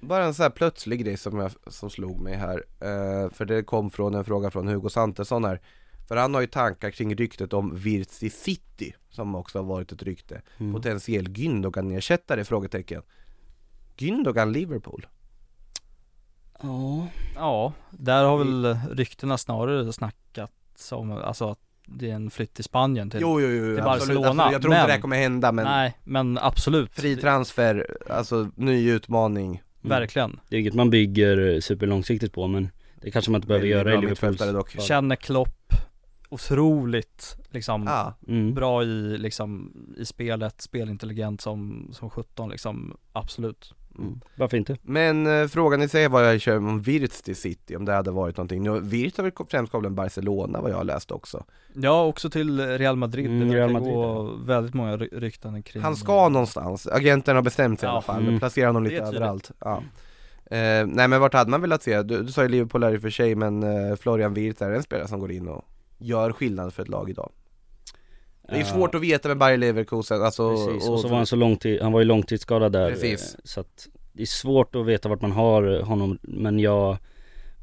Bara 0.00 0.24
en 0.24 0.34
sån 0.34 0.42
här 0.42 0.50
plötslig 0.50 1.04
grej 1.04 1.16
som, 1.16 1.38
jag, 1.38 1.50
som 1.66 1.90
slog 1.90 2.20
mig 2.20 2.34
här 2.34 2.64
eh, 2.80 3.30
För 3.30 3.44
det 3.44 3.62
kom 3.62 3.90
från 3.90 4.14
en 4.14 4.24
fråga 4.24 4.50
från 4.50 4.68
Hugo 4.68 4.88
Santesson 4.88 5.44
här. 5.44 5.60
För 6.08 6.16
han 6.16 6.34
har 6.34 6.40
ju 6.40 6.46
tankar 6.46 6.90
kring 6.90 7.16
ryktet 7.16 7.52
om 7.52 7.76
Wirtz 7.76 8.22
i 8.22 8.30
City 8.30 8.94
Som 9.10 9.34
också 9.34 9.58
har 9.58 9.64
varit 9.64 9.92
ett 9.92 10.02
rykte 10.02 10.42
Mm. 10.58 10.72
Potentiell 10.74 11.28
Gündogan-ersättare? 11.28 12.44
Frågetecken 12.44 13.02
Gündogan 13.96 14.52
Liverpool? 14.52 15.06
Ja 16.62 17.06
Ja, 17.34 17.72
där 17.90 18.24
har 18.24 18.38
väl 18.38 18.78
ryktena 18.92 19.38
snarare 19.38 19.92
snackats 19.92 20.92
om, 20.92 21.10
alltså 21.12 21.50
att 21.50 21.58
det 21.86 22.10
är 22.10 22.14
en 22.14 22.30
flytt 22.30 22.54
till 22.54 22.64
Spanien 22.64 23.10
till 23.10 23.20
Jo 23.20 23.40
jo 23.40 23.48
jo, 23.48 23.76
till 23.76 23.84
absolut. 23.84 23.84
Barcelona, 24.16 24.28
Alltså, 24.42 24.52
Jag 24.54 24.62
tror 24.62 24.74
inte 24.74 24.80
men- 24.80 24.86
det 24.88 24.92
här 24.92 25.00
kommer 25.00 25.16
hända 25.16 25.52
men 25.52 25.64
Nej, 25.64 25.98
men 26.04 26.38
absolut 26.38 26.94
Fri 26.94 27.16
transfer, 27.16 27.86
alltså 28.10 28.50
ny 28.56 28.90
utmaning 28.90 29.62
Mm. 29.84 29.98
Verkligen 30.00 30.40
Det 30.48 30.56
är 30.56 30.60
inget 30.60 30.74
man 30.74 30.90
bygger 30.90 31.60
superlångsiktigt 31.60 32.34
på 32.34 32.46
men 32.46 32.68
Det 33.00 33.10
kanske 33.10 33.30
man 33.30 33.38
inte 33.38 33.48
behöver 33.48 33.66
göra 33.66 33.94
i 34.48 34.52
dock. 34.52 34.70
Känner 34.80 35.16
Klopp 35.16 35.72
Otroligt 36.34 37.36
liksom 37.50 37.82
Ja, 37.86 38.14
mm. 38.28 38.54
bra 38.54 38.82
i 38.82 39.18
liksom 39.18 39.72
i 39.96 40.04
spelet, 40.04 40.60
spelintelligent 40.60 41.40
som, 41.40 41.88
som 41.92 42.10
17 42.10 42.48
liksom, 42.50 42.96
absolut 43.12 43.74
Mm. 43.98 44.20
Varför 44.36 44.56
inte? 44.56 44.76
men 44.82 45.26
eh, 45.26 45.46
frågan 45.48 45.82
i 45.82 45.88
sig 45.88 46.08
var 46.08 46.20
jag 46.22 46.40
kör 46.40 46.56
om 46.56 46.82
Wirtz 46.82 47.22
till 47.22 47.36
City, 47.36 47.76
om 47.76 47.84
det 47.84 47.92
hade 47.92 48.10
varit 48.10 48.36
någonting 48.36 48.62
Nu, 48.62 48.80
Wirtz 48.80 49.16
har 49.16 49.24
väl 49.24 49.32
främst 49.48 49.72
kommit 49.72 49.92
Barcelona 49.92 50.60
vad 50.60 50.70
jag 50.70 50.76
har 50.76 50.84
läst 50.84 51.10
också 51.10 51.44
Ja, 51.74 52.04
också 52.04 52.30
till 52.30 52.60
Real 52.78 52.96
Madrid, 52.96 53.26
Mm, 53.26 53.48
det 53.48 53.54
Real 53.56 53.70
Madrid, 53.72 53.94
gå 53.94 54.22
väldigt 54.46 54.74
många 54.74 54.96
ry- 54.96 55.08
rykten 55.20 55.62
kring 55.62 55.82
Han 55.82 55.96
ska 55.96 56.28
någonstans, 56.28 56.86
agenten 56.86 57.36
har 57.36 57.42
bestämt 57.42 57.80
sig 57.80 57.86
i 57.86 57.88
Ja. 57.88 57.92
alla 57.92 58.02
fall, 58.02 58.22
Mm. 58.22 58.38
placerar 58.38 58.66
honom 58.66 58.84
lite 58.84 58.96
överallt 59.02 59.50
ja. 59.58 59.82
eh, 60.46 60.86
Nej 60.86 61.08
men 61.08 61.20
vart 61.20 61.34
hade 61.34 61.50
man 61.50 61.60
velat 61.60 61.82
se? 61.82 62.02
Du, 62.02 62.22
du 62.22 62.32
sa 62.32 62.42
ju 62.42 62.48
Liverpool 62.48 62.84
här 62.84 62.94
i 62.94 62.96
och 62.96 63.02
för 63.02 63.10
sig 63.10 63.34
men 63.34 63.62
eh, 63.62 63.96
Florian 63.96 64.34
Wirtz 64.34 64.62
är 64.62 64.70
en 64.70 64.82
spelare 64.82 65.08
som 65.08 65.20
går 65.20 65.32
in 65.32 65.48
och 65.48 65.64
gör 66.04 66.32
skillnad 66.32 66.74
för 66.74 66.82
ett 66.82 66.88
lag 66.88 67.10
idag. 67.10 67.32
Det 68.48 68.60
är 68.60 68.64
svårt 68.64 68.94
att 68.94 69.00
veta 69.00 69.28
med 69.28 69.38
Bayer 69.38 69.56
Leverkusen, 69.56 70.22
alltså 70.22 70.50
Precis, 70.50 70.88
och 70.88 71.00
så 71.00 71.08
var 71.08 71.16
han 71.16 71.26
så 71.26 71.36
långtid, 71.36 71.82
han 71.82 71.92
var 71.92 72.00
ju 72.00 72.04
långtidsskadad 72.04 72.72
där 72.72 72.90
Precis. 72.90 73.34
eh, 73.34 73.40
Så 73.44 73.60
att 73.60 73.88
det 74.12 74.22
är 74.22 74.26
svårt 74.26 74.74
att 74.74 74.86
veta 74.86 75.08
vart 75.08 75.20
man 75.22 75.32
har 75.32 75.82
honom 75.82 76.18
Men 76.22 76.58
jag 76.58 76.96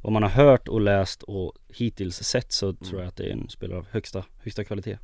Vad 0.01 0.13
man 0.13 0.23
har 0.23 0.29
hört 0.29 0.67
och 0.67 0.81
läst 0.81 1.23
och 1.23 1.53
hittills 1.67 2.15
sett 2.23 2.51
så 2.51 2.73
tror 2.73 3.01
jag 3.01 3.07
att 3.07 3.15
det 3.17 3.23
är 3.23 3.31
en 3.31 3.49
spelare 3.49 3.77
av 3.79 3.87
högsta, 3.91 4.25
högsta 4.43 4.63
kvalitet. 4.63 4.97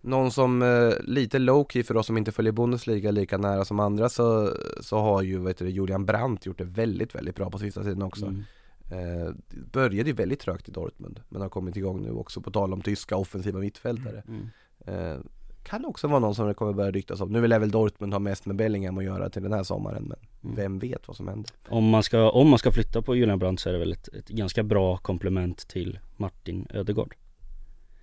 Någon 0.00 0.30
som 0.30 0.62
eh, 0.62 0.92
lite 1.04 1.38
low-key 1.38 1.82
för 1.82 1.96
oss 1.96 2.06
som 2.06 2.18
inte 2.18 2.32
följer 2.32 2.52
Bundesliga 2.52 3.10
lika 3.10 3.38
nära 3.38 3.64
som 3.64 3.80
andra 3.80 4.08
så, 4.08 4.50
så 4.80 4.98
har 4.98 5.22
ju 5.22 5.38
vet 5.38 5.58
du, 5.58 5.68
Julian 5.68 6.06
Brandt 6.06 6.46
gjort 6.46 6.58
det 6.58 6.64
väldigt, 6.64 7.14
väldigt 7.14 7.36
bra 7.36 7.50
på 7.50 7.58
sista 7.58 7.82
tiden 7.82 8.02
också. 8.02 8.26
Mm. 8.26 8.44
Eh, 8.90 9.34
Började 9.72 10.10
ju 10.10 10.16
väldigt 10.16 10.40
trögt 10.40 10.68
i 10.68 10.72
Dortmund 10.72 11.20
men 11.28 11.42
har 11.42 11.48
kommit 11.48 11.76
igång 11.76 12.02
nu 12.02 12.10
också 12.10 12.40
på 12.40 12.50
tal 12.50 12.72
om 12.72 12.80
tyska 12.82 13.16
offensiva 13.16 13.58
mittfältare. 13.58 14.22
Mm. 14.28 14.48
eh, 14.86 15.18
Kan 15.62 15.84
också 15.84 16.08
vara 16.08 16.18
någon 16.18 16.34
som 16.34 16.48
det 16.48 16.54
kommer 16.54 16.72
börja 16.72 16.90
ryktas 16.90 17.20
om. 17.20 17.32
Nu 17.32 17.40
vill 17.40 17.50
väl 17.50 17.70
Dortmund 17.70 18.12
ha 18.12 18.18
mest 18.18 18.46
med 18.46 18.56
Bellingham 18.56 18.98
att 18.98 19.04
göra 19.04 19.30
till 19.30 19.42
den 19.42 19.52
här 19.52 19.62
sommaren 19.62 20.02
men 20.04 20.18
Mm. 20.44 20.56
vem 20.56 20.78
vet 20.78 21.08
vad 21.08 21.16
som 21.16 21.28
händer? 21.28 21.50
Om 21.68 21.88
man 21.88 22.02
ska, 22.02 22.30
om 22.30 22.48
man 22.48 22.58
ska 22.58 22.72
flytta 22.72 23.02
på 23.02 23.16
Julian 23.16 23.38
Brandt 23.38 23.60
så 23.60 23.68
är 23.68 23.72
det 23.72 23.78
väl 23.78 23.92
ett, 23.92 24.08
ett 24.08 24.28
ganska 24.28 24.62
bra 24.62 24.96
komplement 24.96 25.68
till 25.68 25.98
Martin 26.16 26.66
Ödegård 26.70 27.14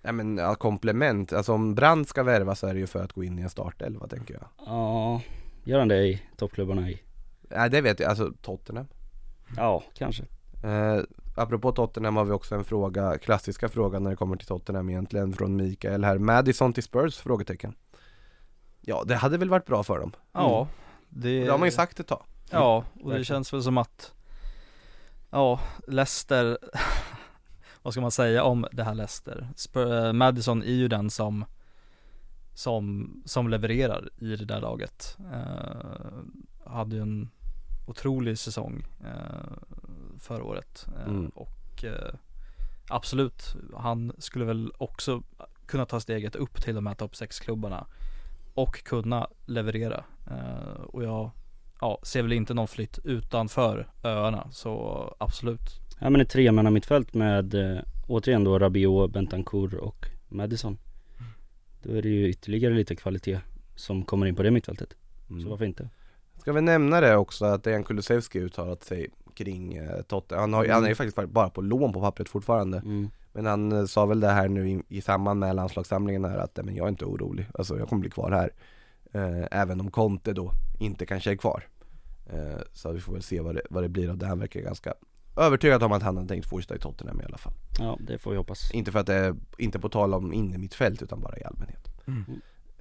Ja 0.01 0.11
men 0.11 0.37
ja, 0.37 0.55
komplement, 0.55 1.33
alltså 1.33 1.53
om 1.53 1.75
Brandt 1.75 2.09
ska 2.09 2.23
värva 2.23 2.55
så 2.55 2.67
är 2.67 2.73
det 2.73 2.79
ju 2.79 2.87
för 2.87 3.03
att 3.03 3.13
gå 3.13 3.23
in 3.23 3.39
i 3.39 3.41
en 3.41 3.49
startelva 3.49 4.07
tänker 4.07 4.33
jag. 4.33 4.43
Ja, 4.65 5.21
gör 5.63 5.79
han 5.79 5.87
det 5.87 6.07
i 6.07 6.21
toppklubbarna 6.37 6.89
i? 6.89 6.99
Nej 7.49 7.69
det 7.69 7.81
vet 7.81 7.99
jag, 7.99 8.09
alltså 8.09 8.33
Tottenham. 8.41 8.85
Ja, 9.57 9.83
kanske 9.97 10.23
Eh, 10.63 11.03
apropå 11.35 11.71
Tottenham 11.71 12.15
har 12.15 12.25
vi 12.25 12.31
också 12.31 12.55
en 12.55 12.63
fråga, 12.63 13.17
klassiska 13.17 13.69
fråga 13.69 13.99
när 13.99 14.09
det 14.09 14.15
kommer 14.15 14.35
till 14.35 14.47
Tottenham 14.47 14.89
egentligen 14.89 15.33
från 15.33 15.55
Mikael 15.55 16.03
här. 16.03 16.17
Madison 16.17 16.73
till 16.73 16.83
Spurs? 16.83 17.17
Frågetecken. 17.17 17.75
Ja, 18.81 19.03
det 19.07 19.15
hade 19.15 19.37
väl 19.37 19.49
varit 19.49 19.65
bra 19.65 19.83
för 19.83 19.99
dem. 19.99 20.11
Ja, 20.31 20.67
det, 21.09 21.43
Det 21.43 21.51
har 21.51 21.57
man 21.57 21.67
ju 21.67 21.71
sagt 21.71 21.99
ett 21.99 22.07
tag. 22.07 22.23
Ja, 22.49 22.83
och 23.01 23.11
det 23.13 23.23
känns 23.23 23.53
väl 23.53 23.63
som 23.63 23.77
att 23.77 24.13
Ja, 25.29 25.59
Leicester 25.87 26.57
Vad 27.81 27.93
ska 27.93 28.01
man 28.01 28.11
säga 28.11 28.43
om 28.43 28.67
det 28.71 28.83
här 28.83 28.95
Leicester? 28.95 29.47
Spur, 29.55 30.05
eh, 30.05 30.13
Madison 30.13 30.63
är 30.63 30.73
ju 30.73 30.87
den 30.87 31.09
som 31.09 31.45
Som, 32.53 33.13
som 33.25 33.49
levererar 33.49 34.09
i 34.17 34.35
det 34.35 34.45
där 34.45 34.61
laget 34.61 35.17
eh, 35.33 36.71
Hade 36.71 36.95
ju 36.95 37.01
en 37.01 37.29
otrolig 37.87 38.37
säsong 38.37 38.85
eh, 39.01 39.73
Förra 40.23 40.43
året 40.43 40.87
eh, 40.95 41.07
Mm. 41.07 41.29
och 41.35 41.83
eh, 41.83 42.13
Absolut, 42.89 43.55
han 43.77 44.11
skulle 44.17 44.45
väl 44.45 44.71
också 44.77 45.23
kunna 45.65 45.85
ta 45.85 45.99
steget 45.99 46.35
upp 46.35 46.61
till 46.61 46.75
de 46.75 46.87
här 46.87 46.95
topp 46.95 47.11
6-klubbarna 47.13 47.85
Och 48.53 48.83
kunna 48.83 49.27
leverera 49.45 50.03
eh, 50.29 50.81
Och 50.83 51.03
jag 51.03 51.31
ja, 51.81 51.99
ser 52.03 52.21
väl 52.21 52.33
inte 52.33 52.53
någon 52.53 52.67
flytt 52.67 52.99
utanför 53.03 53.87
öarna 54.03 54.47
så 54.51 55.15
absolut 55.19 55.79
Ja 55.99 56.09
men 56.09 56.21
ett 56.21 56.29
tremanna 56.29 56.69
mittfält 56.69 57.13
med 57.13 57.55
återigen 58.07 58.43
då 58.43 58.59
Rabiot, 58.59 59.11
Bentancourt 59.11 59.73
och 59.73 60.05
Madison 60.29 60.77
Då 61.83 61.91
är 61.93 62.01
det 62.01 62.09
ju 62.09 62.29
ytterligare 62.29 62.73
lite 62.73 62.95
kvalitet 62.95 63.39
som 63.75 64.03
kommer 64.05 64.25
in 64.25 64.35
på 64.35 64.43
det 64.43 64.51
mittfältet 64.51 64.89
Så 65.27 65.33
Mm. 65.33 65.49
varför 65.49 65.65
inte? 65.65 65.89
Ska 66.37 66.53
vi 66.53 66.61
nämna 66.61 67.01
det 67.01 67.15
också 67.15 67.45
att 67.45 67.63
Dejan 67.63 67.83
Kulusevski 67.83 68.39
uttalat 68.39 68.83
sig 68.83 69.09
kring 69.35 69.73
eh, 69.73 70.01
Tottenham. 70.01 70.41
Han, 70.41 70.53
har, 70.53 70.67
han 70.67 70.83
är 70.83 70.89
ju 70.89 70.95
faktiskt 70.95 71.29
bara 71.29 71.49
på 71.49 71.61
lån 71.61 71.93
på 71.93 72.01
pappret 72.01 72.29
fortfarande. 72.29 72.77
Mm. 72.77 73.09
Men 73.33 73.45
han 73.45 73.71
eh, 73.71 73.85
sa 73.85 74.05
väl 74.05 74.19
det 74.19 74.27
här 74.31 74.47
nu 74.47 74.69
i, 74.69 74.81
i 74.87 75.01
samband 75.01 75.39
med 75.39 75.55
landslagssamlingen 75.55 76.25
här 76.25 76.37
att 76.37 76.55
"Nej, 76.57 76.65
men 76.65 76.75
jag 76.75 76.85
är 76.85 76.89
inte 76.89 77.05
orolig. 77.05 77.47
Alltså 77.53 77.77
jag 77.77 77.89
kommer 77.89 77.99
bli 78.01 78.09
kvar 78.09 78.31
här. 78.31 78.49
Eh, 79.13 79.47
även 79.61 79.79
om 79.79 79.91
Conte 79.91 80.33
då 80.33 80.51
inte 80.79 81.05
kanske 81.05 81.31
är 81.31 81.35
kvar. 81.35 81.63
Eh, 82.33 82.61
så 82.73 82.91
vi 82.91 82.99
får 82.99 83.13
väl 83.13 83.23
se 83.23 83.41
vad 83.41 83.55
det, 83.55 83.61
vad 83.69 83.83
det 83.83 83.89
blir 83.89 84.09
av 84.09 84.17
det. 84.17 84.25
Han 84.25 84.39
verkar 84.39 84.59
ganska 84.61 84.93
övertygad 85.37 85.83
om 85.83 85.91
att 85.91 86.03
han 86.03 86.17
har 86.17 86.25
tänkt 86.25 86.49
fortsätta 86.49 86.75
i 86.75 86.79
Tottenham 86.79 87.21
i 87.21 87.23
alla 87.25 87.37
fall. 87.37 87.53
Ja 87.79 87.97
det 87.99 88.17
får 88.17 88.31
vi 88.31 88.37
hoppas 88.37 88.71
Inte 88.73 88.91
för 88.91 88.99
att 88.99 89.07
det 89.07 89.15
är, 89.15 89.35
inte 89.57 89.79
på 89.79 89.89
tal 89.89 90.13
om 90.13 90.33
inne 90.33 90.57
mitt 90.57 90.73
fält 90.73 91.01
utan 91.01 91.19
bara 91.21 91.37
i 91.37 91.43
allmänhet. 91.43 91.87
Mm. 92.07 92.23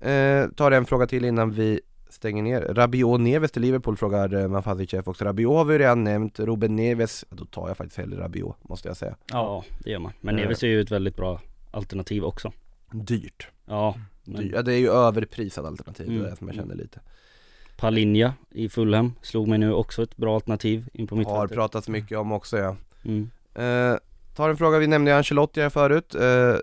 Eh, 0.01 0.51
tar 0.55 0.71
en 0.71 0.87
fråga 0.87 1.07
till 1.07 1.25
innan 1.25 1.51
vi 1.51 1.81
stänger 2.13 2.43
ner. 2.43 2.61
Rabiot 2.61 3.21
Neves 3.21 3.51
till 3.53 3.63
Liverpool 3.63 3.97
frågar 3.97 4.35
eh, 4.35 4.49
Mafazicef 4.49 5.09
också. 5.09 5.25
Rabiot 5.25 5.53
har 5.55 5.65
vi 5.65 5.79
redan 5.79 6.05
nämnt, 6.05 6.41
Ruben 6.41 6.77
Neves, 6.77 7.25
då 7.31 7.45
tar 7.45 7.69
jag 7.69 7.77
faktiskt 7.77 7.99
hellre 7.99 8.21
Rabiot 8.25 8.57
måste 8.63 8.89
jag 8.89 8.97
säga. 8.97 9.17
Ja 9.31 9.65
det 9.85 9.91
gör 9.91 9.99
man 9.99 10.13
Men 10.21 10.35
Eh. 10.39 10.43
Neves 10.43 10.63
är 10.63 10.67
ju 10.67 10.81
ett 10.81 10.91
väldigt 10.91 11.17
bra 11.17 11.41
alternativ 11.71 12.25
också 12.25 12.53
Dyrt. 12.93 13.49
Ja 13.67 13.95
men 14.25 14.43
Dyrt. 14.43 14.53
Ja, 14.55 14.63
det 14.63 14.75
är 14.75 14.79
ju 14.79 14.91
överprisat 14.91 15.65
alternativ, 15.65 16.07
det 16.07 16.13
Mm. 16.13 16.27
är 16.27 16.31
det 16.31 16.37
som 16.37 16.47
jag 16.49 16.57
kände 16.57 16.75
lite. 16.75 17.01
Palinja 17.77 18.35
i 18.51 18.69
Fulham 18.69 19.15
slog 19.23 19.49
mig 19.49 19.59
nu 19.59 19.73
också 19.73 20.03
ett 20.03 20.17
bra 20.17 20.35
alternativ 20.35 20.89
in 20.93 21.07
på 21.07 21.15
Har 21.15 21.19
mittfältet 21.19 21.57
pratats 21.57 21.89
mycket 21.89 22.19
om 22.19 22.33
också 22.33 22.59
ja. 22.59 22.77
mm. 23.05 23.31
Eh, 23.55 23.97
tar 24.37 24.51
en 24.51 24.57
fråga, 24.57 24.79
vi 24.79 24.87
nämnde 24.87 25.11
ju 25.11 25.17
Ancelotti 25.17 25.61
här 25.61 25.71
förut. 25.71 26.15
Eh, 26.15 26.55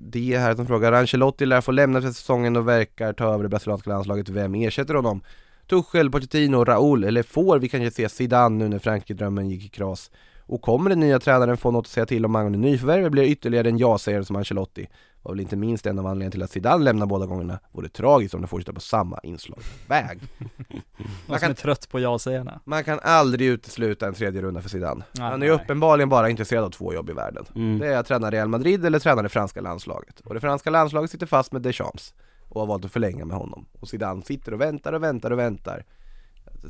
det 0.00 0.34
är 0.34 0.38
här 0.38 0.54
som 0.54 0.66
frågar, 0.66 0.92
Ancelotti 0.92 1.46
lär 1.46 1.60
få 1.60 1.72
lämna 1.72 2.02
för 2.02 2.08
säsongen 2.08 2.56
och 2.56 2.68
verkar 2.68 3.12
ta 3.12 3.34
över 3.34 3.42
det 3.42 3.48
brasilianska 3.48 3.90
landslaget. 3.90 4.28
Vem 4.28 4.54
ersätter 4.54 4.94
honom? 4.94 5.20
Tuchel, 5.66 6.10
Pochettino, 6.10 6.64
Raúl 6.64 7.04
eller 7.04 7.22
får 7.22 7.58
vi 7.58 7.68
kanske 7.68 7.90
se 7.90 8.08
Zidane 8.08 8.56
nu 8.56 8.68
när 8.68 8.78
Frankrike-drömmen 8.78 9.50
gick 9.50 9.64
i 9.64 9.68
kras? 9.68 10.10
Och 10.40 10.62
kommer 10.62 10.90
den 10.90 11.00
nya 11.00 11.18
tränaren 11.18 11.56
få 11.56 11.70
något 11.70 11.86
att 11.86 11.90
säga 11.90 12.06
till 12.06 12.24
om 12.24 12.36
angående 12.36 12.58
nyförvärv 12.58 13.10
blir 13.10 13.22
det 13.22 13.28
ytterligare 13.28 13.68
en 13.68 13.78
ja-sägare 13.78 14.24
som 14.24 14.36
Ancelotti? 14.36 14.88
Var 15.28 15.34
väl 15.34 15.40
inte 15.40 15.56
minst 15.56 15.86
en 15.86 15.98
av 15.98 16.06
anledningarna 16.06 16.30
till 16.30 16.42
att 16.42 16.50
Zidane 16.50 16.84
lämnar 16.84 17.06
båda 17.06 17.26
gångerna. 17.26 17.58
Vore 17.72 17.88
tragiskt 17.88 18.34
om 18.34 18.40
de 18.40 18.46
fortsätter 18.48 18.72
på 18.72 18.80
samma 18.80 19.18
inslagsväg. 19.22 20.20
Man 21.26 21.38
kan- 21.38 21.50
är 21.50 21.54
trött 21.54 21.88
på 21.88 22.00
ja-sägarna. 22.00 22.60
Man 22.64 22.84
kan 22.84 23.00
aldrig 23.02 23.48
utesluta 23.48 24.06
en 24.06 24.14
tredje 24.14 24.42
runda 24.42 24.62
för 24.62 24.68
Zidane. 24.68 25.04
Nej, 25.12 25.24
Han 25.24 25.32
är 25.32 25.38
nej. 25.38 25.50
uppenbarligen 25.50 26.08
bara 26.08 26.30
intresserad 26.30 26.64
av 26.64 26.70
två 26.70 26.94
jobb 26.94 27.10
i 27.10 27.12
världen. 27.12 27.44
Mm. 27.54 27.78
Det 27.78 27.86
är 27.86 27.96
att 27.98 28.06
träna 28.06 28.30
Real 28.30 28.48
Madrid 28.48 28.84
eller 28.84 28.98
träna 28.98 29.22
det 29.22 29.28
franska 29.28 29.60
landslaget. 29.60 30.20
Och 30.20 30.34
det 30.34 30.40
franska 30.40 30.70
landslaget 30.70 31.10
sitter 31.10 31.26
fast 31.26 31.52
med 31.52 31.62
Deschamps 31.62 32.14
och 32.48 32.60
har 32.60 32.66
valt 32.66 32.84
att 32.84 32.92
förlänga 32.92 33.24
med 33.24 33.36
honom. 33.36 33.66
Och 33.80 33.88
Zidane 33.88 34.22
sitter 34.22 34.54
och 34.54 34.60
väntar 34.60 34.92
och 34.92 35.02
väntar 35.02 35.30
och 35.30 35.38
väntar. 35.38 35.84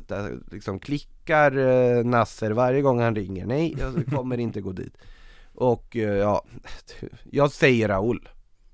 Där 0.07 0.37
liksom 0.51 0.79
klickar 0.79 1.57
eh, 1.57 2.05
Nasser 2.05 2.51
varje 2.51 2.81
gång 2.81 2.99
han 3.01 3.15
ringer. 3.15 3.45
Nej, 3.45 3.75
jag 3.79 4.05
kommer 4.17 4.37
inte 4.37 4.61
gå 4.61 4.71
dit. 4.71 4.97
Och 5.53 5.95
eh, 5.97 6.15
ja, 6.15 6.43
jag 7.31 7.51
säger 7.51 7.89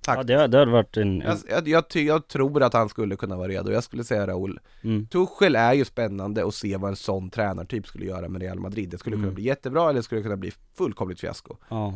Raúl. 0.07 0.17
Ja 0.17 0.23
det, 0.23 0.47
det 0.47 0.57
hade 0.57 0.71
varit 0.71 0.97
en, 0.97 1.19
Jag, 1.21 1.37
jag, 1.49 1.67
jag, 1.67 1.85
jag 2.03 2.27
tror 2.27 2.63
att 2.63 2.73
han 2.73 2.89
skulle 2.89 3.15
kunna 3.15 3.35
vara 3.37 3.47
redo, 3.47 3.71
jag 3.71 3.83
skulle 3.83 4.03
säga 4.03 4.27
Raúl. 4.27 4.59
mm. 4.81 5.07
Tuchel 5.07 5.55
är 5.55 5.73
ju 5.73 5.85
spännande 5.85 6.45
att 6.47 6.55
se 6.55 6.77
vad 6.77 6.89
en 6.89 6.95
sån 6.95 7.29
tränartyp 7.29 7.87
skulle 7.87 8.05
göra 8.05 8.29
med 8.29 8.41
Real 8.41 8.59
Madrid. 8.59 8.89
Det 8.89 8.97
skulle 8.97 9.15
kunna 9.15 9.23
Mm. 9.27 9.35
bli 9.35 9.43
jättebra 9.43 9.83
eller 9.83 9.93
det 9.99 10.03
skulle 10.03 10.21
kunna 10.21 10.37
bli 10.37 10.51
fullkomligt 10.77 11.19
fiasko. 11.19 11.57
Ja, 11.69 11.93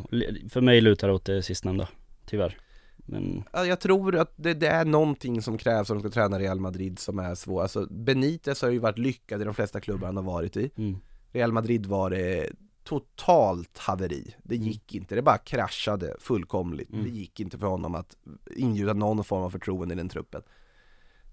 för 0.50 0.62
mig 0.62 0.82
lutar 0.82 1.08
det 1.08 1.14
åt 1.14 1.26
det 1.26 1.44
sistnämnda, 1.44 1.88
tyvärr 2.26 2.58
Men, 2.98 3.44
Ja, 3.54 3.66
Jag 3.66 3.80
tror 3.80 4.16
att 4.16 4.34
det, 4.36 4.54
det 4.54 4.68
är 4.68 4.86
någonting 4.86 5.42
som 5.42 5.58
krävs 5.58 5.90
om 5.90 5.98
de 5.98 6.02
ska 6.02 6.22
träna 6.22 6.40
Real 6.40 6.60
Madrid 6.60 7.00
som 7.00 7.20
är 7.20 7.36
svårt. 7.36 7.62
Alltså 7.62 7.88
Benitez 7.92 8.62
har 8.62 8.70
ju 8.70 8.78
varit 8.80 8.98
lyckad 8.98 9.42
i 9.42 9.46
de 9.46 9.54
flesta 9.54 9.80
klubbar 9.80 10.06
han 10.08 10.16
har 10.18 10.24
varit 10.24 10.58
i. 10.58 10.72
mm. 10.78 10.98
Real 11.32 11.52
Madrid 11.52 11.86
var 11.86 12.10
det 12.10 12.50
totalt 12.90 13.78
haveri. 13.78 14.36
Det 14.44 14.56
Mm. 14.56 14.68
gick 14.68 14.96
inte, 14.96 15.16
det 15.16 15.22
bara 15.22 15.38
kraschade 15.38 16.16
fullkomligt. 16.20 16.94
Mm. 16.94 17.04
Det 17.04 17.10
gick 17.10 17.40
inte 17.40 17.58
för 17.58 17.68
honom 17.68 17.96
att 17.96 18.16
ingjuta 18.56 18.94
någon 18.94 19.24
form 19.24 19.44
av 19.44 19.50
förtroende 19.50 19.94
i 19.94 19.98
den 19.98 20.10
truppen. 20.10 20.42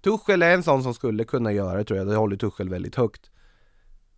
Tuchel 0.01 0.41
är 0.41 0.53
en 0.53 0.63
sån 0.63 0.83
som 0.83 0.93
skulle 0.93 1.23
kunna 1.23 1.51
göra 1.51 1.77
det 1.77 1.83
tror 1.83 1.97
jag, 1.99 2.07
det 2.07 2.15
håller 2.15 2.37
Tuchel 2.37 2.69
väldigt 2.69 2.95
högt. 2.95 3.31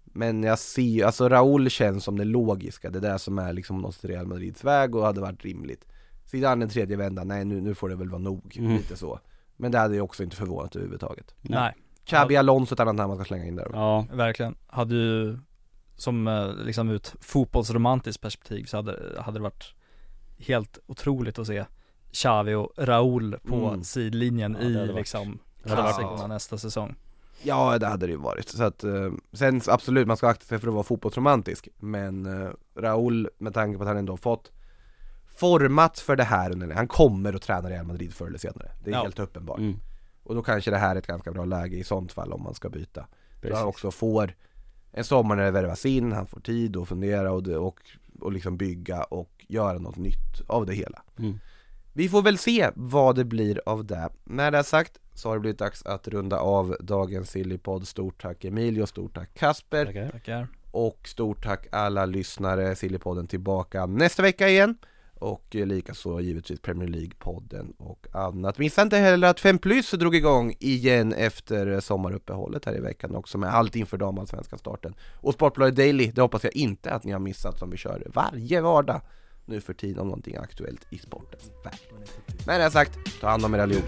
Men 0.04 0.44
jag 0.44 0.60
ser, 0.60 1.06
alltså 1.06 1.30
Raúl 1.30 1.70
känns 1.70 2.04
som 2.04 2.18
det 2.18 2.26
logiska, 2.26 2.90
det 2.90 3.00
där 3.00 3.18
som 3.18 3.40
är 3.40 3.54
liksom 3.54 3.78
något 3.82 4.04
Real 4.06 4.28
Madrids 4.28 4.64
väg 4.64 4.96
och 4.96 5.06
hade 5.06 5.22
varit 5.22 5.46
rimligt. 5.46 5.86
Zidane 6.26 6.66
den 6.66 6.70
tredje 6.70 6.98
vändan, 6.98 7.28
nej 7.28 7.46
nu, 7.46 7.62
nu 7.62 7.76
får 7.76 7.90
det 7.90 7.96
väl 7.96 8.10
vara 8.10 8.22
nog, 8.22 8.58
Mm. 8.60 8.72
lite 8.78 8.98
så. 8.98 9.20
Men 9.58 9.72
det 9.72 9.78
hade 9.80 9.96
jag 9.96 10.06
också 10.06 10.24
inte 10.24 10.36
förvånat 10.36 10.76
överhuvudtaget. 10.76 11.36
Nej, 11.42 11.76
Xabi 12.06 12.36
Alonso 12.38 12.74
ett 12.74 12.80
annat 12.80 12.96
namn 12.96 13.08
man 13.10 13.18
ska 13.18 13.26
slänga 13.26 13.46
in 13.46 13.56
där. 13.56 13.70
Ja, 13.74 14.06
verkligen. 14.14 14.56
Hade 14.68 14.96
ju, 14.96 15.38
som 16.00 16.28
eh, 16.28 16.54
liksom 16.56 16.90
ett 16.90 17.16
fotbollsromantiskt 17.22 18.22
perspektiv 18.22 18.66
så 18.66 18.78
hade, 18.78 19.22
hade 19.22 19.40
det 19.40 19.44
varit 19.44 19.74
helt 20.38 20.80
otroligt 20.88 21.40
att 21.40 21.48
se 21.48 21.66
Xavi 22.12 22.54
och 22.54 22.72
Raúl 22.78 23.38
på 23.48 23.56
Mm. 23.68 23.84
sidlinjen 23.84 24.58
Ja, 24.62 24.68
i 24.68 24.94
liksom 24.94 25.40
klassikerna 25.64 26.28
nästa 26.28 26.58
säsong. 26.58 26.96
Ja, 27.44 27.78
det 27.80 27.88
hade 27.88 28.06
det 28.06 28.12
ju 28.12 28.18
varit. 28.18 28.50
Så 28.50 28.64
att, 28.64 28.84
eh, 28.84 29.12
sen 29.34 29.62
absolut, 29.68 30.08
man 30.08 30.18
ska 30.18 30.28
akta 30.28 30.46
sig 30.46 30.60
för 30.60 30.68
att 30.68 30.74
vara 30.74 30.84
fotbollsromantisk. 30.84 31.68
Men 31.78 32.26
eh, 32.44 32.50
Raúl, 32.76 33.30
med 33.38 33.54
tanke 33.54 33.78
på 33.78 33.84
att 33.84 33.88
han 33.88 33.98
ändå 33.98 34.14
har 34.14 34.18
fått 34.18 34.52
format 35.28 36.00
för 36.00 36.16
det 36.16 36.24
här 36.24 36.52
under 36.52 36.72
Han 36.76 36.88
kommer 36.88 37.34
att 37.34 37.42
träna 37.42 37.70
Real 37.70 37.86
Madrid 37.86 38.14
förr 38.14 38.28
eller 38.28 38.38
senare. 38.38 38.72
Det 38.84 38.90
är 38.90 38.94
Ja. 38.94 39.02
helt 39.02 39.20
uppenbart. 39.20 39.58
mm. 39.60 39.80
Och 40.24 40.36
då 40.36 40.42
kanske 40.42 40.72
det 40.72 40.78
här 40.78 40.96
är 40.96 41.00
ett 41.00 41.08
ganska 41.08 41.32
bra 41.32 41.46
läge 41.46 41.78
i 41.78 41.84
sånt 41.84 42.12
fall 42.12 42.34
om 42.34 42.44
man 42.44 42.54
ska 42.54 42.70
byta. 42.70 43.02
Då 43.02 43.08
precis 43.42 43.58
han 43.58 43.68
också 43.68 43.92
får 43.92 44.36
en 44.92 45.04
sommar 45.04 45.36
när 45.36 45.44
det 45.46 45.52
värvas 45.52 45.86
in, 45.86 46.12
han 46.12 46.28
får 46.28 46.40
tid 46.40 46.78
att 46.78 46.88
fundera 46.88 47.32
och, 47.32 47.48
och, 47.48 47.80
och 48.20 48.32
liksom 48.32 48.58
bygga 48.58 49.04
och 49.04 49.46
göra 49.48 49.80
något 49.80 49.98
nytt 49.98 50.42
av 50.48 50.66
det 50.66 50.74
hela. 50.74 51.02
mm. 51.20 51.40
Vi 51.94 52.10
får 52.10 52.22
väl 52.22 52.38
se 52.38 52.70
vad 52.76 53.16
det 53.16 53.26
blir 53.26 53.62
av 53.66 53.86
det. 53.86 54.10
Med 54.24 54.54
det 54.54 54.64
sagt 54.64 55.00
så 55.14 55.30
har 55.30 55.36
det 55.36 55.40
blivit 55.40 55.60
dags 55.60 55.86
att 55.86 56.08
runda 56.08 56.40
av 56.40 56.76
dagens 56.80 57.30
Sillypodd. 57.32 57.88
Stort 57.88 58.22
tack 58.22 58.46
Emilio, 58.46 58.86
stort 58.86 59.14
tack 59.16 59.34
Kasper 59.34 59.86
Tackar. 59.86 60.10
Tackar. 60.10 60.48
och 60.72 61.00
stort 61.08 61.44
tack 61.44 61.68
alla 61.72 62.06
lyssnare. 62.06 62.76
Sillypodden 62.76 63.28
tillbaka 63.28 63.86
nästa 63.86 64.22
vecka 64.24 64.50
igen. 64.50 64.78
Och 65.20 65.56
eh, 65.56 65.66
likaså 65.66 66.20
givetvis 66.20 66.60
Premier 66.60 66.90
League-podden 66.90 67.74
och 67.78 68.08
annat. 68.12 68.58
Missa 68.58 68.82
inte 68.82 68.98
heller 68.98 69.28
att 69.28 69.40
5 69.40 69.58
plus 69.58 69.92
drog 69.92 70.16
igång 70.16 70.56
igen 70.60 71.14
efter 71.14 71.80
sommaruppehållet 71.80 72.66
här 72.66 72.78
i 72.78 72.80
veckan 72.80 73.16
också 73.16 73.38
med 73.38 73.56
allt 73.56 73.76
inför 73.76 73.98
damallsvenskan 73.98 74.60
starten. 74.60 74.96
Och 75.22 75.34
Sportbladet 75.34 75.76
Daily, 75.76 76.12
det 76.12 76.22
hoppas 76.22 76.44
jag 76.44 76.56
inte 76.56 76.92
att 76.92 77.04
ni 77.04 77.12
har 77.12 77.20
missat 77.20 77.60
som 77.60 77.70
vi 77.70 77.78
kör 77.78 78.04
varje 78.14 78.62
vardag 78.62 79.02
nu 79.46 79.62
för 79.62 79.74
tiden 79.74 80.00
om 80.00 80.08
någonting 80.08 80.36
aktuellt 80.36 80.88
i 80.90 80.98
sportens 80.98 81.52
värld. 81.64 81.80
Med 82.46 82.60
det 82.62 82.72
sagt, 82.72 83.00
ta 83.22 83.30
hand 83.30 83.46
om 83.46 83.54
er 83.54 83.60
allihop. 83.60 83.86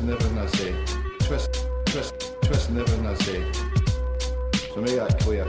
I'm 0.00 0.06
not 0.06 0.22
everything 0.22 0.38
I 0.38 0.46
say. 0.46 1.79
Twist, 1.90 2.36
twisting 2.42 2.78
everything 2.78 3.06
I 3.06 3.14
say. 3.14 3.52
So 4.72 4.80
make 4.80 4.94
that 4.94 5.18
clear. 5.18 5.44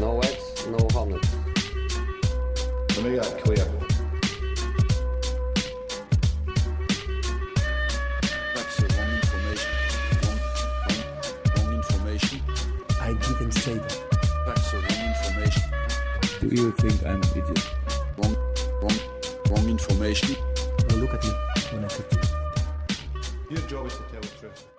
No 0.00 0.18
eggs, 0.20 0.66
no 0.66 0.78
hornets. 0.90 1.28
So 2.90 3.02
make 3.02 3.20
that 3.20 3.40
clear. 3.44 3.64
That's 8.54 8.76
the 8.76 8.86
wrong 8.96 9.12
information. 9.22 9.70
Wrong, 10.22 10.40
wrong, 10.88 11.00
wrong 11.56 11.74
information. 11.74 12.40
I 13.00 13.12
didn't 13.12 13.52
say 13.52 13.74
that. 13.74 13.96
That's 14.46 14.70
the 14.72 14.78
wrong 14.78 15.02
information. 15.14 15.62
Do 16.40 16.48
you 16.48 16.72
think 16.72 17.06
I'm 17.06 17.22
an 17.22 17.30
idiot? 17.30 17.70
Wrong, 18.18 18.36
wrong, 18.82 18.98
wrong 19.50 19.68
information. 19.70 20.36
Now 20.88 20.96
look 20.96 21.14
at 21.14 21.22
me 21.24 21.30
when 21.72 21.84
I 21.84 21.88
talk 21.88 22.08
to 22.08 22.15
you. 22.15 22.15
Your 23.48 23.60
job 23.68 23.86
is 23.86 23.96
to 23.96 24.02
tell 24.10 24.20
the 24.20 24.26
truth. 24.40 24.75